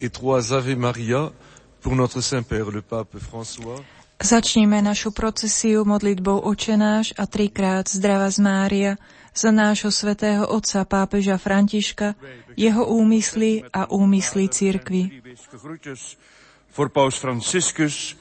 et 0.01 0.09
trois 0.09 0.51
Ave 0.51 0.75
Maria 0.75 1.31
pour 1.79 1.95
notre 1.95 2.19
Saint-Père, 2.19 2.69
le 2.69 2.81
pape 2.81 3.15
François. 3.17 3.79
Začníme 4.19 4.81
našu 4.83 5.11
procesiu 5.15 5.85
modlitbou 5.87 6.43
Očenáš 6.43 7.13
a 7.15 7.23
trikrát 7.31 7.87
zdrava 7.87 8.27
z 8.27 8.39
Mária 8.43 8.91
za 9.31 9.55
nášho 9.55 9.87
svätého 9.87 10.43
otca 10.51 10.83
pápeža 10.83 11.39
Františka, 11.39 12.19
jeho 12.59 12.83
úmysly 12.91 13.63
a 13.71 13.87
úmysly 13.87 14.51
církvy. 14.51 15.23
Voor 16.75 16.89
paus 16.91 17.15
Franciscus, 17.15 18.15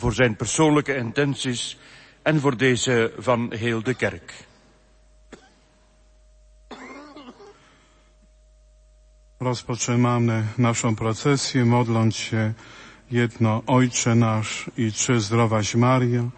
voor 0.00 0.12
zijn 0.16 0.36
persoonlijke 0.36 0.96
intenties 0.96 1.76
en 2.22 2.40
voor 2.40 2.56
deze 2.56 3.12
van 3.20 3.52
heel 3.52 3.82
de 3.82 3.92
kerk. 3.94 4.51
Rozpoczynamy 9.42 10.46
naszą 10.58 10.96
procesję 10.96 11.64
modląc 11.64 12.16
się 12.16 12.52
jedno 13.10 13.62
Ojcze 13.66 14.14
Nasz 14.14 14.70
i 14.76 14.92
Trzy 14.92 15.20
Zdrowaś 15.20 15.74
Mario 15.74 16.30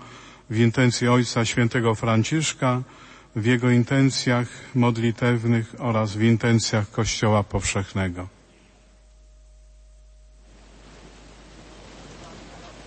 w 0.51 0.59
intencji 0.59 1.09
Ojca 1.09 1.45
Świętego 1.45 1.95
Franciszka, 1.95 2.83
w 3.37 3.45
jego 3.47 3.71
intencjach 3.71 4.49
modlitewnych 4.75 5.75
oraz 5.79 6.17
w 6.17 6.23
intencjach 6.23 6.91
Kościoła 6.91 7.43
Powszechnego. 7.43 8.29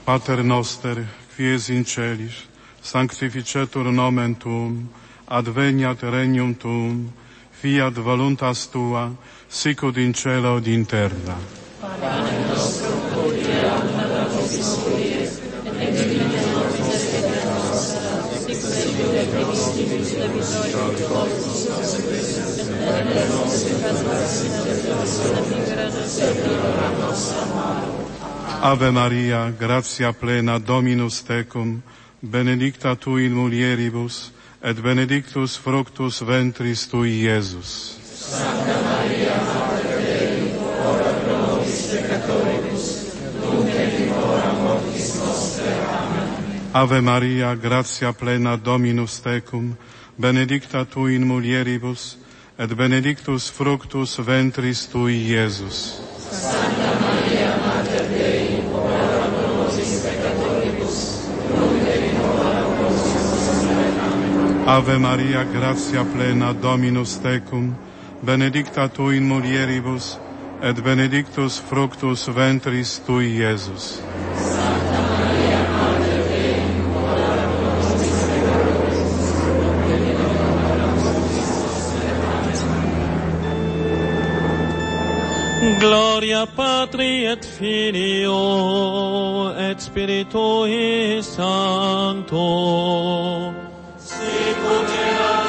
Pater 0.06 0.46
noster, 0.46 0.98
quies 1.36 1.70
in 1.70 1.86
celis, 1.86 2.34
sanctificetur 2.82 3.94
nomen 3.94 4.36
tuum, 4.36 4.88
adveniat 5.28 6.04
regnum 6.04 6.56
tuum, 6.56 7.12
fiat 7.62 7.94
voluntas 7.94 8.70
tua, 8.70 9.12
sicut 9.50 9.98
in 9.98 10.14
cielo 10.14 10.58
ed 10.58 10.68
in 10.68 10.86
terra. 10.86 11.38
Ave 28.60 28.92
Maria, 28.92 29.52
gratia 29.52 30.12
plena 30.14 30.60
Dominus 30.60 31.24
tecum, 31.24 31.82
benedicta 32.20 32.96
tu 32.96 33.18
in 33.18 33.34
mulieribus, 33.34 34.32
et 34.62 34.82
benedictus 34.82 35.56
fructus 35.56 36.22
ventris 36.22 36.88
tui, 36.88 37.22
Iesus. 37.24 37.97
Sancta 38.28 38.76
Maria, 38.84 39.36
Mater 39.40 40.02
Dei, 40.04 40.52
ora 40.84 41.14
pro 41.24 41.38
nobis 41.48 41.88
peccatoribus, 41.88 42.84
nunc 43.40 43.70
et 43.70 44.00
in 44.00 44.12
hora 44.12 44.52
mortis 44.52 45.16
nostre. 45.16 45.72
Amen. 45.72 46.70
Ave 46.74 47.00
Maria, 47.00 47.56
gratia 47.56 48.12
plena 48.12 48.58
Dominus 48.58 49.22
tecum, 49.22 49.78
benedicta 50.18 50.84
tu 50.84 51.08
in 51.08 51.24
mulieribus, 51.24 52.18
et 52.60 52.76
benedictus 52.76 53.50
fructus 53.50 54.18
ventris 54.20 54.90
tui, 54.92 55.32
Iesus. 55.32 56.02
Sancta 56.30 57.00
Maria, 57.00 57.56
Mater 57.64 58.08
Dei, 58.12 58.60
ora 58.74 59.32
pro 59.32 59.56
nobis 59.56 60.04
peccatoribus, 60.04 61.00
nunc 61.56 61.88
et 61.88 62.12
in 62.12 62.20
hora 62.20 62.62
mortis 62.76 63.24
nostre. 63.24 63.88
Amen. 64.04 64.68
Ave 64.68 64.98
Maria, 64.98 65.46
gratia 65.46 66.04
plena 66.04 66.52
Dominus 66.52 67.22
tecum, 67.24 67.87
benedicta 68.22 68.88
tu 68.90 69.10
in 69.10 69.24
mulieribus, 69.24 70.18
et 70.62 70.84
benedictus 70.84 71.60
fructus 71.60 72.28
ventris 72.28 73.02
tui, 73.06 73.38
Iesus. 73.38 74.02
Santa 74.36 75.02
Maria, 75.02 75.62
Mater 75.78 76.24
Dei, 76.30 76.62
ora 76.98 77.48
pro 77.58 77.72
nobis 77.78 78.20
peccatoribus, 78.30 79.30
nunc 79.62 79.90
et 79.90 80.02
in 80.10 80.18
hora 80.18 80.90
mortis 81.02 81.50
Amen. 85.62 85.80
Gloria 85.80 86.46
Patri 86.46 87.26
et 87.26 87.46
Filio 87.46 88.42
et 89.58 89.80
Spiritui 89.80 91.22
Sancto. 91.22 92.48
Sicut 93.98 94.90
erat 94.90 95.47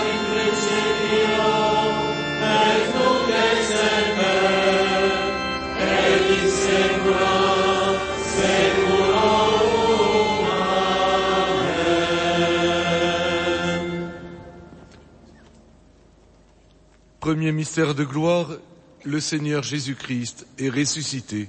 Premier 17.49 17.65
mystère 17.65 17.95
de 17.95 18.05
gloire, 18.05 18.61
le 19.09 19.21
Seigneur 19.25 19.63
Jésus-Christ 19.65 20.45
est 20.61 20.69
ressuscité. 20.69 21.49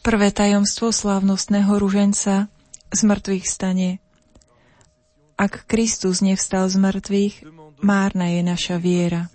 Prvé 0.00 0.32
tajomstvo 0.32 0.88
slávnostného 0.88 1.76
ruženca 1.76 2.48
z 2.88 3.00
mŕtvych 3.04 3.44
stane. 3.44 4.00
Ak 5.36 5.68
Kristus 5.68 6.24
nevstal 6.24 6.72
z 6.72 6.80
mŕtvych, 6.80 7.34
márna 7.84 8.32
je 8.32 8.40
naša 8.40 8.80
viera, 8.80 9.28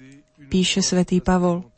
píše 0.50 0.82
svätý 0.82 1.22
Pavol. 1.22 1.70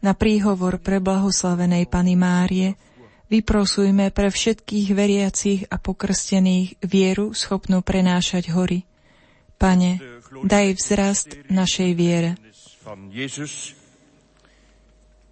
Na 0.00 0.16
príhovor 0.16 0.80
pre 0.80 1.04
blahoslavenej 1.04 1.84
Pany 1.92 2.16
Márie 2.16 2.80
vyprosujme 3.28 4.08
pre 4.08 4.32
všetkých 4.32 4.88
veriacich 4.96 5.60
a 5.68 5.76
pokrstených 5.76 6.80
vieru 6.80 7.36
schopnú 7.36 7.84
prenášať 7.84 8.56
hory. 8.56 8.88
Pane, 9.60 10.13
daj 10.42 10.74
vzrast 10.74 11.36
našej 11.48 11.94
viere. 11.94 12.34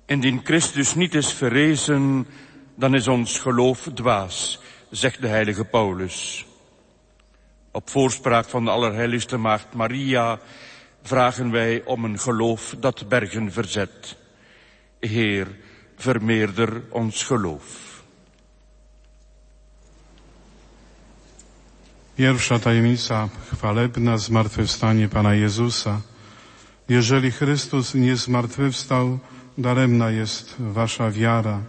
Indien 0.07 0.41
Christus 0.45 0.95
niet 0.95 1.15
is 1.15 1.33
verrezen, 1.33 2.27
dan 2.75 2.95
is 2.95 3.09
ons 3.09 3.39
geloof 3.39 3.89
dwaas, 3.95 4.61
zegt 4.91 5.23
de 5.23 5.29
heilige 5.29 5.65
Paulus. 5.65 6.47
Op 7.71 7.91
voorspraak 7.91 8.49
van 8.49 8.65
de 8.65 8.71
Allerheiligste 8.71 9.37
Maagd 9.37 9.75
Maria 9.75 10.41
vragen 11.03 11.51
wij 11.51 11.85
om 11.85 12.05
een 12.05 12.19
geloof 12.19 12.75
dat 12.79 13.09
bergen 13.09 13.53
verzet. 13.53 14.17
Heer, 15.01 15.49
vermeerder 15.97 16.83
ons 16.91 17.23
geloof. 17.23 17.92
Pierwsza 22.17 22.59
tajemnica 22.59 23.29
chwalebna 23.53 24.19
zmartwychwstanie 24.19 25.09
Pana 25.09 25.35
Jezusa– 25.35 26.01
Jeżeli 26.89 27.31
Chrystus 27.31 27.95
nie 27.95 28.17
zmartwychwstał, 28.17 29.19
daremna 29.59 30.11
jest 30.11 30.55
wasza 30.59 31.11
wiara, 31.11 31.61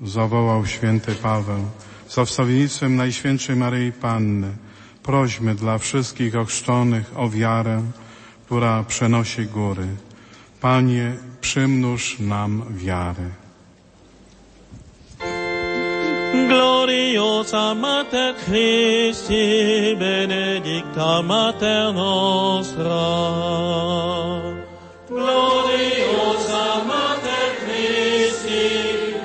zawołał 0.00 0.66
święty 0.66 1.14
Paweł. 1.14 1.64
Za 2.10 2.24
wstawiennictwem 2.24 2.96
Najświętszej 2.96 3.56
Maryi 3.56 3.92
Panny 3.92 4.56
prośmy 5.02 5.54
dla 5.54 5.78
wszystkich 5.78 6.36
ochrzczonych 6.36 7.12
o 7.18 7.30
wiarę, 7.30 7.82
która 8.46 8.82
przenosi 8.82 9.46
góry. 9.46 9.86
Panie, 10.60 11.16
przymnóż 11.40 12.18
nam 12.18 12.64
wiarę. 12.70 13.45
Gloriosa 16.44 17.74
Mater 17.74 18.34
Christi, 18.44 19.96
benedicta 19.98 21.22
Mater 21.22 21.92
nostra. 21.92 23.06
Gloriosa 25.08 26.84
Mater 26.84 27.48
Christi, 27.64 28.68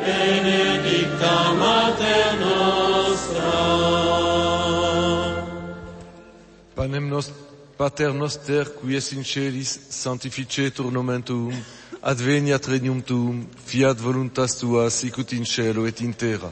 benedicta 0.05 1.53
Mater 1.53 2.39
nostra. 2.39 3.51
Panem 6.75 7.09
nos, 7.09 7.31
Pater 7.77 8.13
noster, 8.13 8.65
qui 8.79 8.95
es 8.95 9.11
in 9.11 9.23
celis, 9.23 9.79
sanctificetur 9.89 10.91
nomen 10.91 11.21
tuum, 11.21 11.53
adveniat 12.01 12.67
regnum 12.67 13.01
tuum, 13.01 13.47
fiat 13.65 13.99
voluntas 13.99 14.55
tua, 14.55 14.89
sicut 14.89 15.31
in 15.33 15.45
cielo 15.45 15.85
et 15.85 16.01
in 16.01 16.13
terra. 16.13 16.51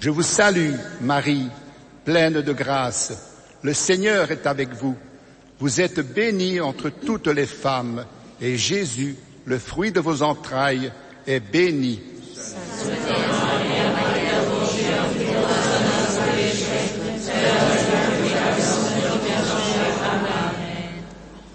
Je 0.00 0.08
vous 0.08 0.22
salue, 0.22 0.72
Marie, 1.02 1.50
pleine 2.06 2.40
de 2.40 2.52
grâce. 2.54 3.12
Le 3.62 3.74
Seigneur 3.74 4.30
est 4.30 4.46
avec 4.46 4.72
vous. 4.72 4.96
Vous 5.58 5.78
êtes 5.82 6.00
bénie 6.00 6.58
entre 6.58 6.88
toutes 6.88 7.26
les 7.26 7.44
femmes, 7.44 8.06
et 8.40 8.56
Jésus, 8.56 9.16
le 9.44 9.58
fruit 9.58 9.92
de 9.92 10.00
vos 10.00 10.22
entrailles, 10.22 10.90
est 11.26 11.40
béni. 11.40 12.00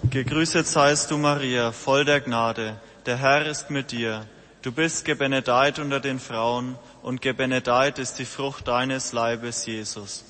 Gegrüßet 0.08 0.64
seist 0.64 1.10
du, 1.10 1.18
Maria, 1.18 1.72
voll 1.72 2.04
der 2.04 2.20
Gnade. 2.20 2.76
Der 3.04 3.18
Herr 3.18 3.46
ist 3.48 3.70
mit 3.70 3.90
dir. 3.90 4.24
Du 4.62 4.72
bist 4.72 5.04
gebenedeit 5.04 5.78
unter 5.78 6.00
den 6.00 6.18
Frauen 6.18 6.76
und 7.06 7.22
gebenedeit 7.22 8.00
ist 8.00 8.18
die 8.18 8.24
Frucht 8.24 8.66
deines 8.66 9.12
Leibes, 9.12 9.64
Jesus. 9.64 10.24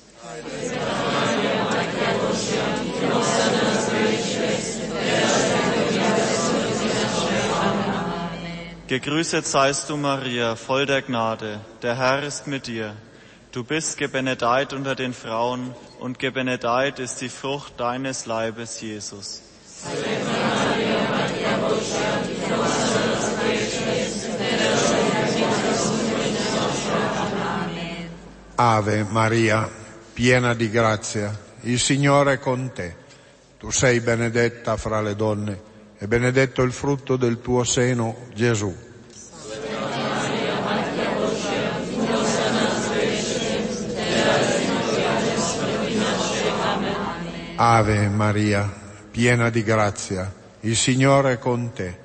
Gegrüßet 8.85 9.47
seist 9.47 9.89
du, 9.89 9.97
Maria, 9.97 10.55
voll 10.55 10.85
der 10.85 11.01
Gnade. 11.01 11.61
Der 11.81 11.97
Herr 11.97 12.21
ist 12.21 12.45
mit 12.45 12.67
dir. 12.67 12.95
Du 13.51 13.63
bist 13.63 13.97
gebenedeit 13.97 14.71
unter 14.71 14.93
den 14.93 15.15
Frauen 15.15 15.73
und 15.99 16.19
gebenedeit 16.19 16.99
ist 16.99 17.21
die 17.21 17.29
Frucht 17.29 17.79
deines 17.79 18.27
Leibes, 18.27 18.81
Jesus. 18.81 19.41
Ave 28.59 29.03
Maria, 29.03 29.69
piena 30.13 30.55
di 30.55 30.71
grazia, 30.71 31.31
il 31.61 31.79
Signore 31.79 32.33
è 32.33 32.39
con 32.39 32.71
te. 32.73 32.95
Tu 33.59 33.69
sei 33.69 33.99
benedetta 33.99 34.77
fra 34.77 34.99
le 34.99 35.15
donne 35.15 35.61
e 35.99 36.07
benedetto 36.07 36.63
il 36.63 36.71
frutto 36.71 37.17
del 37.17 37.39
tuo 37.39 37.63
seno, 37.63 38.15
Gesù. 38.33 38.75
Ave 47.57 48.09
Maria, 48.09 48.73
piena 49.11 49.51
di 49.51 49.61
grazia, 49.61 50.33
il 50.61 50.75
Signore 50.75 51.33
è 51.33 51.37
con 51.37 51.73
te. 51.73 51.95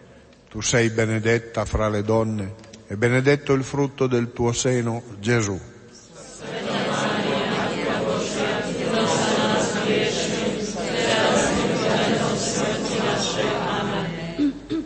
Tu 0.51 0.61
sei 0.61 0.91
benedetta 0.91 1.65
fra 1.65 1.89
le 1.89 2.03
donne 2.03 2.55
e 2.89 2.97
benedetto 2.99 3.55
il 3.55 3.65
frutto 3.65 4.07
del 4.07 4.35
tuo 4.35 4.53
seno, 4.53 5.03
Gesù. 5.19 5.72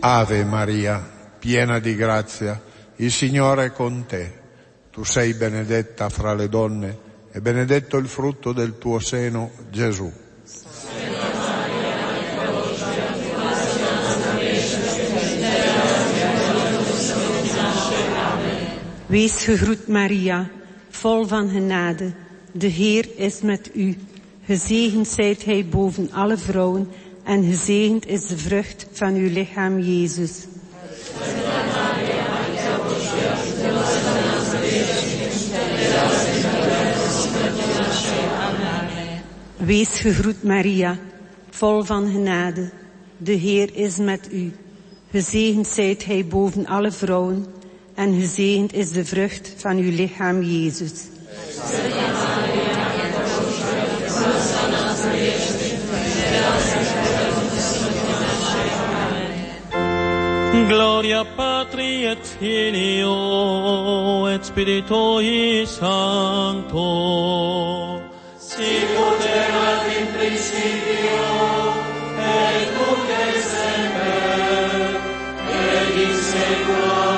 Ave 0.08 0.44
Maria, 0.44 1.04
piena 1.36 1.80
di 1.80 1.96
grazia, 1.96 2.62
il 2.94 3.10
Signore 3.10 3.64
è 3.64 3.72
con 3.72 4.06
te. 4.06 4.32
Tu 4.92 5.02
sei 5.02 5.34
benedetta 5.34 6.08
fra 6.10 6.32
le 6.32 6.48
donne 6.48 6.98
e 7.32 7.40
benedetto 7.40 7.96
il 7.96 8.06
frutto 8.06 8.52
del 8.52 8.78
tuo 8.78 9.00
seno, 9.00 9.50
Gesù. 9.68 10.08
Wees 19.08 19.44
gegroet 19.44 19.88
Maria, 19.88 20.48
vol 20.88 21.26
van 21.26 21.48
genade. 21.48 22.14
De 22.52 22.68
Heer 22.68 23.08
is 23.16 23.40
met 23.40 23.70
u. 23.74 23.98
Gezegend 24.44 25.08
zijt 25.08 25.42
gij 25.42 25.66
boven 25.68 26.12
alle 26.12 26.36
vrouwen 26.36 26.88
en 27.26 27.44
gezegend 27.44 28.06
is 28.06 28.26
de 28.26 28.38
vrucht 28.38 28.86
van 28.92 29.14
uw 29.14 29.30
lichaam, 29.30 29.78
Jezus. 29.78 30.46
Wees 39.56 40.00
gegroet 40.00 40.42
Maria, 40.42 40.98
vol 41.50 41.82
van 41.84 42.10
genade. 42.10 42.70
De 43.16 43.32
Heer 43.32 43.76
is 43.76 43.96
met 43.96 44.28
u. 44.32 44.52
Gezegend 45.10 45.66
zijt 45.66 46.02
gij 46.02 46.26
boven 46.26 46.66
alle 46.66 46.92
vrouwen 46.92 47.46
en 47.94 48.20
gezegend 48.20 48.72
is 48.72 48.90
de 48.90 49.04
vrucht 49.04 49.52
van 49.56 49.76
uw 49.76 49.90
lichaam, 49.90 50.42
Jezus. 50.42 50.92
Gloria 60.68 61.24
Patri 61.24 62.05
et 62.05 62.24
Filio 62.39 63.16
et 64.28 64.44
Spiritui 64.44 65.66
Sancto. 65.66 66.90
Sicut 68.39 69.20
erat 69.27 69.86
in 69.98 70.06
principio 70.16 71.23
et 72.18 72.68
nunc 72.77 73.09
et 73.10 73.39
semper 73.43 75.01
et 75.51 75.97
in 76.06 76.14
saecula 76.31 77.15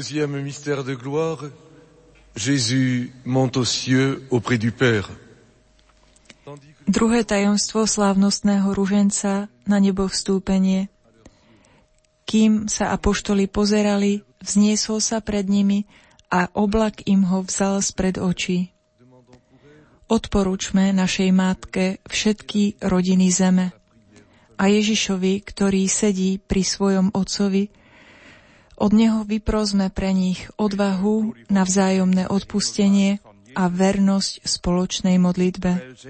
Deuxième 0.00 0.40
mystère 0.40 0.80
de 0.82 0.94
gloire, 0.94 1.44
Jésus 2.34 3.12
monte 3.26 3.58
aux 3.58 3.68
cieux 3.68 4.24
auprès 4.30 4.56
du 4.56 4.72
Père. 4.72 5.12
Druhé 6.88 7.20
tajomstvo 7.20 7.84
slávnostného 7.84 8.72
ruženca 8.72 9.52
na 9.68 9.76
nebo 9.76 10.08
vstúpenie. 10.08 10.88
Kým 12.24 12.64
sa 12.64 12.96
apoštoli 12.96 13.44
pozerali, 13.44 14.24
vzniesol 14.40 15.04
sa 15.04 15.20
pred 15.20 15.44
nimi 15.44 15.84
a 16.32 16.48
oblak 16.56 17.04
im 17.04 17.28
ho 17.28 17.44
vzal 17.44 17.84
spred 17.84 18.16
očí. 18.16 18.72
Odporúčme 20.08 20.96
našej 20.96 21.28
matke 21.28 22.00
všetky 22.08 22.80
rodiny 22.80 23.28
zeme 23.28 23.76
a 24.56 24.64
Ježišovi, 24.64 25.44
ktorý 25.44 25.84
sedí 25.92 26.40
pri 26.40 26.64
svojom 26.64 27.12
otcovi, 27.12 27.68
od 28.80 28.96
Neho 28.96 29.28
vyprosme 29.28 29.92
pre 29.92 30.16
nich 30.16 30.48
odvahu 30.56 31.36
na 31.52 31.68
vzájomné 31.68 32.32
odpustenie 32.32 33.20
a 33.52 33.68
vernosť 33.68 34.40
spoločnej 34.40 35.20
modlitbe. 35.20 36.00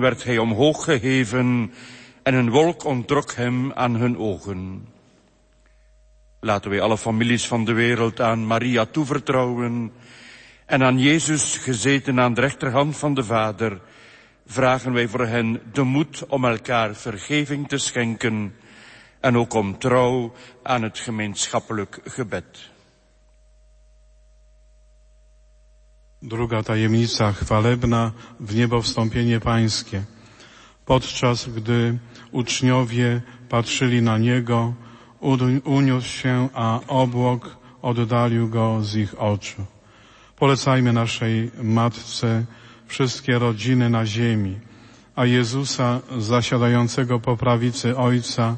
werd 0.00 0.20
hij 0.24 0.38
omhoog 0.38 0.84
geheven 0.84 1.72
en 2.22 2.34
een 2.34 2.50
wolk 2.50 2.84
ontrok 2.84 3.32
hem 3.32 3.72
aan 3.72 3.96
hun 3.96 4.18
ogen. 4.18 4.84
Laten 6.40 6.70
wij 6.70 6.80
alle 6.80 6.98
families 6.98 7.46
van 7.46 7.64
de 7.64 7.72
wereld 7.72 8.20
aan 8.20 8.46
Maria 8.46 8.84
toevertrouwen 8.84 9.92
en 10.66 10.82
aan 10.82 10.98
Jezus 10.98 11.56
gezeten 11.56 12.20
aan 12.20 12.34
de 12.34 12.40
rechterhand 12.40 12.96
van 12.96 13.14
de 13.14 13.24
Vader, 13.24 13.80
vragen 14.46 14.92
wij 14.92 15.08
voor 15.08 15.26
hen 15.26 15.60
de 15.72 15.82
moed 15.82 16.26
om 16.26 16.44
elkaar 16.44 16.94
vergeving 16.94 17.68
te 17.68 17.78
schenken 17.78 18.52
en 19.26 19.36
ook 19.36 19.54
om 19.54 19.78
trouw 19.78 20.32
aan 20.62 20.82
het 20.82 20.98
gemeenschappelijk 20.98 22.00
gebed. 22.04 22.70
Druga 26.18 26.62
tajemnica 26.62 27.32
chwalebna 27.32 28.12
w 28.38 28.54
niebo 28.54 28.82
wstąpienie 28.82 29.40
pańskie. 29.40 30.02
Podczas 30.84 31.48
gdy 31.48 31.98
uczniowie 32.30 33.22
patrzyli 33.48 34.02
na 34.02 34.18
niego, 34.18 34.74
uniósł 35.64 36.08
się, 36.08 36.48
a 36.54 36.80
obłok 36.86 37.56
oddalił 37.82 38.48
go 38.48 38.82
z 38.82 38.94
ich 38.94 39.20
oczu. 39.20 39.64
Polecajmy 40.36 40.92
naszej 40.92 41.50
Matce 41.62 42.44
wszystkie 42.86 43.38
rodziny 43.38 43.90
na 43.90 44.06
ziemi, 44.06 44.58
a 45.16 45.24
Jezusa 45.24 46.00
zasiadającego 46.18 47.20
po 47.20 47.36
prawicy 47.36 47.96
Ojca 47.96 48.56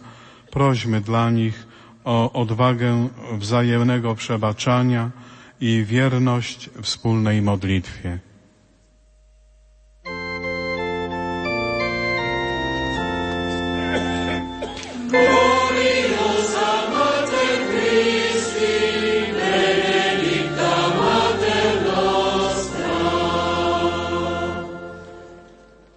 Prośmy 0.59 1.01
dla 1.01 1.30
nich 1.30 1.66
o 2.05 2.32
odwagę 2.32 3.09
wzajemnego 3.32 4.14
przebaczania 4.14 5.10
i 5.60 5.85
wierność 5.85 6.70
wspólnej 6.82 7.43
modlitwie. 7.43 8.18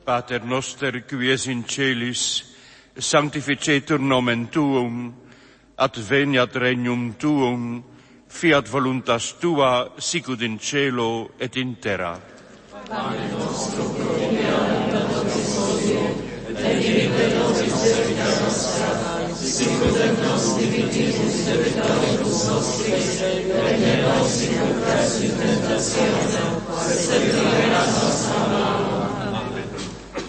Pater 0.06 0.46
noster 0.46 1.08
qui 1.08 1.52
in 1.52 1.64
celis, 1.64 2.51
sanctificetur 2.98 4.00
nomen 4.00 4.48
tuum, 4.48 5.14
adveniat 5.78 6.56
regnum 6.56 7.14
tuum, 7.18 7.84
fiat 8.28 8.68
voluntas 8.68 9.34
tua, 9.40 9.92
sicut 9.98 10.42
in 10.42 10.60
cielo 10.60 11.32
et 11.40 11.56
in 11.58 11.76
terra. 11.76 12.20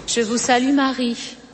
Je 0.06 0.20
vous 0.20 0.36
salue 0.36 0.72
Marie, 0.74 1.16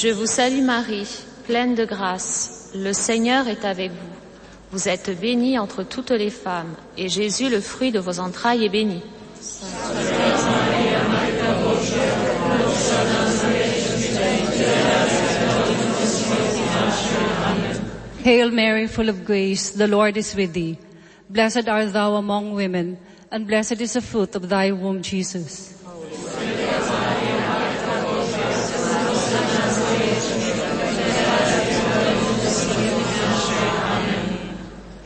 Je 0.00 0.10
vous 0.10 0.26
salue 0.26 0.62
Marie, 0.62 1.08
pleine 1.44 1.74
de 1.74 1.84
grâce, 1.84 2.70
le 2.72 2.92
Seigneur 2.92 3.48
est 3.48 3.64
avec 3.64 3.90
vous. 3.90 3.96
Vous 4.70 4.88
êtes 4.88 5.10
bénie 5.20 5.58
entre 5.58 5.82
toutes 5.82 6.12
les 6.12 6.30
femmes, 6.30 6.76
et 6.96 7.08
Jésus, 7.08 7.48
le 7.48 7.60
fruit 7.60 7.90
de 7.90 7.98
vos 7.98 8.20
entrailles, 8.20 8.64
est 8.64 8.68
béni. 8.68 9.02
Hail 18.24 18.52
Mary, 18.52 18.86
full 18.86 19.08
of 19.08 19.24
grace, 19.24 19.72
the 19.72 19.88
Lord 19.88 20.16
is 20.16 20.36
with 20.36 20.52
thee. 20.52 20.78
Blessed 21.28 21.66
art 21.66 21.92
thou 21.92 22.14
among 22.14 22.54
women, 22.54 22.98
and 23.32 23.48
blessed 23.48 23.80
is 23.80 23.94
the 23.94 24.00
fruit 24.00 24.36
of 24.36 24.48
thy 24.48 24.70
womb, 24.70 25.02
Jesus. 25.02 25.77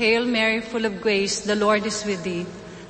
Hail 0.03 0.25
Mary, 0.27 0.61
full 0.61 0.85
of 0.85 1.01
grace, 1.01 1.43
the 1.43 1.55
Lord 1.55 1.87
is 1.87 2.05
with 2.05 2.25
thee. 2.25 2.45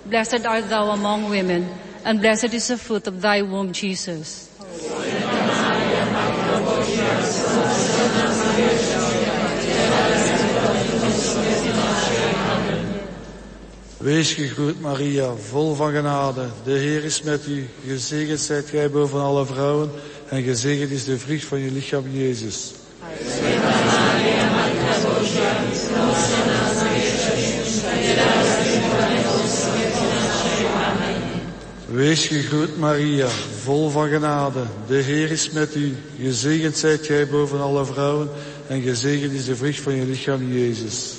Blessed 0.06 0.46
art 0.46 0.70
thou 0.70 0.92
among 0.92 1.28
women, 1.28 1.68
and 2.06 2.22
blessed 2.22 2.54
is 2.54 2.68
the 2.68 2.78
fruit 2.78 3.06
of 3.06 3.20
thy 3.20 3.42
womb, 3.42 3.72
Jesus. 3.72 4.48
Wees 14.00 14.32
gegroet 14.32 14.80
Maria, 14.80 15.36
vol 15.36 15.74
van 15.74 15.92
genade. 15.92 16.48
De 16.64 16.78
Heer 16.78 17.04
is 17.04 17.22
met 17.22 17.46
u. 17.46 17.68
Gezegend 17.86 18.40
zijt 18.40 18.68
gij 18.68 18.90
boven 18.90 19.20
alle 19.20 19.46
vrouwen 19.46 19.90
en 20.28 20.42
gezegend 20.42 20.90
is 20.90 21.04
de 21.04 21.18
vrucht 21.18 21.44
van 21.44 21.58
je 21.58 21.70
lichaam, 21.70 22.04
Jezus. 22.10 22.72
Wees 31.92 32.26
gegroet 32.26 32.78
Maria, 32.78 33.28
vol 33.64 33.90
van 33.90 34.08
genade. 34.08 34.64
De 34.86 34.94
Heer 34.94 35.30
is 35.30 35.50
met 35.50 35.74
u. 35.74 35.96
Gezegend 36.20 36.76
zijt 36.76 37.06
gij 37.06 37.28
boven 37.28 37.60
alle 37.60 37.84
vrouwen 37.84 38.28
en 38.68 38.82
gezegend 38.82 39.32
is 39.32 39.44
de 39.44 39.56
vrucht 39.56 39.80
van 39.80 39.94
je 39.94 40.04
lichaam, 40.04 40.52
Jezus. 40.52 41.16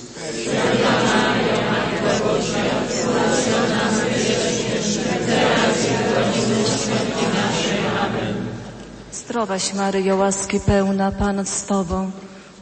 Zdrowaś 9.12 9.72
Maryjo, 9.72 10.16
łaski 10.16 10.60
pełna, 10.60 11.10
Pan 11.10 11.46
z 11.46 11.64
Tobą, 11.64 12.10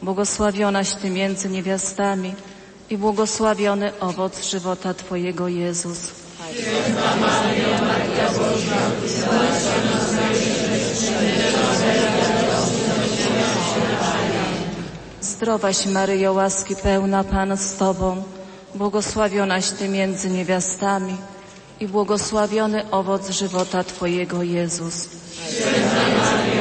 błogosławionaś 0.01 0.93
Ty 1.01 1.09
między 1.09 1.49
niewiastami 1.49 2.33
i 2.89 2.97
błogosławiony 2.97 3.99
owoc 3.99 4.43
żywota 4.49 4.93
Twojego 4.93 5.47
Jezus. 5.47 6.22
Święta 6.53 7.15
Maryjo, 7.15 7.71
Matka 7.81 8.27
Boża, 8.39 8.81
nas 9.85 10.13
Zdrowaś 15.21 15.85
Maryjo, 15.85 16.33
łaski 16.33 16.75
pełna, 16.75 17.23
Pan 17.23 17.57
z 17.57 17.75
Tobą, 17.75 18.23
błogosławionaś 18.75 19.69
Ty 19.69 19.89
między 19.89 20.29
niewiastami 20.29 21.17
i 21.79 21.87
błogosławiony 21.87 22.91
owoc 22.91 23.29
żywota 23.29 23.83
Twojego 23.83 24.43
Jezus. 24.43 25.09
Święta 25.49 26.01
Maryjo, 26.17 26.52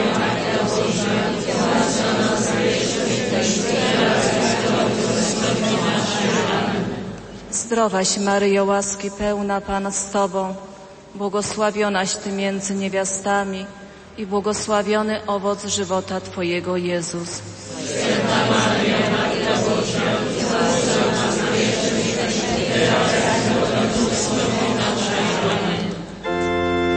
Zdrowaś 7.73 8.19
Maryjo, 8.19 8.65
łaski 8.65 9.11
pełna, 9.11 9.61
Pan 9.61 9.93
z 9.93 10.11
Tobą, 10.11 10.55
błogosławionaś 11.15 12.15
Ty 12.15 12.33
między 12.33 12.75
niewiastami 12.75 13.67
i 14.19 14.27
błogosławiony 14.27 15.27
owoc 15.27 15.67
żywota 15.67 16.21
Twojego 16.21 16.77
Jezus. 16.77 17.43
Święta 17.85 18.47
Maryjo, 18.51 18.99
Matka 19.13 19.55
Boża, 19.69 20.13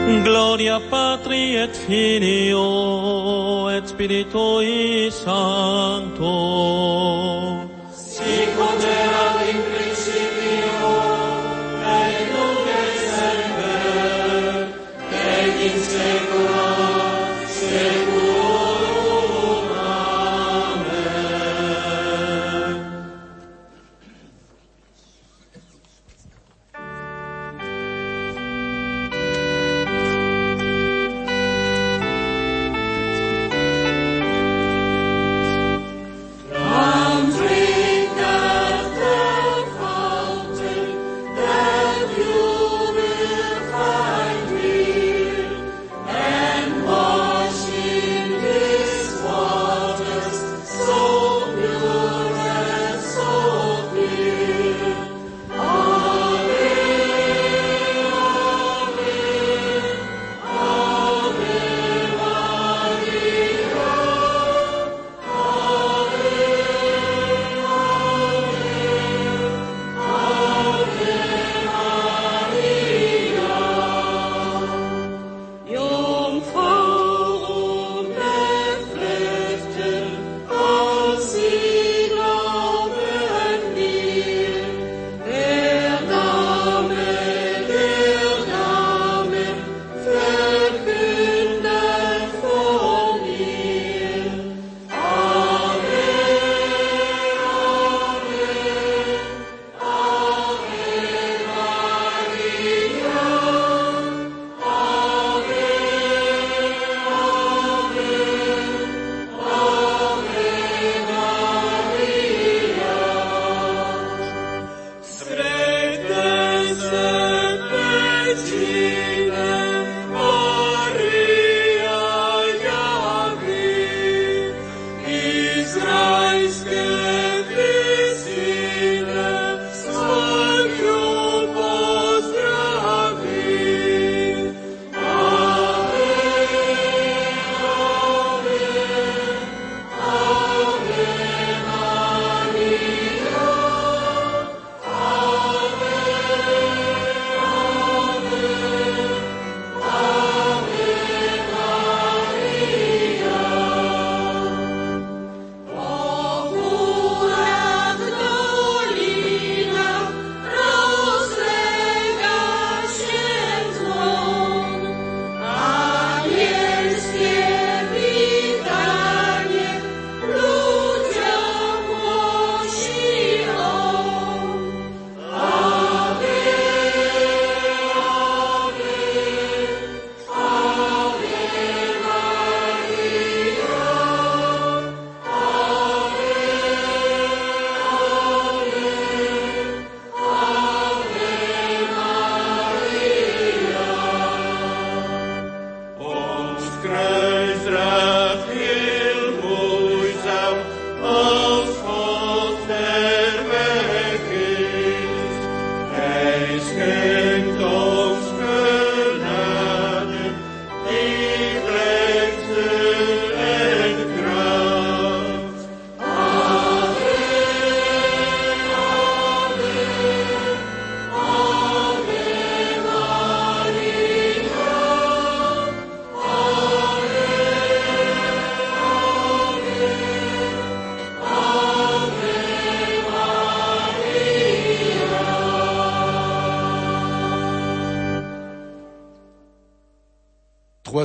nas 0.08 0.24
Gloria 0.24 0.80
Patri 0.92 1.56
et 1.58 1.78
Filio 1.88 3.68
et 3.78 3.90
Spiritui 3.90 5.12
Sancto. 5.26 6.36
Sic 7.96 8.50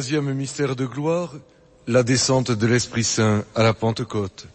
Troisième 0.00 0.32
mystère 0.32 0.76
de 0.76 0.86
gloire, 0.86 1.34
la 1.86 2.02
descente 2.02 2.50
de 2.52 2.66
l'Esprit 2.66 3.04
Saint 3.04 3.44
à 3.54 3.62
la 3.62 3.74
Pentecôte. 3.74 4.48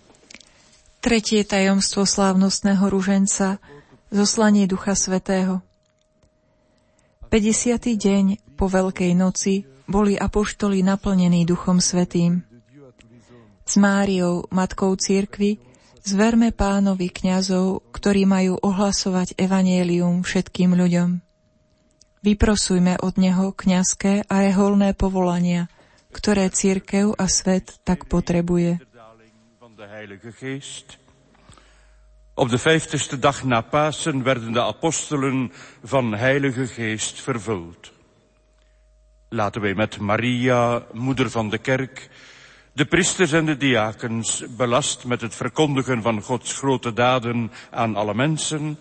Tretie 1.05 1.45
tajomstvo 1.45 2.01
slávnostného 2.01 2.89
ruženca, 2.89 3.61
zoslanie 4.09 4.65
Ducha 4.65 4.97
Svetého. 4.97 5.61
50. 7.29 7.77
deň 7.77 8.57
po 8.57 8.65
Veľkej 8.65 9.13
noci 9.13 9.69
boli 9.85 10.17
apoštoli 10.17 10.81
naplnení 10.81 11.45
Duchom 11.45 11.77
Svetým. 11.77 12.41
S 13.69 13.77
Máriou, 13.77 14.49
Matkou 14.49 14.97
Církvy, 14.97 15.61
zverme 16.01 16.57
pánovi 16.57 17.13
kňazov, 17.13 17.85
ktorí 17.93 18.25
majú 18.25 18.57
ohlasovať 18.65 19.37
evanielium 19.37 20.25
všetkým 20.25 20.73
ľuďom. 20.73 21.24
Vyprosujme 22.25 22.97
od 23.05 23.21
Neho 23.21 23.53
kňazské 23.53 24.25
a 24.25 24.41
reholné 24.41 24.97
povolania, 24.97 25.69
ktoré 26.09 26.49
církev 26.49 27.13
a 27.21 27.29
svet 27.29 27.77
tak 27.85 28.09
potrebuje. 28.09 28.81
Op 32.33 32.47
de 32.49 32.57
vijftigste 32.57 33.21
dag 33.21 33.45
na 33.45 33.61
Pasen 33.61 34.25
werden 34.25 34.57
de 34.57 34.63
apostelen 34.65 35.53
van 35.85 36.17
Heilige 36.17 36.65
Geest 36.65 37.21
vervuld. 37.21 37.93
Laten 39.29 39.61
wij 39.61 39.77
met 39.77 40.01
Maria, 40.01 40.81
moeder 40.97 41.29
van 41.29 41.53
de 41.53 41.61
kerk, 41.61 42.09
de 42.73 42.85
priesters 42.85 43.37
en 43.37 43.45
de 43.45 43.57
diakens, 43.57 44.41
belast 44.57 45.05
met 45.05 45.21
het 45.21 45.35
verkondigen 45.35 46.01
van 46.01 46.21
Gods 46.21 46.57
grote 46.57 46.93
daden 46.93 47.51
aan 47.69 47.95
alle 47.95 48.13
mensen, 48.17 48.79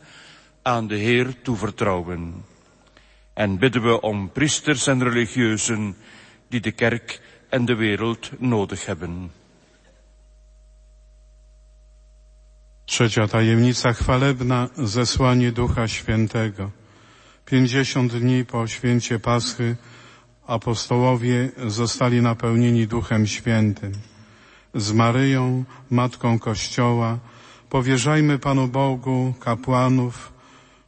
aan 0.63 0.89
de 0.89 0.97
Heer 0.97 1.43
toevertrouwen. 1.43 2.54
En 3.35 3.59
bidden 3.59 3.83
we 3.83 4.01
om 4.01 4.31
priesters 4.33 4.87
en 4.87 5.03
religieuzen 5.03 5.97
die 6.49 6.61
de 6.61 6.73
kerk 6.73 7.21
en 7.49 7.65
de 7.65 7.75
wereld 7.75 8.31
nodig 8.39 8.87
hebben. 8.87 9.31
Trzecia 12.85 13.27
tajemnica 13.27 13.93
chwalebna, 13.93 14.69
zesłanie 14.77 15.53
Ducha 15.53 15.89
Świętego. 15.89 16.71
Pięćdziesiąt 17.45 18.13
dni 18.13 18.45
po 18.45 18.67
święcie 18.67 19.19
Paschy 19.19 19.77
apostołowie 20.47 21.51
zostali 21.67 22.23
napełnieni 22.23 22.87
Duchem 22.87 23.27
Świętym. 23.27 23.93
Z 24.75 24.93
Maryją, 24.93 25.65
Matką 25.91 26.39
Kościoła, 26.39 27.19
powierzajmy 27.71 28.39
Panu 28.39 28.69
Bogu 28.69 29.35
kapłanów, 29.41 30.33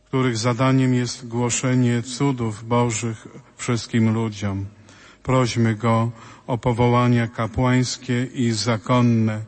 których 0.09 0.37
zadaniem 0.37 0.95
jest 0.95 1.29
głoszenie 1.29 2.03
cudów 2.03 2.65
Bożych 2.69 3.29
wszystkim 3.57 4.15
ludziom. 4.15 4.67
Prośmy 5.23 5.75
Go 5.75 6.11
o 6.47 6.59
powołania 6.59 7.27
kapłańskie 7.29 8.25
i 8.25 8.53
zakonne, 8.53 9.45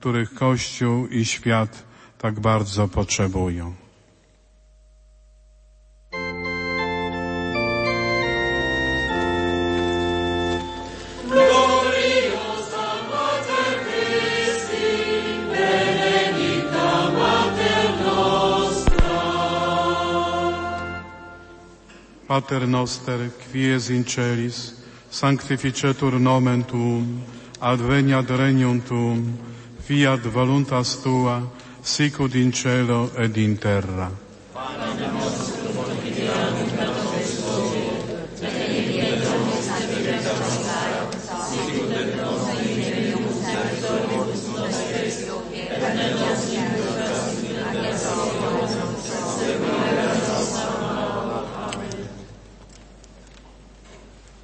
których 0.00 0.34
Kościół 0.34 1.06
i 1.06 1.24
świat 1.24 1.84
tak 2.18 2.40
bardzo 2.40 2.88
potrzebują. 2.88 3.81
Pater 22.32 22.66
noster, 22.66 23.28
qui 23.52 23.66
es 23.68 23.90
in 23.90 24.06
celis, 24.08 24.72
sanctificetur 25.10 26.16
nomen 26.16 26.64
tuum, 26.64 27.20
adveniat 27.60 28.30
regnum 28.40 28.80
tuum, 28.88 29.20
fiat 29.84 30.24
voluntas 30.32 30.96
tua, 31.02 31.42
sicut 31.84 32.34
in 32.34 32.50
cielo 32.50 33.10
ed 33.18 33.36
in 33.36 33.58
terra. 33.58 34.08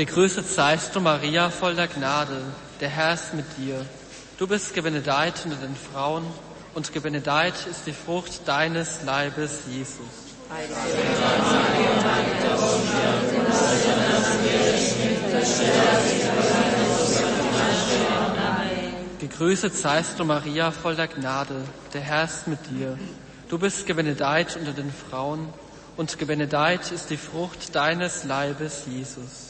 Gegrüßet 0.00 0.46
seist 0.46 0.96
du, 0.96 1.00
Maria, 1.00 1.50
voll 1.50 1.74
der 1.74 1.86
Gnade. 1.86 2.40
Der 2.80 2.88
Herr 2.88 3.12
ist 3.12 3.34
mit 3.34 3.44
dir. 3.58 3.84
Du 4.38 4.46
bist 4.46 4.72
gebenedeit 4.72 5.34
unter 5.44 5.58
den 5.58 5.76
Frauen 5.76 6.24
und 6.74 6.90
gebenedeit 6.94 7.52
ist 7.70 7.86
die 7.86 7.92
Frucht 7.92 8.48
deines 8.48 9.02
Leibes, 9.02 9.60
Jesus. 9.68 10.06
Gegrüßet 19.18 19.76
seist 19.76 20.18
du, 20.18 20.24
Maria, 20.24 20.70
voll 20.70 20.96
der 20.96 21.08
Gnade. 21.08 21.62
Der 21.92 22.00
Herr 22.00 22.24
ist 22.24 22.48
mit 22.48 22.60
dir. 22.70 22.98
Du 23.50 23.58
bist 23.58 23.86
gebenedeit 23.86 24.56
unter 24.56 24.72
den 24.72 24.90
Frauen 24.90 25.52
und 25.98 26.18
gebenedeit 26.18 26.90
ist 26.90 27.10
die 27.10 27.18
Frucht 27.18 27.74
deines 27.74 28.24
Leibes, 28.24 28.84
Jesus. 28.86 29.49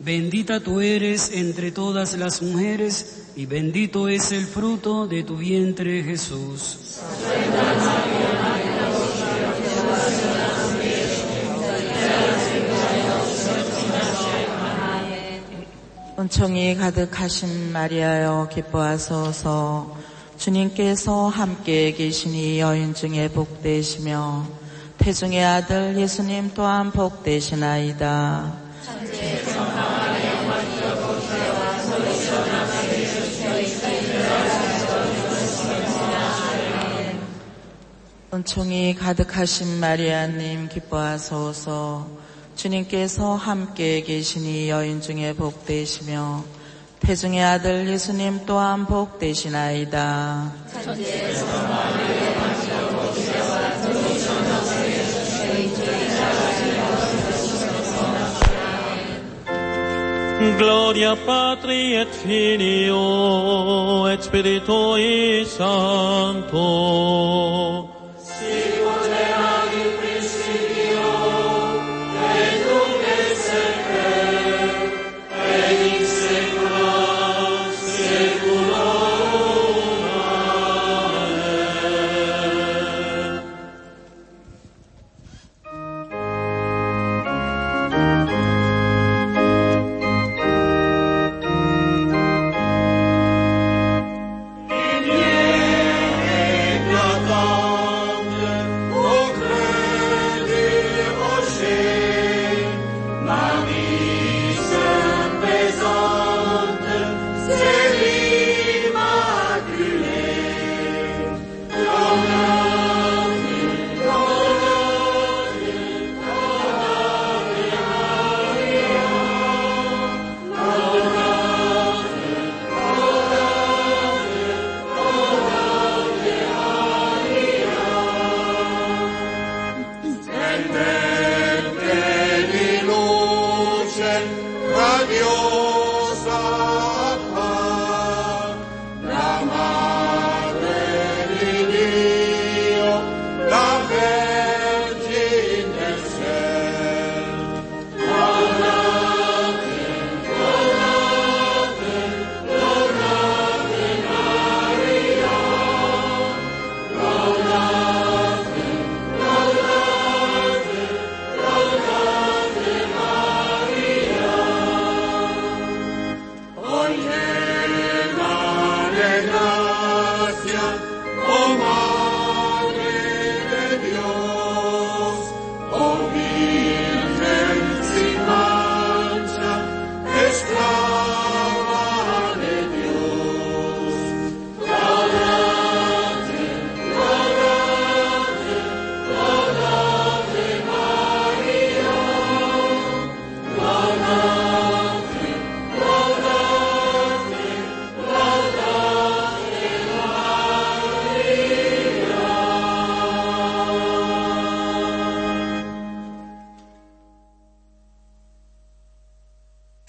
bendita 0.00 0.60
tú 0.60 0.80
eres 0.80 1.30
entre 1.32 1.70
todas 1.70 2.14
las 2.14 2.42
mujeres 2.42 3.32
y 3.36 3.46
bendito 3.46 4.08
es 4.08 4.32
el 4.32 4.44
fruto 4.46 5.06
de 5.06 5.22
tu 5.22 5.36
vientre 5.36 6.02
Jesús. 6.02 6.78
은총이 16.18 16.76
가득하신 16.76 17.72
마리아여 17.72 18.50
기뻐하소서 18.52 19.96
주님께서 20.36 21.28
함께 21.28 21.92
계시니 21.92 22.60
여인 22.60 22.92
중에 22.92 23.28
복되시며 23.28 24.46
태중의 24.98 25.42
아들 25.42 25.96
예수님 25.98 26.50
또한 26.54 26.92
복되시나이다. 26.92 28.52
은총이 38.32 38.94
가득하신 38.94 39.80
마리아님 39.80 40.68
기뻐하소서 40.68 42.06
주님께서 42.54 43.34
함께 43.34 44.02
계시니 44.02 44.70
여인 44.70 45.00
중에 45.00 45.32
복되시며 45.32 46.44
태중의 47.00 47.42
아들 47.42 47.88
예수님 47.88 48.46
또한 48.46 48.86
복되시나이다. 48.86 50.52
Gloria 60.56 61.16
Patri 61.26 61.96
et 61.96 62.10
Filio 62.22 64.06
et. 64.08 64.20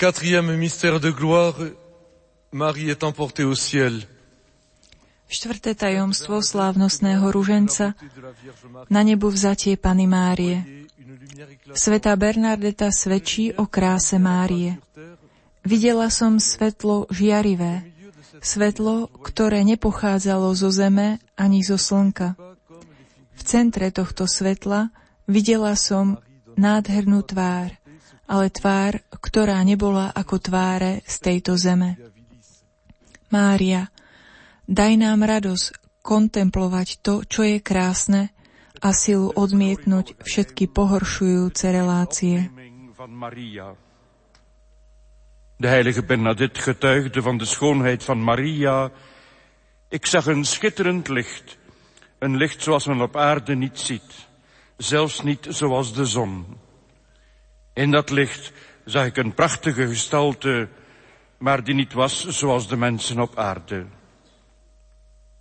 Quatrième 0.01 0.57
mystère 0.57 0.99
de 0.99 1.11
gloire, 1.11 1.53
Marie 2.51 2.89
est 2.89 3.03
emportée 3.03 3.43
au 3.43 3.53
ciel. 3.53 4.01
Štvrté 5.29 5.77
tajomstvo 5.77 6.41
slávnostného 6.41 7.29
ruženca 7.29 7.93
na 8.89 9.05
nebu 9.05 9.29
vzatie 9.29 9.77
Pany 9.77 10.09
Márie. 10.09 10.89
Sveta 11.77 12.17
Bernardeta 12.17 12.89
svedčí 12.89 13.53
o 13.53 13.69
kráse 13.69 14.17
Márie. 14.17 14.81
Videla 15.61 16.09
som 16.09 16.41
svetlo 16.41 17.05
žiarivé, 17.13 17.85
svetlo, 18.41 19.05
ktoré 19.21 19.61
nepochádzalo 19.61 20.49
zo 20.57 20.73
zeme 20.73 21.21
ani 21.37 21.61
zo 21.61 21.77
slnka. 21.77 22.33
V 23.37 23.41
centre 23.45 23.93
tohto 23.93 24.25
svetla 24.25 24.89
videla 25.29 25.77
som 25.77 26.17
nádhernú 26.57 27.21
tvár, 27.21 27.80
ale 28.31 28.47
tvár, 28.47 29.03
ktorá 29.11 29.59
nebola 29.67 30.07
ako 30.15 30.39
tváre 30.39 31.03
z 31.03 31.15
tejto 31.19 31.59
zeme. 31.59 31.99
Mária, 33.27 33.91
daj 34.71 34.93
nám 34.95 35.27
radosť 35.27 35.99
kontemplovať 35.99 37.03
to, 37.03 37.27
čo 37.27 37.43
je 37.43 37.59
krásne 37.59 38.31
a 38.79 38.95
silu 38.95 39.35
odmietnúť 39.35 40.23
všetky 40.23 40.71
pohoršujúce 40.71 41.65
relácie. 41.75 42.47
De 45.61 45.69
heilige 45.69 46.01
Bernadette 46.01 46.57
getuigde 46.57 47.21
van 47.21 47.37
de 47.37 47.45
schoonheid 47.45 48.01
van 48.01 48.17
Maria. 48.17 48.89
Ik 49.91 50.07
zag 50.07 50.25
een 50.25 50.45
schitterend 50.47 51.11
licht. 51.11 51.59
Een 52.17 52.37
licht 52.37 52.63
zoals 52.63 52.87
men 52.87 53.01
op 53.01 53.13
aarde 53.13 53.55
niet 53.55 53.77
ziet. 53.79 54.09
Zelfs 54.77 55.21
niet 55.21 55.45
zoals 55.49 55.93
de 55.93 56.05
zon. 56.05 56.57
In 57.73 57.91
dat 57.91 58.09
licht 58.09 58.51
zag 58.85 59.05
ik 59.05 59.17
een 59.17 59.33
prachtige 59.33 59.87
gestalte, 59.87 60.69
maar 61.37 61.63
die 61.63 61.75
niet 61.75 61.93
was 61.93 62.27
zoals 62.27 62.67
de 62.67 62.77
mensen 62.77 63.19
op 63.19 63.37
aarde. 63.37 63.85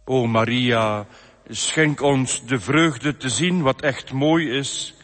O 0.05 0.27
Maria, 0.27 1.07
schenk 1.49 2.01
ons 2.01 2.47
de 2.47 2.61
vreugde 2.61 3.17
te 3.17 3.29
zien 3.29 3.63
wat 3.63 3.81
echt 3.81 4.13
mooi 4.13 4.51
is 4.51 4.95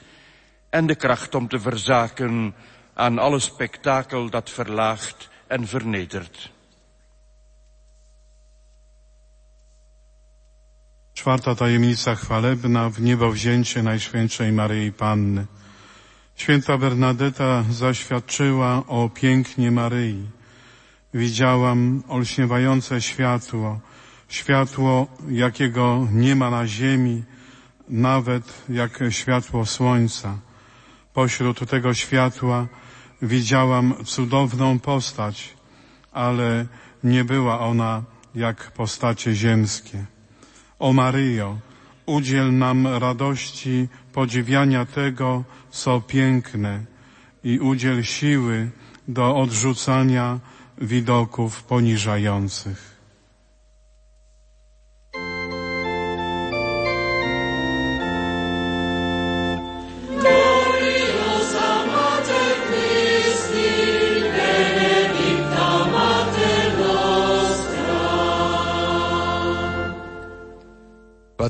en 0.71 0.87
de 0.87 0.95
kracht 0.95 1.35
om 1.35 1.49
te 1.49 1.61
verzaken 1.61 2.55
aan 2.95 3.19
alle 3.19 3.39
spektakel 3.39 4.31
dat 4.31 4.51
verlaagt 4.51 5.29
en 5.47 5.67
vernedert. 5.67 6.55
Czwarta 11.13 11.55
tajemnica 11.55 12.15
chwalebna, 12.15 12.91
w 12.91 13.01
niebo 13.01 13.31
wzięcie 13.33 13.83
Najświętszej 13.83 14.53
Maryi 14.53 14.93
Panny. 14.93 15.47
Święta 16.37 16.79
Bernadeta 16.79 17.65
zaświadczyła 17.71 18.83
o 18.87 19.09
pięknie 19.09 19.71
Maryi. 19.71 20.29
widziałam 21.15 22.03
olśniewające 22.09 23.01
światło, 23.01 23.81
światło, 24.29 25.07
jakiego 25.29 26.07
nie 26.13 26.37
ma 26.37 26.51
na 26.51 26.67
ziemi, 26.67 27.25
nawet 27.89 28.63
jak 28.69 29.01
światło 29.11 29.67
słońca. 29.67 30.39
Pośród 31.15 31.71
tego 31.71 31.95
światła 31.95 32.67
widziałam 33.23 33.95
cudowną 34.05 34.79
postać, 34.79 35.55
ale 36.13 36.67
nie 37.05 37.25
była 37.25 37.61
ona 37.61 38.03
jak 38.35 38.71
postacie 38.71 39.35
ziemskie. 39.35 40.05
O 40.79 40.93
Maryjo, 40.93 41.59
udziel 42.07 42.59
nam 42.59 42.87
radości 42.87 43.89
podziwiania 44.13 44.87
tego, 44.87 45.45
co 45.71 46.01
piękne 46.01 46.85
i 47.45 47.59
udziel 47.59 48.03
siły 48.05 48.71
do 49.09 49.37
odrzucania 49.37 50.41
widoków 50.79 51.63
poniżających. 51.63 52.96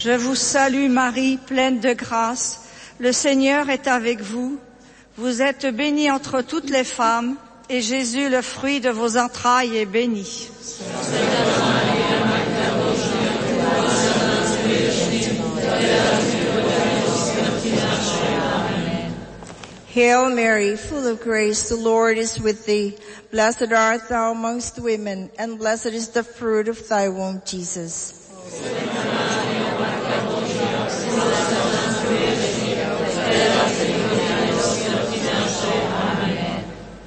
Je 0.00 0.12
vous 0.12 0.34
salue 0.34 0.88
Marie, 0.88 1.36
pleine 1.36 1.78
de 1.78 1.92
grâce. 1.92 2.60
Le 2.98 3.12
Seigneur 3.12 3.68
est 3.68 3.86
avec 3.86 4.22
vous. 4.22 4.58
Vous 5.18 5.42
êtes 5.42 5.66
bénie 5.66 6.10
entre 6.10 6.40
toutes 6.40 6.70
les 6.70 6.84
femmes, 6.84 7.36
et 7.68 7.82
Jésus, 7.82 8.30
le 8.30 8.40
fruit 8.40 8.80
de 8.80 8.88
vos 8.88 9.18
entrailles, 9.18 9.76
est 9.76 9.84
béni. 9.84 10.48
Hail 19.94 20.34
Mary, 20.34 20.76
full 20.78 21.06
of 21.06 21.20
grace, 21.22 21.68
the 21.68 21.76
Lord 21.76 22.16
is 22.16 22.40
with 22.40 22.64
thee. 22.64 22.96
Blessed 23.30 23.70
art 23.70 24.08
thou 24.08 24.32
amongst 24.32 24.78
women, 24.78 25.28
and 25.38 25.58
blessed 25.58 25.92
is 25.92 26.08
the 26.08 26.24
fruit 26.24 26.68
of 26.68 26.88
thy 26.88 27.10
womb, 27.10 27.42
Jesus. 27.44 28.14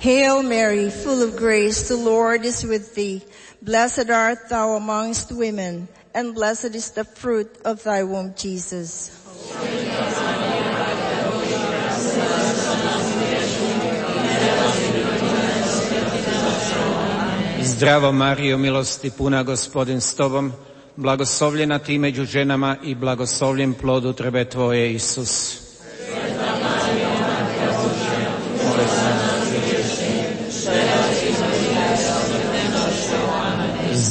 Hail 0.04 0.44
Mary, 0.44 0.90
full 0.90 1.24
of 1.24 1.38
grace, 1.38 1.88
the 1.88 1.96
Lord 1.96 2.44
is 2.44 2.66
with 2.66 2.94
thee. 2.94 3.22
Blessed 3.62 4.10
art 4.10 4.50
thou 4.50 4.76
amongst 4.76 5.32
women, 5.32 5.88
and 6.14 6.36
blessed 6.36 6.76
is 6.76 6.92
the 6.92 7.06
fruit 7.06 7.48
of 7.64 7.84
thy 7.84 8.04
womb, 8.04 8.36
Jesus. 8.36 9.16
Zdravo 17.64 18.12
Mario, 18.12 18.58
milosti 18.58 19.10
puna 19.10 19.44
gospodin 19.44 20.02
s 20.02 20.16
tobom, 20.16 20.52
blagoslovljena 20.96 21.80
ti 21.80 21.98
među 21.98 22.26
ženama 22.26 22.78
i 22.84 22.96
blagoslovljen 22.96 23.74
plod 23.74 24.06
utrebe 24.06 24.46
tvoje, 24.46 24.94
Isus. 24.94 25.64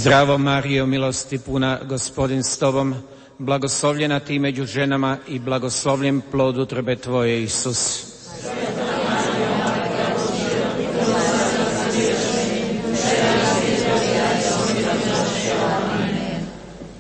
Zdravo 0.02 0.38
Mario, 0.38 0.86
milosti 0.86 1.38
puna 1.38 1.78
gospodin 1.84 2.42
s 2.42 2.58
tobom, 2.58 2.94
blagoslovljena 3.38 4.20
ti 4.20 4.38
među 4.38 4.64
ženama 4.64 5.18
i 5.28 5.38
blagoslovljen 5.38 6.20
plod 6.30 6.58
utrebe 6.58 6.96
tvoje, 6.96 7.42
Isus. 7.42 8.04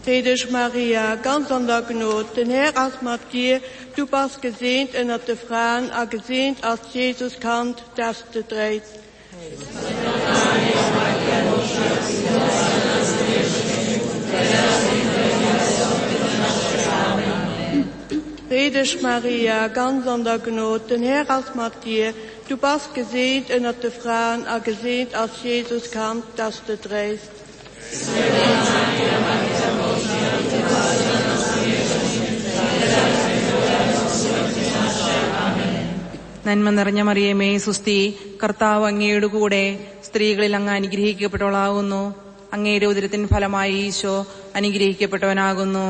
Heilige 0.06 0.46
Maria, 0.50 1.16
ganz 1.16 1.50
an 1.50 1.66
der 1.66 1.82
Gnot, 1.88 2.36
den 2.36 2.50
Herr 2.50 2.72
als 2.76 2.94
dir, 3.32 3.60
du 3.96 4.06
bist 4.06 4.42
gesehnt 4.42 4.90
unter 4.94 5.18
den 5.26 5.38
Frauen, 5.48 5.90
auch 5.90 6.10
gesehnt 6.10 6.64
als 6.64 6.80
Jesus 6.94 7.32
kannt, 7.40 7.82
dass 7.96 8.24
du 8.32 8.42
trägst. 8.42 9.02
Heilige 18.49 19.01
Maria, 19.01 19.67
ganz 19.67 20.07
an 20.07 20.23
der 20.23 20.39
Gnot, 20.39 20.89
den 20.89 21.03
Herr 21.03 21.29
als 21.29 21.53
mit 21.55 21.73
dir, 21.83 22.13
du 22.47 22.55
bist 22.57 22.93
gesehnt 22.93 23.49
unter 23.49 23.73
den 23.73 23.91
Frauen, 23.91 24.47
auch 24.47 24.63
gesehnt 24.63 25.15
als 25.15 25.31
Jesus 25.43 25.91
kannt, 25.91 26.23
dass 26.35 26.61
du 26.67 26.75
trägst. 26.77 27.33
നന്മ 36.47 36.69
നിറഞ്ഞ 36.77 37.01
മറിയമേ 37.07 37.47
സുസ്തി 37.57 37.99
കർത്താവ് 38.41 38.85
അങ്ങയുടെ 38.89 39.27
കൂടെ 39.27 39.63
സ്ത്രീകളിൽ 40.07 40.53
അങ്ങ് 40.59 40.73
അനുഗ്രഹിക്കപ്പെട്ടവളാകുന്നു 40.79 42.20
അങ്ങയുടെ 42.52 42.86
ഉദരത്തിൻ 42.86 43.28
ഫലമായി 43.28 43.72
ഈശോ 43.72 44.26
അനുഗ്രഹിക്കപ്പെട്ടവനാകുന്നു. 44.56 45.86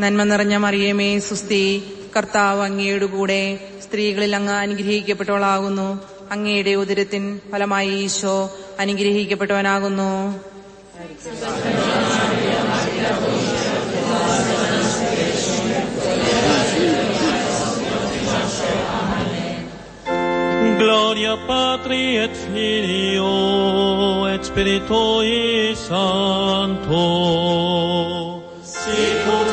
നന്മ 0.00 0.22
നിറഞ്ഞ 0.22 0.56
മറിയമേ 0.56 1.18
സുസ്തി 1.18 1.64
കർത്താവ് 2.16 2.62
അങ്ങയുടെ 2.62 3.06
കൂടെ 3.06 3.40
സ്ത്രീകളിൽ 3.82 4.36
അങ്ങ് 4.36 4.52
അനുഗ്രഹിക്കപ്പെട്ടവളാകുന്നു. 4.52 5.88
അങ്ങയുടെ 6.30 6.70
ഉദരത്തിൻ 6.70 7.40
ഫലമായി 7.52 7.90
ഈശോ 7.90 8.36
അനുഗ്രഹിക്കപ്പെട്ടവനാകുന്നു. 8.80 10.10
Gloria 20.88 21.36
Patri 21.46 22.16
et 22.16 22.32
Filio 22.32 24.24
et 24.26 24.42
Spiritui 24.42 25.76
Sancto. 25.76 27.04
Sicut 28.64 29.47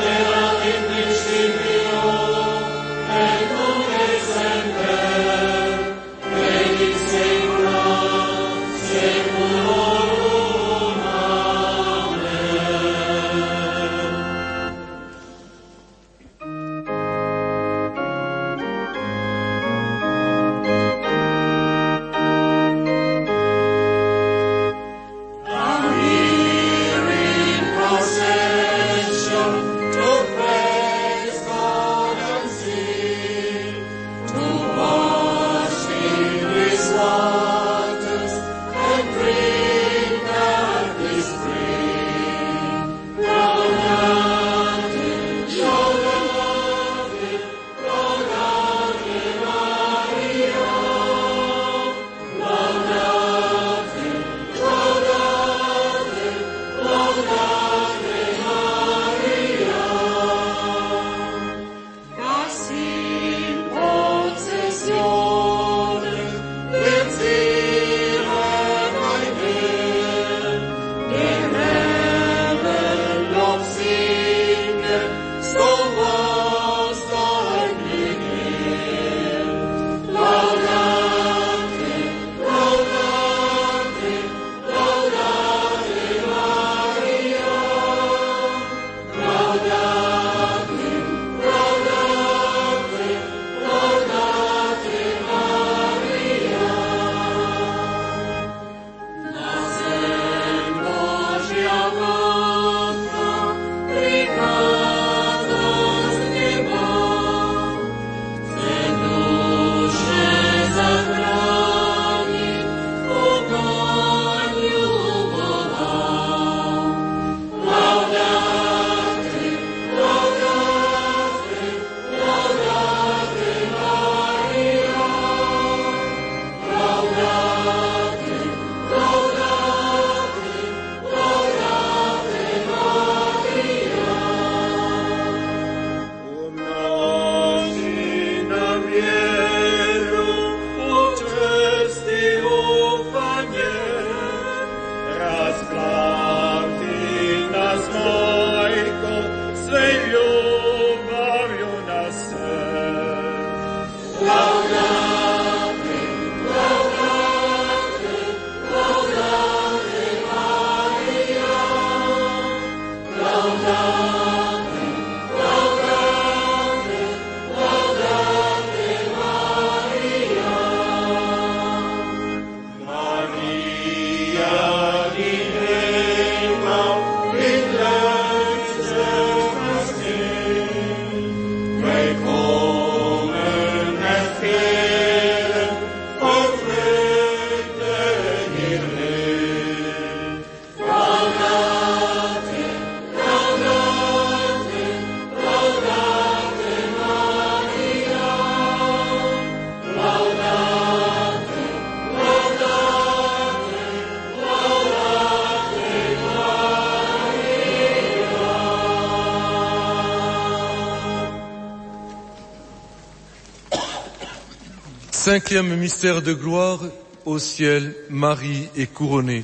Cinquième 215.36 215.76
mystère 215.76 216.22
de 216.22 216.32
gloire, 216.32 216.80
au 217.26 217.40
ciel, 217.40 217.94
Marie 218.10 218.70
est 218.78 218.88
couronnée. 218.88 219.44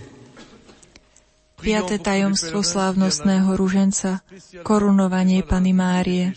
Piaté 1.59 1.99
tajomstvo 1.99 2.63
slávnostného 2.63 3.51
ruženca, 3.59 4.23
korunovanie 4.63 5.43
Pany 5.43 5.75
Márie. 5.75 6.31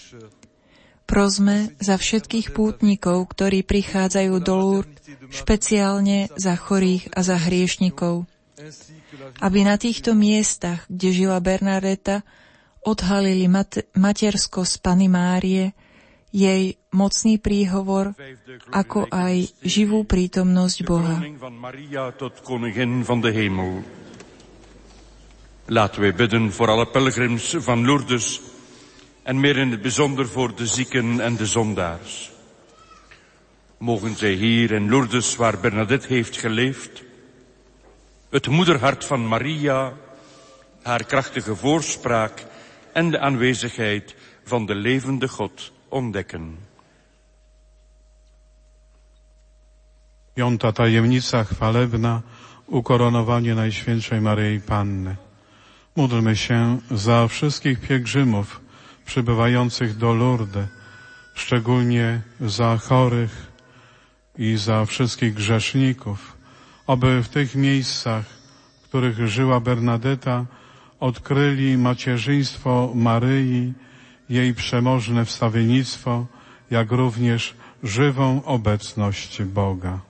Prosme 1.06 1.70
za 1.78 1.94
všetkých 1.94 2.50
pútnikov, 2.50 3.30
ktorí 3.30 3.62
prichádzajú 3.62 4.34
do 4.42 4.54
Lourdes, 4.58 4.98
špeciálne 5.30 6.34
za 6.34 6.58
chorých 6.58 7.14
a 7.14 7.22
za 7.22 7.38
hriešnikov. 7.38 8.26
Aby 9.38 9.62
na 9.62 9.78
týchto 9.78 10.18
miestach, 10.18 10.82
kde 10.90 11.14
žila 11.14 11.38
Bernadeta, 11.38 12.26
odhalili 12.82 13.46
mat- 13.46 13.86
materskosť 13.94 14.82
Pany 14.82 15.06
Márie, 15.06 15.78
jej 16.34 16.74
mocný 16.94 17.42
príhovor, 17.42 18.14
ako 18.70 19.10
aj 19.10 19.50
živú 19.66 20.06
prítomnosť 20.06 20.78
Boha. 20.86 21.18
Laten 25.64 26.00
wij 26.00 26.14
bidden 26.14 26.52
voor 26.52 26.68
alle 26.68 26.86
pelgrims 26.86 27.56
van 27.58 27.84
Lourdes 27.84 28.40
en 29.24 29.40
meer 29.40 29.56
in 29.56 29.70
het 29.70 29.82
bijzonder 29.82 30.28
voor 30.28 30.54
de 30.54 30.66
zieken 30.66 31.20
en 31.20 31.36
de 31.36 31.46
zondaars. 31.46 32.30
Mogen 33.78 34.16
zij 34.16 34.32
hier 34.32 34.72
in 34.72 34.88
Lourdes, 34.88 35.36
waar 35.36 35.60
Bernadette 35.60 36.06
heeft 36.06 36.36
geleefd, 36.36 37.02
het 38.30 38.48
moederhart 38.48 39.04
van 39.04 39.28
Maria, 39.28 39.92
haar 40.82 41.04
krachtige 41.04 41.56
voorspraak 41.56 42.46
en 42.92 43.10
de 43.10 43.18
aanwezigheid 43.18 44.14
van 44.44 44.66
de 44.66 44.74
levende 44.74 45.28
God 45.28 45.72
ontdekken. 45.88 46.58
Piąta 50.34 50.72
tajemnica 50.72 51.44
chwalebna, 51.44 52.22
ukoronowanie 52.66 53.54
Najświętszej 53.54 54.20
Maryi 54.20 54.60
Panny. 54.60 55.16
Módlmy 55.96 56.36
się 56.36 56.78
za 56.90 57.28
wszystkich 57.28 57.80
pielgrzymów 57.80 58.60
przybywających 59.06 59.96
do 59.96 60.14
Lourdes, 60.14 60.68
szczególnie 61.34 62.20
za 62.40 62.78
chorych 62.78 63.52
i 64.38 64.56
za 64.56 64.84
wszystkich 64.84 65.34
grzeszników, 65.34 66.36
aby 66.86 67.22
w 67.22 67.28
tych 67.28 67.54
miejscach, 67.54 68.24
w 68.82 68.88
których 68.88 69.28
żyła 69.28 69.60
Bernadeta, 69.60 70.44
odkryli 71.00 71.78
macierzyństwo 71.78 72.92
Maryi, 72.94 73.72
jej 74.28 74.54
przemożne 74.54 75.24
wstawiennictwo, 75.24 76.26
jak 76.70 76.92
również 76.92 77.54
żywą 77.82 78.44
obecność 78.44 79.42
Boga. 79.42 80.00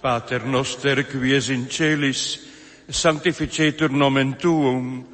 Pater 0.00 0.46
noster 0.46 1.04
qui 1.04 1.36
in 1.52 1.68
celis, 1.68 2.38
sanctificetur 2.88 3.90
nomen 3.90 4.34
tuum, 4.38 5.04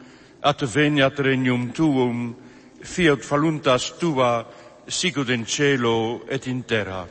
at 0.41 0.63
veniat 0.63 1.19
regnum 1.19 1.73
tuum, 1.73 2.37
fiat 2.83 3.19
voluntas 3.25 3.93
tua, 3.99 4.47
sicut 4.87 5.29
in 5.31 5.45
cielo 5.45 6.21
et 6.29 6.47
in 6.47 6.63
terra. 6.63 7.07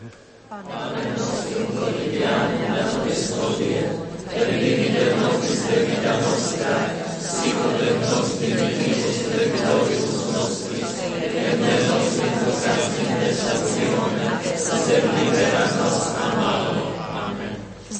Quotidianum 1.75 2.71
da 2.71 2.85
nobis 2.93 3.31
hodie, 3.35 3.83
et 4.31 4.47
dimitte 4.55 5.15
nobis 5.19 5.67
debita 5.67 6.15
nostra, 6.23 6.79
sicut 7.19 7.81
et 7.83 7.99
nos 7.99 8.39
dimittimus 8.39 9.17
debitoribus 9.35 10.31
nostris, 10.31 10.95
et 11.11 11.59
ne 11.59 11.75
nos 11.91 12.15
inducas 12.23 12.87
in 13.03 13.11
tentationem, 13.19 14.39
sed 14.63 15.03
libera 15.11 15.65
nos 15.75 15.99
a 16.15 16.35
malo. 16.39 16.95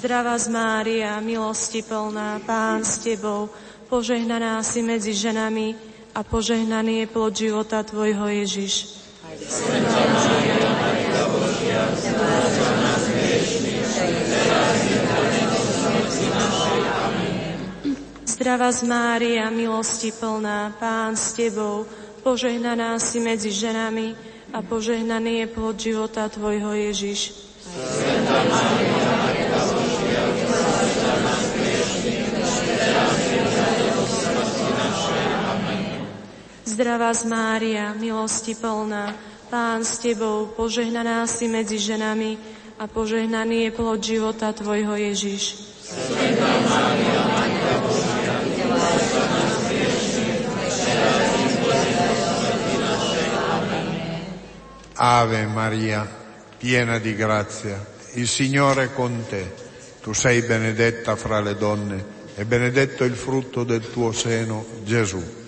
Zdravá 0.05 0.37
z 0.37 0.53
Mária, 0.53 1.17
milosti 1.17 1.81
plná, 1.81 2.37
Pán 2.45 2.85
s 2.85 3.01
Tebou, 3.01 3.49
požehnaná 3.89 4.61
si 4.61 4.85
medzi 4.85 5.17
ženami 5.17 5.73
a 6.13 6.21
požehnaný 6.21 7.01
je 7.01 7.07
plod 7.09 7.33
života 7.33 7.81
Tvojho 7.81 8.29
Ježiš. 8.29 9.01
Svetá 9.49 10.05
Mária, 10.05 10.61
Matka 10.61 11.81
Zdravá 18.29 18.69
z 18.69 18.81
Mária, 18.85 19.49
milosti 19.49 20.13
plná, 20.13 20.69
Pán 20.77 21.17
s 21.17 21.33
Tebou, 21.33 21.89
požehnaná 22.21 23.01
si 23.01 23.17
medzi 23.17 23.49
ženami 23.49 24.13
a 24.53 24.61
požehnaný 24.61 25.41
je 25.41 25.47
plod 25.49 25.81
života 25.81 26.29
Tvojho 26.29 26.77
Ježiš. 26.93 27.33
Svetá 27.73 28.45
Mária, 28.45 29.04
Zdravá 36.75 37.15
z 37.15 37.23
Mária, 37.31 37.95
milosti 37.95 38.51
plná, 38.51 39.15
Pán 39.47 39.87
s 39.87 39.95
Tebou, 40.03 40.51
požehnaná 40.59 41.23
si 41.23 41.47
medzi 41.47 41.79
ženami 41.79 42.35
a 42.75 42.83
požehnaný 42.83 43.63
je 43.63 43.71
plod 43.71 44.03
života 44.03 44.51
Tvojho 44.51 44.91
Ježiš. 44.99 45.71
Svetá 45.87 46.51
Mária, 46.67 47.15
Matka 47.31 47.75
Božia, 47.79 48.33
Ave 54.99 55.47
Maria, 55.47 56.03
piena 56.59 56.99
di 56.99 57.15
grazia, 57.15 57.79
il 58.19 58.27
Signore 58.27 58.91
è 58.91 58.93
con 58.93 59.23
te. 59.31 59.47
Tu 60.03 60.11
sei 60.11 60.43
benedetta 60.43 61.15
fra 61.15 61.39
le 61.39 61.55
donne 61.55 62.35
e 62.35 62.43
benedetto 62.43 63.07
il 63.07 63.15
frutto 63.15 63.63
del 63.63 63.87
tuo 63.87 64.11
seno, 64.11 64.83
Gesù. 64.83 65.44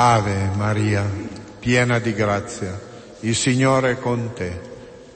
Ave 0.00 0.50
Maria, 0.54 1.04
piena 1.58 1.98
di 1.98 2.14
grazia, 2.14 2.78
il 3.22 3.34
Signore 3.34 3.90
è 3.90 3.98
con 3.98 4.30
te. 4.32 4.60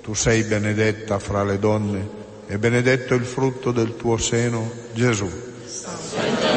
Tu 0.03 0.13
sei 0.13 0.43
benedetta 0.43 1.21
fra 1.21 1.45
le 1.45 1.61
donne 1.61 2.09
e 2.49 2.59
benedetto 2.59 3.15
il 3.15 3.25
frutto 3.25 3.71
del 3.71 3.95
tuo 3.95 4.17
seno, 4.17 4.69
Gesù. 4.93 5.31
Santa 5.67 6.53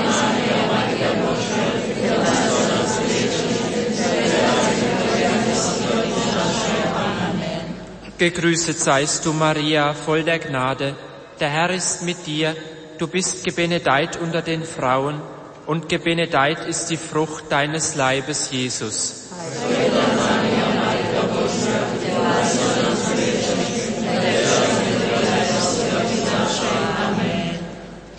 Gegrüßet 8.18 8.78
seist 8.78 9.24
du, 9.24 9.34
Maria, 9.34 9.94
voll 9.94 10.24
der 10.24 10.40
Gnade. 10.40 10.96
Der 11.40 11.50
Herr 11.50 11.70
ist 11.70 12.02
mit 12.02 12.26
dir. 12.26 12.56
Du 12.98 13.08
bist 13.08 13.44
gebenedeit 13.44 14.18
unter 14.18 14.42
den 14.42 14.64
Frauen 14.64 15.35
und 15.66 15.90
gebenedeit 15.90 16.66
ist 16.68 16.88
die 16.88 16.98
Frucht 16.98 17.46
deines 17.50 17.96
Leibes, 17.96 18.52
Jesus. 18.52 19.30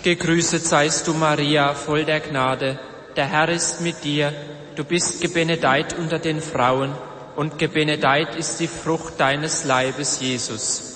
Gegrüßet 0.03 0.65
seist 0.65 1.07
du, 1.07 1.13
Maria, 1.13 1.73
voll 1.73 2.05
der 2.05 2.21
Gnade. 2.21 2.79
Der 3.17 3.25
Herr 3.25 3.49
ist 3.49 3.81
mit 3.81 4.03
dir. 4.03 4.33
Du 4.75 4.83
bist 4.85 5.19
gebenedeit 5.21 5.97
unter 5.97 6.19
den 6.19 6.39
Frauen 6.39 6.93
und 7.35 7.57
gebenedeit 7.57 8.35
ist 8.35 8.59
die 8.59 8.67
Frucht 8.67 9.19
deines 9.19 9.63
Leibes, 9.63 10.19
Jesus. 10.21 10.95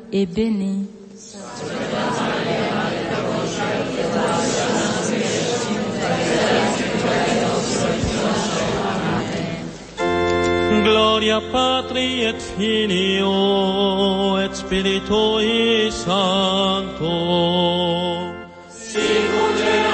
est 0.11 0.25
béni. 0.25 0.87
Gloria 10.83 11.41
Patri 11.51 12.23
et 12.23 12.39
Filio 12.57 14.37
et 14.39 14.53
Spiritui 14.53 15.91
Sancto. 15.91 17.15
Sicut 18.69 19.90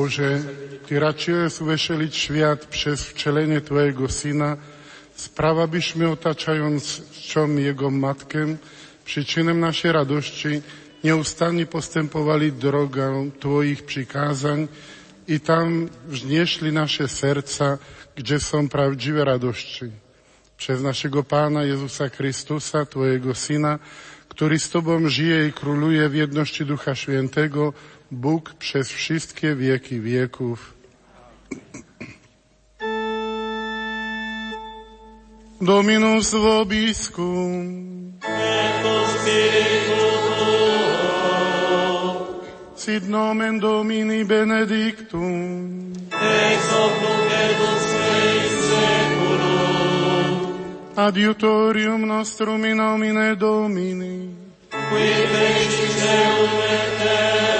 Bože, 0.00 0.42
Ty 0.86 1.00
raczyłeś 1.00 1.58
weselić 1.60 2.16
świat 2.16 2.66
przez 2.66 3.04
wcielenie 3.04 3.60
Twojego 3.60 4.08
Syna, 4.08 4.56
sprawa 5.14 5.66
byśmy 5.66 6.08
otaczając 6.08 7.02
czczą 7.12 7.56
Jego 7.56 7.90
Matkę, 7.90 8.56
przyczynem 9.04 9.60
naszej 9.60 9.92
radości, 9.92 10.62
nieustannie 11.04 11.66
postępowali 11.66 12.52
drogą 12.52 13.30
Twoich 13.40 13.82
przykazań 13.82 14.68
i 15.28 15.40
tam 15.40 15.88
wznieśli 16.08 16.72
nasze 16.72 17.08
serca, 17.08 17.78
gdzie 18.16 18.40
są 18.40 18.68
prawdziwe 18.68 19.24
radości. 19.24 19.84
Przez 20.56 20.82
naszego 20.82 21.24
Pana 21.24 21.64
Jezusa 21.64 22.08
Chrystusa, 22.08 22.86
Twojego 22.86 23.34
Syna, 23.34 23.78
który 24.28 24.58
z 24.58 24.70
Tobą 24.70 25.08
żyje 25.08 25.48
i 25.48 25.52
króluje 25.52 26.08
w 26.08 26.14
jedności 26.14 26.66
Ducha 26.66 26.94
Świętego, 26.94 27.72
Bóg 28.10 28.54
przez 28.54 28.88
wszystkie 28.88 29.54
wieki 29.54 30.00
wieków. 30.00 30.74
Dominus 35.60 36.34
vobiscum. 36.34 37.90
Sit 42.76 43.08
nomen 43.08 43.60
Domini 43.60 44.24
benedictum. 44.24 45.92
Ex 46.12 46.68
hoc 46.70 46.92
nunc 47.02 47.32
et 47.32 47.56
in. 47.60 47.90
Adiutorium 50.96 52.06
nostrum 52.06 52.64
in 52.64 52.76
nomine 52.76 53.36
Domini. 53.36 54.28
Qui 54.70 55.26
feci 55.32 55.88
terra. 56.00 57.59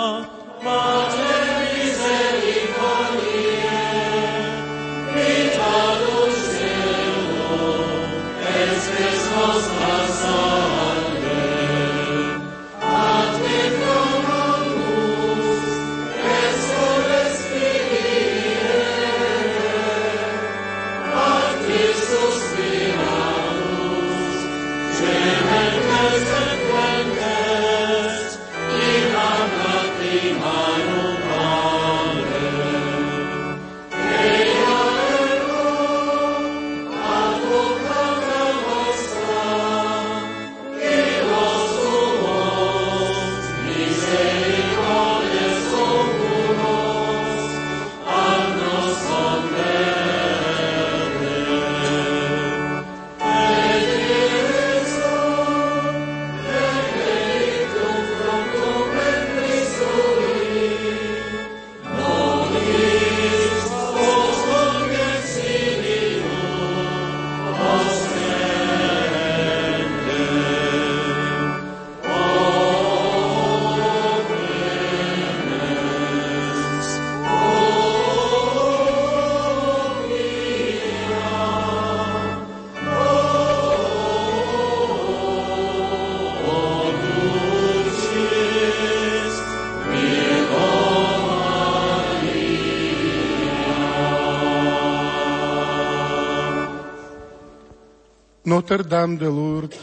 Notre 98.61 98.83
Dame 98.83 99.17
de 99.17 99.25
Lourdes. 99.25 99.75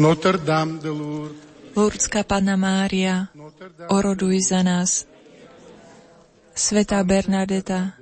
Notre 0.00 0.38
Dame 0.38 0.80
de 0.82 0.88
Lourdes. 0.88 1.38
Lurdská 1.76 2.24
Panna 2.26 2.56
Mária, 2.56 3.30
oroduj 3.86 4.42
za 4.42 4.66
nás. 4.66 5.06
Svetá 6.50 6.98
Bernadeta, 7.06 7.94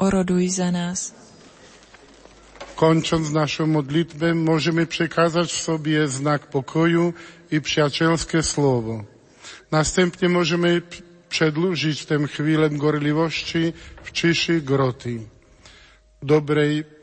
oroduj 0.00 0.48
za 0.48 0.72
nás. 0.72 1.12
Kończąc 2.76 3.30
naszą 3.30 3.66
modlitwę, 3.66 4.34
możemy 4.34 4.86
przekazać 4.86 5.52
sobie 5.52 6.08
znak 6.08 6.46
pokoju 6.46 7.12
i 7.50 7.60
przyjacielskie 7.60 8.42
słowo. 8.42 9.04
Następnie 9.70 10.28
możemy 10.28 10.82
przedłużyć 11.28 12.06
tę 12.06 12.26
chwilę 12.26 12.70
gorliwości 12.70 13.72
w 14.02 14.12
ciszy 14.12 14.60
groty. 14.60 15.20
Dobrej 16.22 16.93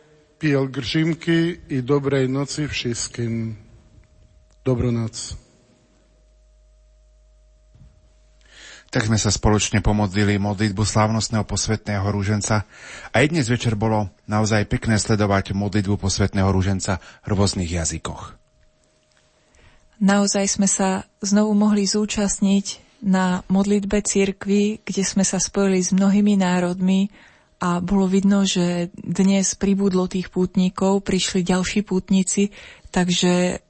pielgrzymki 0.42 1.70
i 1.70 1.86
dobrej 1.86 2.26
nocy 2.26 2.66
wszystkim. 2.66 3.58
Dobronoc. 4.66 5.38
Tak 8.92 9.08
sme 9.08 9.16
sa 9.22 9.32
spoločne 9.32 9.80
pomodlili 9.80 10.36
modlitbu 10.42 10.84
slávnostného 10.84 11.46
posvetného 11.48 12.04
rúženca 12.12 12.68
a 13.14 13.24
aj 13.24 13.26
dnes 13.32 13.48
večer 13.48 13.78
bolo 13.78 14.10
naozaj 14.28 14.68
pekné 14.68 15.00
sledovať 15.00 15.54
modlitbu 15.54 15.96
posvetného 15.96 16.50
rúženca 16.50 17.00
v 17.24 17.28
rôznych 17.32 17.72
jazykoch. 17.72 18.36
Naozaj 20.02 20.46
sme 20.58 20.68
sa 20.68 21.06
znovu 21.22 21.54
mohli 21.54 21.86
zúčastniť 21.86 22.66
na 23.06 23.46
modlitbe 23.48 24.02
cirkvi, 24.02 24.82
kde 24.82 25.04
sme 25.06 25.22
sa 25.22 25.38
spojili 25.38 25.82
s 25.82 25.94
mnohými 25.94 26.38
národmi 26.38 27.14
a 27.62 27.78
bolo 27.78 28.10
vidno, 28.10 28.42
že 28.42 28.90
dnes 28.98 29.54
pribudlo 29.54 30.10
tých 30.10 30.34
pútnikov, 30.34 31.06
prišli 31.06 31.46
ďalší 31.46 31.86
pútnici, 31.86 32.50
takže 32.90 33.62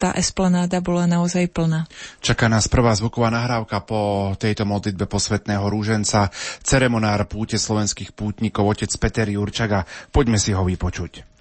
tá 0.00 0.16
esplanáda 0.16 0.80
bola 0.80 1.04
naozaj 1.04 1.52
plná. 1.52 1.86
Čaká 2.24 2.48
nás 2.48 2.66
prvá 2.66 2.96
zvuková 2.96 3.28
nahrávka 3.30 3.84
po 3.84 4.32
tejto 4.40 4.64
modlitbe 4.64 5.04
posvetného 5.06 5.64
rúženca, 5.68 6.32
ceremonár 6.64 7.28
púte 7.28 7.60
slovenských 7.60 8.16
pútnikov, 8.16 8.74
otec 8.74 8.90
Peter 8.96 9.28
Jurčaga. 9.28 9.86
Poďme 10.08 10.40
si 10.40 10.56
ho 10.56 10.64
vypočuť. 10.64 11.33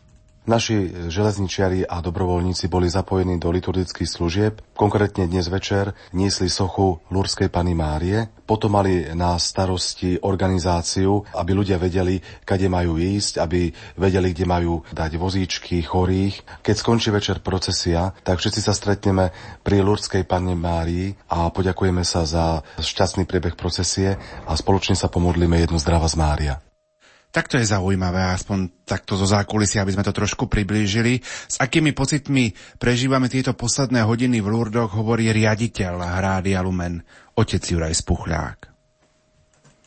Naši 0.44 1.08
železničiari 1.08 1.88
a 1.88 2.04
dobrovoľníci 2.04 2.68
boli 2.68 2.92
zapojení 2.92 3.40
do 3.40 3.48
liturgických 3.48 4.10
služieb. 4.12 4.60
Konkrétne 4.76 5.24
dnes 5.32 5.48
večer 5.48 5.96
niesli 6.12 6.52
sochu 6.52 7.00
Lurskej 7.08 7.48
Pany 7.48 7.72
Márie. 7.72 8.28
Potom 8.44 8.76
mali 8.76 9.08
na 9.16 9.40
starosti 9.40 10.20
organizáciu, 10.20 11.24
aby 11.32 11.52
ľudia 11.56 11.80
vedeli, 11.80 12.20
kade 12.44 12.68
majú 12.68 13.00
ísť, 13.00 13.40
aby 13.40 13.72
vedeli, 13.96 14.36
kde 14.36 14.44
majú 14.44 14.84
dať 14.92 15.16
vozíčky 15.16 15.80
chorých. 15.80 16.60
Keď 16.60 16.76
skončí 16.76 17.08
večer 17.08 17.40
procesia, 17.40 18.12
tak 18.28 18.44
všetci 18.44 18.60
sa 18.60 18.76
stretneme 18.76 19.32
pri 19.64 19.80
Lurskej 19.80 20.28
Pane 20.28 20.60
Márii 20.60 21.16
a 21.32 21.56
poďakujeme 21.56 22.04
sa 22.04 22.28
za 22.28 22.68
šťastný 22.84 23.24
priebeh 23.24 23.56
procesie 23.56 24.20
a 24.44 24.52
spoločne 24.60 25.00
sa 25.00 25.08
pomodlíme 25.08 25.56
jednu 25.64 25.80
zdravá 25.80 26.12
z 26.12 26.20
Mária. 26.20 26.56
Tak 27.34 27.50
to 27.50 27.58
je 27.58 27.66
zaujímavé, 27.66 28.30
aspoň 28.30 28.86
takto 28.86 29.18
zo 29.18 29.26
zákulisia, 29.26 29.82
aby 29.82 29.98
sme 29.98 30.06
to 30.06 30.14
trošku 30.14 30.46
priblížili. 30.46 31.18
S 31.26 31.58
akými 31.58 31.90
pocitmi 31.90 32.54
prežívame 32.78 33.26
tieto 33.26 33.58
posledné 33.58 34.06
hodiny 34.06 34.38
v 34.38 34.54
Lurdoch, 34.54 34.94
hovorí 34.94 35.34
riaditeľ 35.34 35.98
Hrády 35.98 36.54
Lumen, 36.62 37.02
otec 37.34 37.66
Juraj 37.66 37.98
Spuchľák. 38.06 38.73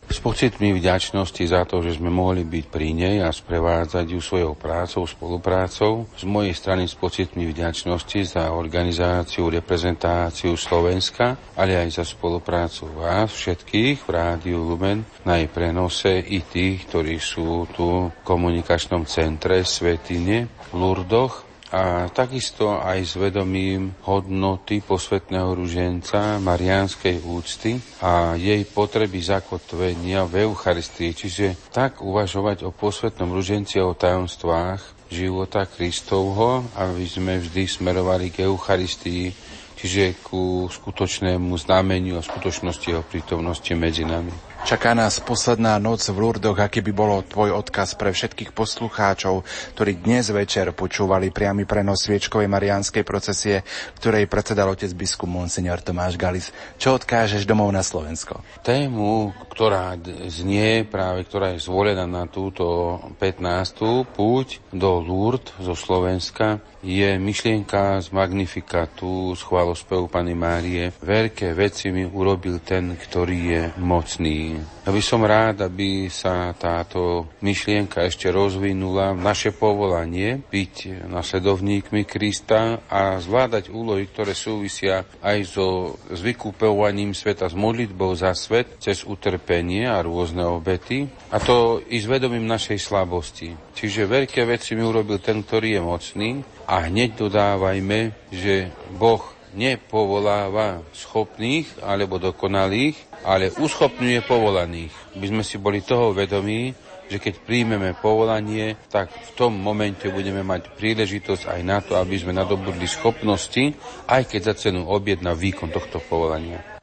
S 0.06 0.22
pocitmi 0.22 0.70
vďačnosti 0.70 1.44
za 1.50 1.66
to, 1.66 1.82
že 1.82 1.98
sme 1.98 2.14
mohli 2.14 2.46
byť 2.46 2.64
pri 2.70 2.94
nej 2.94 3.16
a 3.26 3.34
sprevádzať 3.34 4.14
ju 4.14 4.20
svojou 4.22 4.54
prácou, 4.54 5.02
spoluprácou. 5.02 6.06
Z 6.14 6.22
mojej 6.22 6.54
strany 6.54 6.86
s 6.86 6.94
pocitmi 6.94 7.42
vďačnosti 7.50 8.38
za 8.38 8.54
organizáciu, 8.54 9.50
reprezentáciu 9.50 10.54
Slovenska, 10.54 11.34
ale 11.58 11.82
aj 11.82 11.98
za 11.98 12.04
spoluprácu 12.06 12.86
vás 12.94 13.34
všetkých 13.34 14.06
v 14.06 14.08
Rádiu 14.14 14.62
Lumen 14.62 15.02
na 15.26 15.42
jej 15.42 15.50
prenose 15.50 16.22
i 16.22 16.38
tých, 16.38 16.86
ktorí 16.86 17.18
sú 17.18 17.66
tu 17.74 18.06
v 18.06 18.22
komunikačnom 18.22 19.10
centre 19.10 19.66
Svetine 19.66 20.46
v 20.70 20.72
Lurdoch 20.74 21.45
a 21.76 22.08
takisto 22.08 22.80
aj 22.80 23.04
s 23.04 23.14
vedomím 23.20 23.92
hodnoty 24.08 24.80
posvetného 24.80 25.52
ruženca, 25.52 26.40
marianskej 26.40 27.20
úcty 27.20 27.76
a 28.00 28.32
jej 28.32 28.64
potreby 28.64 29.20
zakotvenia 29.20 30.24
v 30.24 30.48
Eucharistii, 30.48 31.12
čiže 31.12 31.68
tak 31.68 32.00
uvažovať 32.00 32.64
o 32.64 32.72
posvetnom 32.72 33.28
ruženci 33.28 33.76
a 33.76 33.92
o 33.92 33.92
tajomstvách 33.92 35.12
života 35.12 35.68
Kristovho, 35.68 36.64
aby 36.80 37.04
sme 37.04 37.44
vždy 37.44 37.68
smerovali 37.68 38.32
k 38.32 38.48
Eucharistii, 38.48 39.28
čiže 39.76 40.24
ku 40.24 40.72
skutočnému 40.72 41.52
znameniu 41.60 42.16
a 42.16 42.24
skutočnosti 42.24 42.88
jeho 42.88 43.04
prítomnosti 43.04 43.70
medzi 43.76 44.08
nami. 44.08 44.55
Čaká 44.66 44.98
nás 44.98 45.22
posledná 45.22 45.78
noc 45.78 46.02
v 46.10 46.18
Lurdoch, 46.18 46.58
aký 46.58 46.82
by 46.82 46.90
bolo 46.90 47.22
tvoj 47.22 47.54
odkaz 47.54 47.94
pre 47.94 48.10
všetkých 48.10 48.50
poslucháčov, 48.50 49.46
ktorí 49.78 50.02
dnes 50.02 50.26
večer 50.34 50.74
počúvali 50.74 51.30
priamy 51.30 51.62
prenos 51.62 52.02
sviečkovej 52.02 52.50
mariánskej 52.50 53.06
procesie, 53.06 53.62
ktorej 54.02 54.26
predsedal 54.26 54.66
otec 54.66 54.90
biskup 54.90 55.30
Monsignor 55.30 55.78
Tomáš 55.86 56.18
Galis. 56.18 56.50
Čo 56.82 56.98
odkážeš 56.98 57.46
domov 57.46 57.70
na 57.70 57.86
Slovensko? 57.86 58.42
Tému, 58.66 59.38
ktorá 59.54 59.94
znie 60.26 60.82
práve, 60.82 61.22
ktorá 61.30 61.54
je 61.54 61.62
zvolená 61.62 62.10
na 62.10 62.26
túto 62.26 62.98
15. 63.22 64.02
púť 64.18 64.58
do 64.74 64.98
Lourdes 64.98 65.54
zo 65.62 65.78
Slovenska, 65.78 66.58
je 66.82 67.18
myšlienka 67.18 68.02
z 68.02 68.10
Magnifikatu, 68.10 69.30
z 69.38 69.42
chválospevu 69.46 70.10
Pany 70.10 70.34
Márie. 70.34 70.90
Veľké 70.98 71.54
veci 71.54 71.94
mi 71.94 72.02
urobil 72.02 72.62
ten, 72.62 72.98
ktorý 72.98 73.38
je 73.46 73.62
mocný. 73.78 74.55
Ja 74.58 74.90
by 74.94 75.02
som 75.02 75.26
rád, 75.26 75.66
aby 75.66 76.06
sa 76.08 76.54
táto 76.54 77.26
myšlienka 77.42 78.06
ešte 78.06 78.30
rozvinula. 78.30 79.12
Naše 79.12 79.52
povolanie 79.54 80.40
byť 80.46 81.06
nasledovníkmi 81.10 82.06
Krista 82.08 82.80
a 82.86 83.18
zvládať 83.18 83.68
úlohy, 83.74 84.06
ktoré 84.08 84.32
súvisia 84.32 85.04
aj 85.20 85.38
so 85.46 85.66
zvykúpovaním 86.14 87.12
sveta, 87.12 87.50
s 87.50 87.56
modlitbou 87.58 88.14
za 88.14 88.32
svet, 88.32 88.78
cez 88.78 89.02
utrpenie 89.02 89.84
a 89.90 90.00
rôzne 90.00 90.46
obety. 90.46 91.04
A 91.34 91.42
to 91.42 91.84
i 91.90 91.98
s 91.98 92.06
vedomím 92.06 92.46
našej 92.46 92.78
slabosti. 92.78 93.52
Čiže 93.76 94.08
veľké 94.08 94.48
veci 94.48 94.72
mi 94.72 94.86
urobil 94.86 95.20
ten, 95.20 95.44
ktorý 95.44 95.76
je 95.76 95.82
mocný 95.82 96.30
a 96.66 96.88
hneď 96.88 97.28
dodávajme, 97.28 98.30
že 98.32 98.72
Boh 98.96 99.35
nepovoláva 99.56 100.84
schopných 100.92 101.80
alebo 101.80 102.20
dokonalých, 102.20 103.24
ale 103.24 103.50
uschopňuje 103.56 104.20
povolaných. 104.28 104.92
By 105.16 105.26
sme 105.32 105.42
si 105.42 105.56
boli 105.56 105.80
toho 105.80 106.12
vedomí, 106.12 106.76
že 107.08 107.16
keď 107.22 107.34
príjmeme 107.42 107.96
povolanie, 107.96 108.76
tak 108.92 109.08
v 109.08 109.30
tom 109.32 109.56
momente 109.56 110.10
budeme 110.12 110.44
mať 110.44 110.74
príležitosť 110.76 111.48
aj 111.48 111.60
na 111.64 111.78
to, 111.80 111.96
aby 111.96 112.18
sme 112.18 112.36
nadobudli 112.36 112.84
schopnosti, 112.84 113.72
aj 114.10 114.22
keď 114.28 114.40
za 114.52 114.68
cenu 114.68 114.84
obied 114.84 115.24
na 115.24 115.32
výkon 115.32 115.72
tohto 115.72 116.02
povolania. 116.02 116.75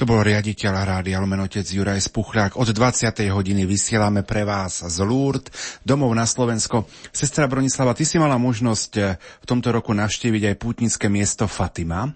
To 0.00 0.08
bol 0.08 0.24
riaditeľ 0.24 0.72
Rádia 0.80 1.20
Lumen 1.20 1.44
otec 1.44 1.60
Juraj 1.60 2.00
Spuchlák. 2.08 2.56
Od 2.56 2.64
20. 2.72 3.20
hodiny 3.20 3.68
vysielame 3.68 4.24
pre 4.24 4.48
vás 4.48 4.80
z 4.80 4.96
Lourdes, 5.04 5.52
domov 5.84 6.16
na 6.16 6.24
Slovensko. 6.24 6.88
Sestra 7.12 7.44
Bronislava, 7.44 7.92
ty 7.92 8.08
si 8.08 8.16
mala 8.16 8.40
možnosť 8.40 8.92
eh, 8.96 9.20
v 9.20 9.44
tomto 9.44 9.68
roku 9.68 9.92
navštíviť 9.92 10.42
aj 10.48 10.56
pútnické 10.56 11.12
miesto 11.12 11.44
Fatima. 11.44 12.08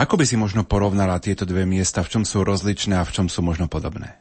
Ako 0.00 0.16
by 0.16 0.24
si 0.24 0.40
možno 0.40 0.64
porovnala 0.64 1.20
tieto 1.20 1.44
dve 1.44 1.68
miesta, 1.68 2.00
v 2.00 2.16
čom 2.16 2.24
sú 2.24 2.40
rozličné 2.48 2.96
a 2.96 3.04
v 3.04 3.12
čom 3.12 3.28
sú 3.28 3.44
možno 3.44 3.68
podobné? 3.68 4.16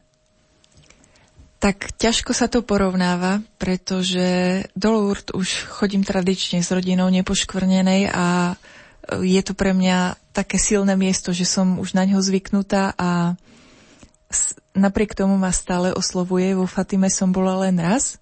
Tak 1.63 1.95
ťažko 1.95 2.35
sa 2.35 2.51
to 2.51 2.59
porovnáva, 2.59 3.39
pretože 3.55 4.67
do 4.75 4.91
Lourdes 4.91 5.31
už 5.31 5.63
chodím 5.71 6.03
tradične 6.03 6.59
s 6.59 6.75
rodinou 6.75 7.07
nepoškvrnenej 7.07 8.11
a 8.11 8.59
je 9.23 9.41
to 9.43 9.53
pre 9.55 9.71
mňa 9.71 10.19
také 10.35 10.59
silné 10.59 10.93
miesto, 10.99 11.31
že 11.31 11.47
som 11.47 11.79
už 11.79 11.95
na 11.95 12.03
ňo 12.03 12.19
zvyknutá 12.19 12.93
a 12.99 13.39
napriek 14.75 15.15
tomu 15.15 15.39
ma 15.39 15.49
stále 15.55 15.95
oslovuje. 15.95 16.53
Vo 16.53 16.67
Fatime 16.67 17.07
som 17.07 17.31
bola 17.31 17.65
len 17.65 17.79
raz. 17.79 18.19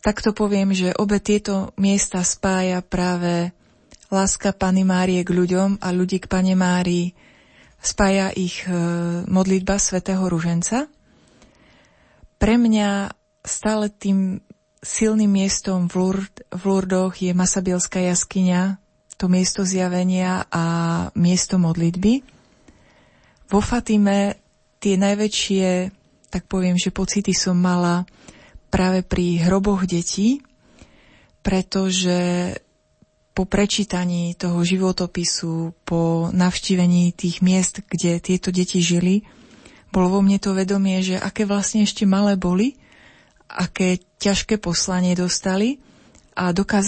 Takto 0.00 0.32
poviem, 0.32 0.72
že 0.72 0.96
obe 0.96 1.20
tieto 1.20 1.76
miesta 1.76 2.24
spája 2.24 2.80
práve 2.80 3.52
láska 4.08 4.56
Pany 4.56 4.82
Márie 4.82 5.20
k 5.22 5.30
ľuďom 5.30 5.78
a 5.78 5.88
ľudí 5.92 6.18
k 6.18 6.26
Pane 6.26 6.56
Márii. 6.56 7.12
Spája 7.80 8.32
ich 8.34 8.64
e, 8.64 8.72
modlitba 9.24 9.80
svätého 9.80 10.20
Ruženca. 10.28 10.84
Pre 12.36 12.54
mňa 12.60 13.12
stále 13.40 13.88
tým 13.88 14.44
silným 14.80 15.28
miestom 15.28 15.86
v, 15.88 15.94
Lourd, 15.96 16.34
v 16.48 16.62
Lourdoch 16.64 17.14
je 17.20 17.36
Masabielská 17.36 18.00
jaskyňa, 18.00 18.80
to 19.20 19.28
miesto 19.28 19.68
zjavenia 19.68 20.48
a 20.48 20.64
miesto 21.12 21.60
modlitby. 21.60 22.24
Vo 23.52 23.60
Fatime 23.60 24.40
tie 24.80 24.96
najväčšie, 24.96 25.92
tak 26.32 26.48
poviem, 26.48 26.80
že 26.80 26.88
pocity 26.88 27.36
som 27.36 27.60
mala 27.60 28.08
práve 28.72 29.04
pri 29.04 29.44
hroboch 29.44 29.84
detí, 29.84 30.40
pretože 31.44 32.56
po 33.36 33.44
prečítaní 33.44 34.32
toho 34.36 34.64
životopisu, 34.64 35.76
po 35.84 36.32
navštívení 36.32 37.12
tých 37.12 37.44
miest, 37.44 37.84
kde 37.84 38.20
tieto 38.20 38.48
deti 38.48 38.80
žili, 38.80 39.28
bolo 39.92 40.18
vo 40.18 40.20
mne 40.24 40.38
to 40.40 40.56
vedomie, 40.56 41.02
že 41.02 41.18
aké 41.18 41.44
vlastne 41.44 41.84
ešte 41.84 42.06
malé 42.06 42.38
boli, 42.38 42.78
aké 43.50 43.98
ťažké 44.20 44.60
poslanie 44.60 45.16
dostali 45.16 45.80
a 46.36 46.52
dokázali 46.52 46.78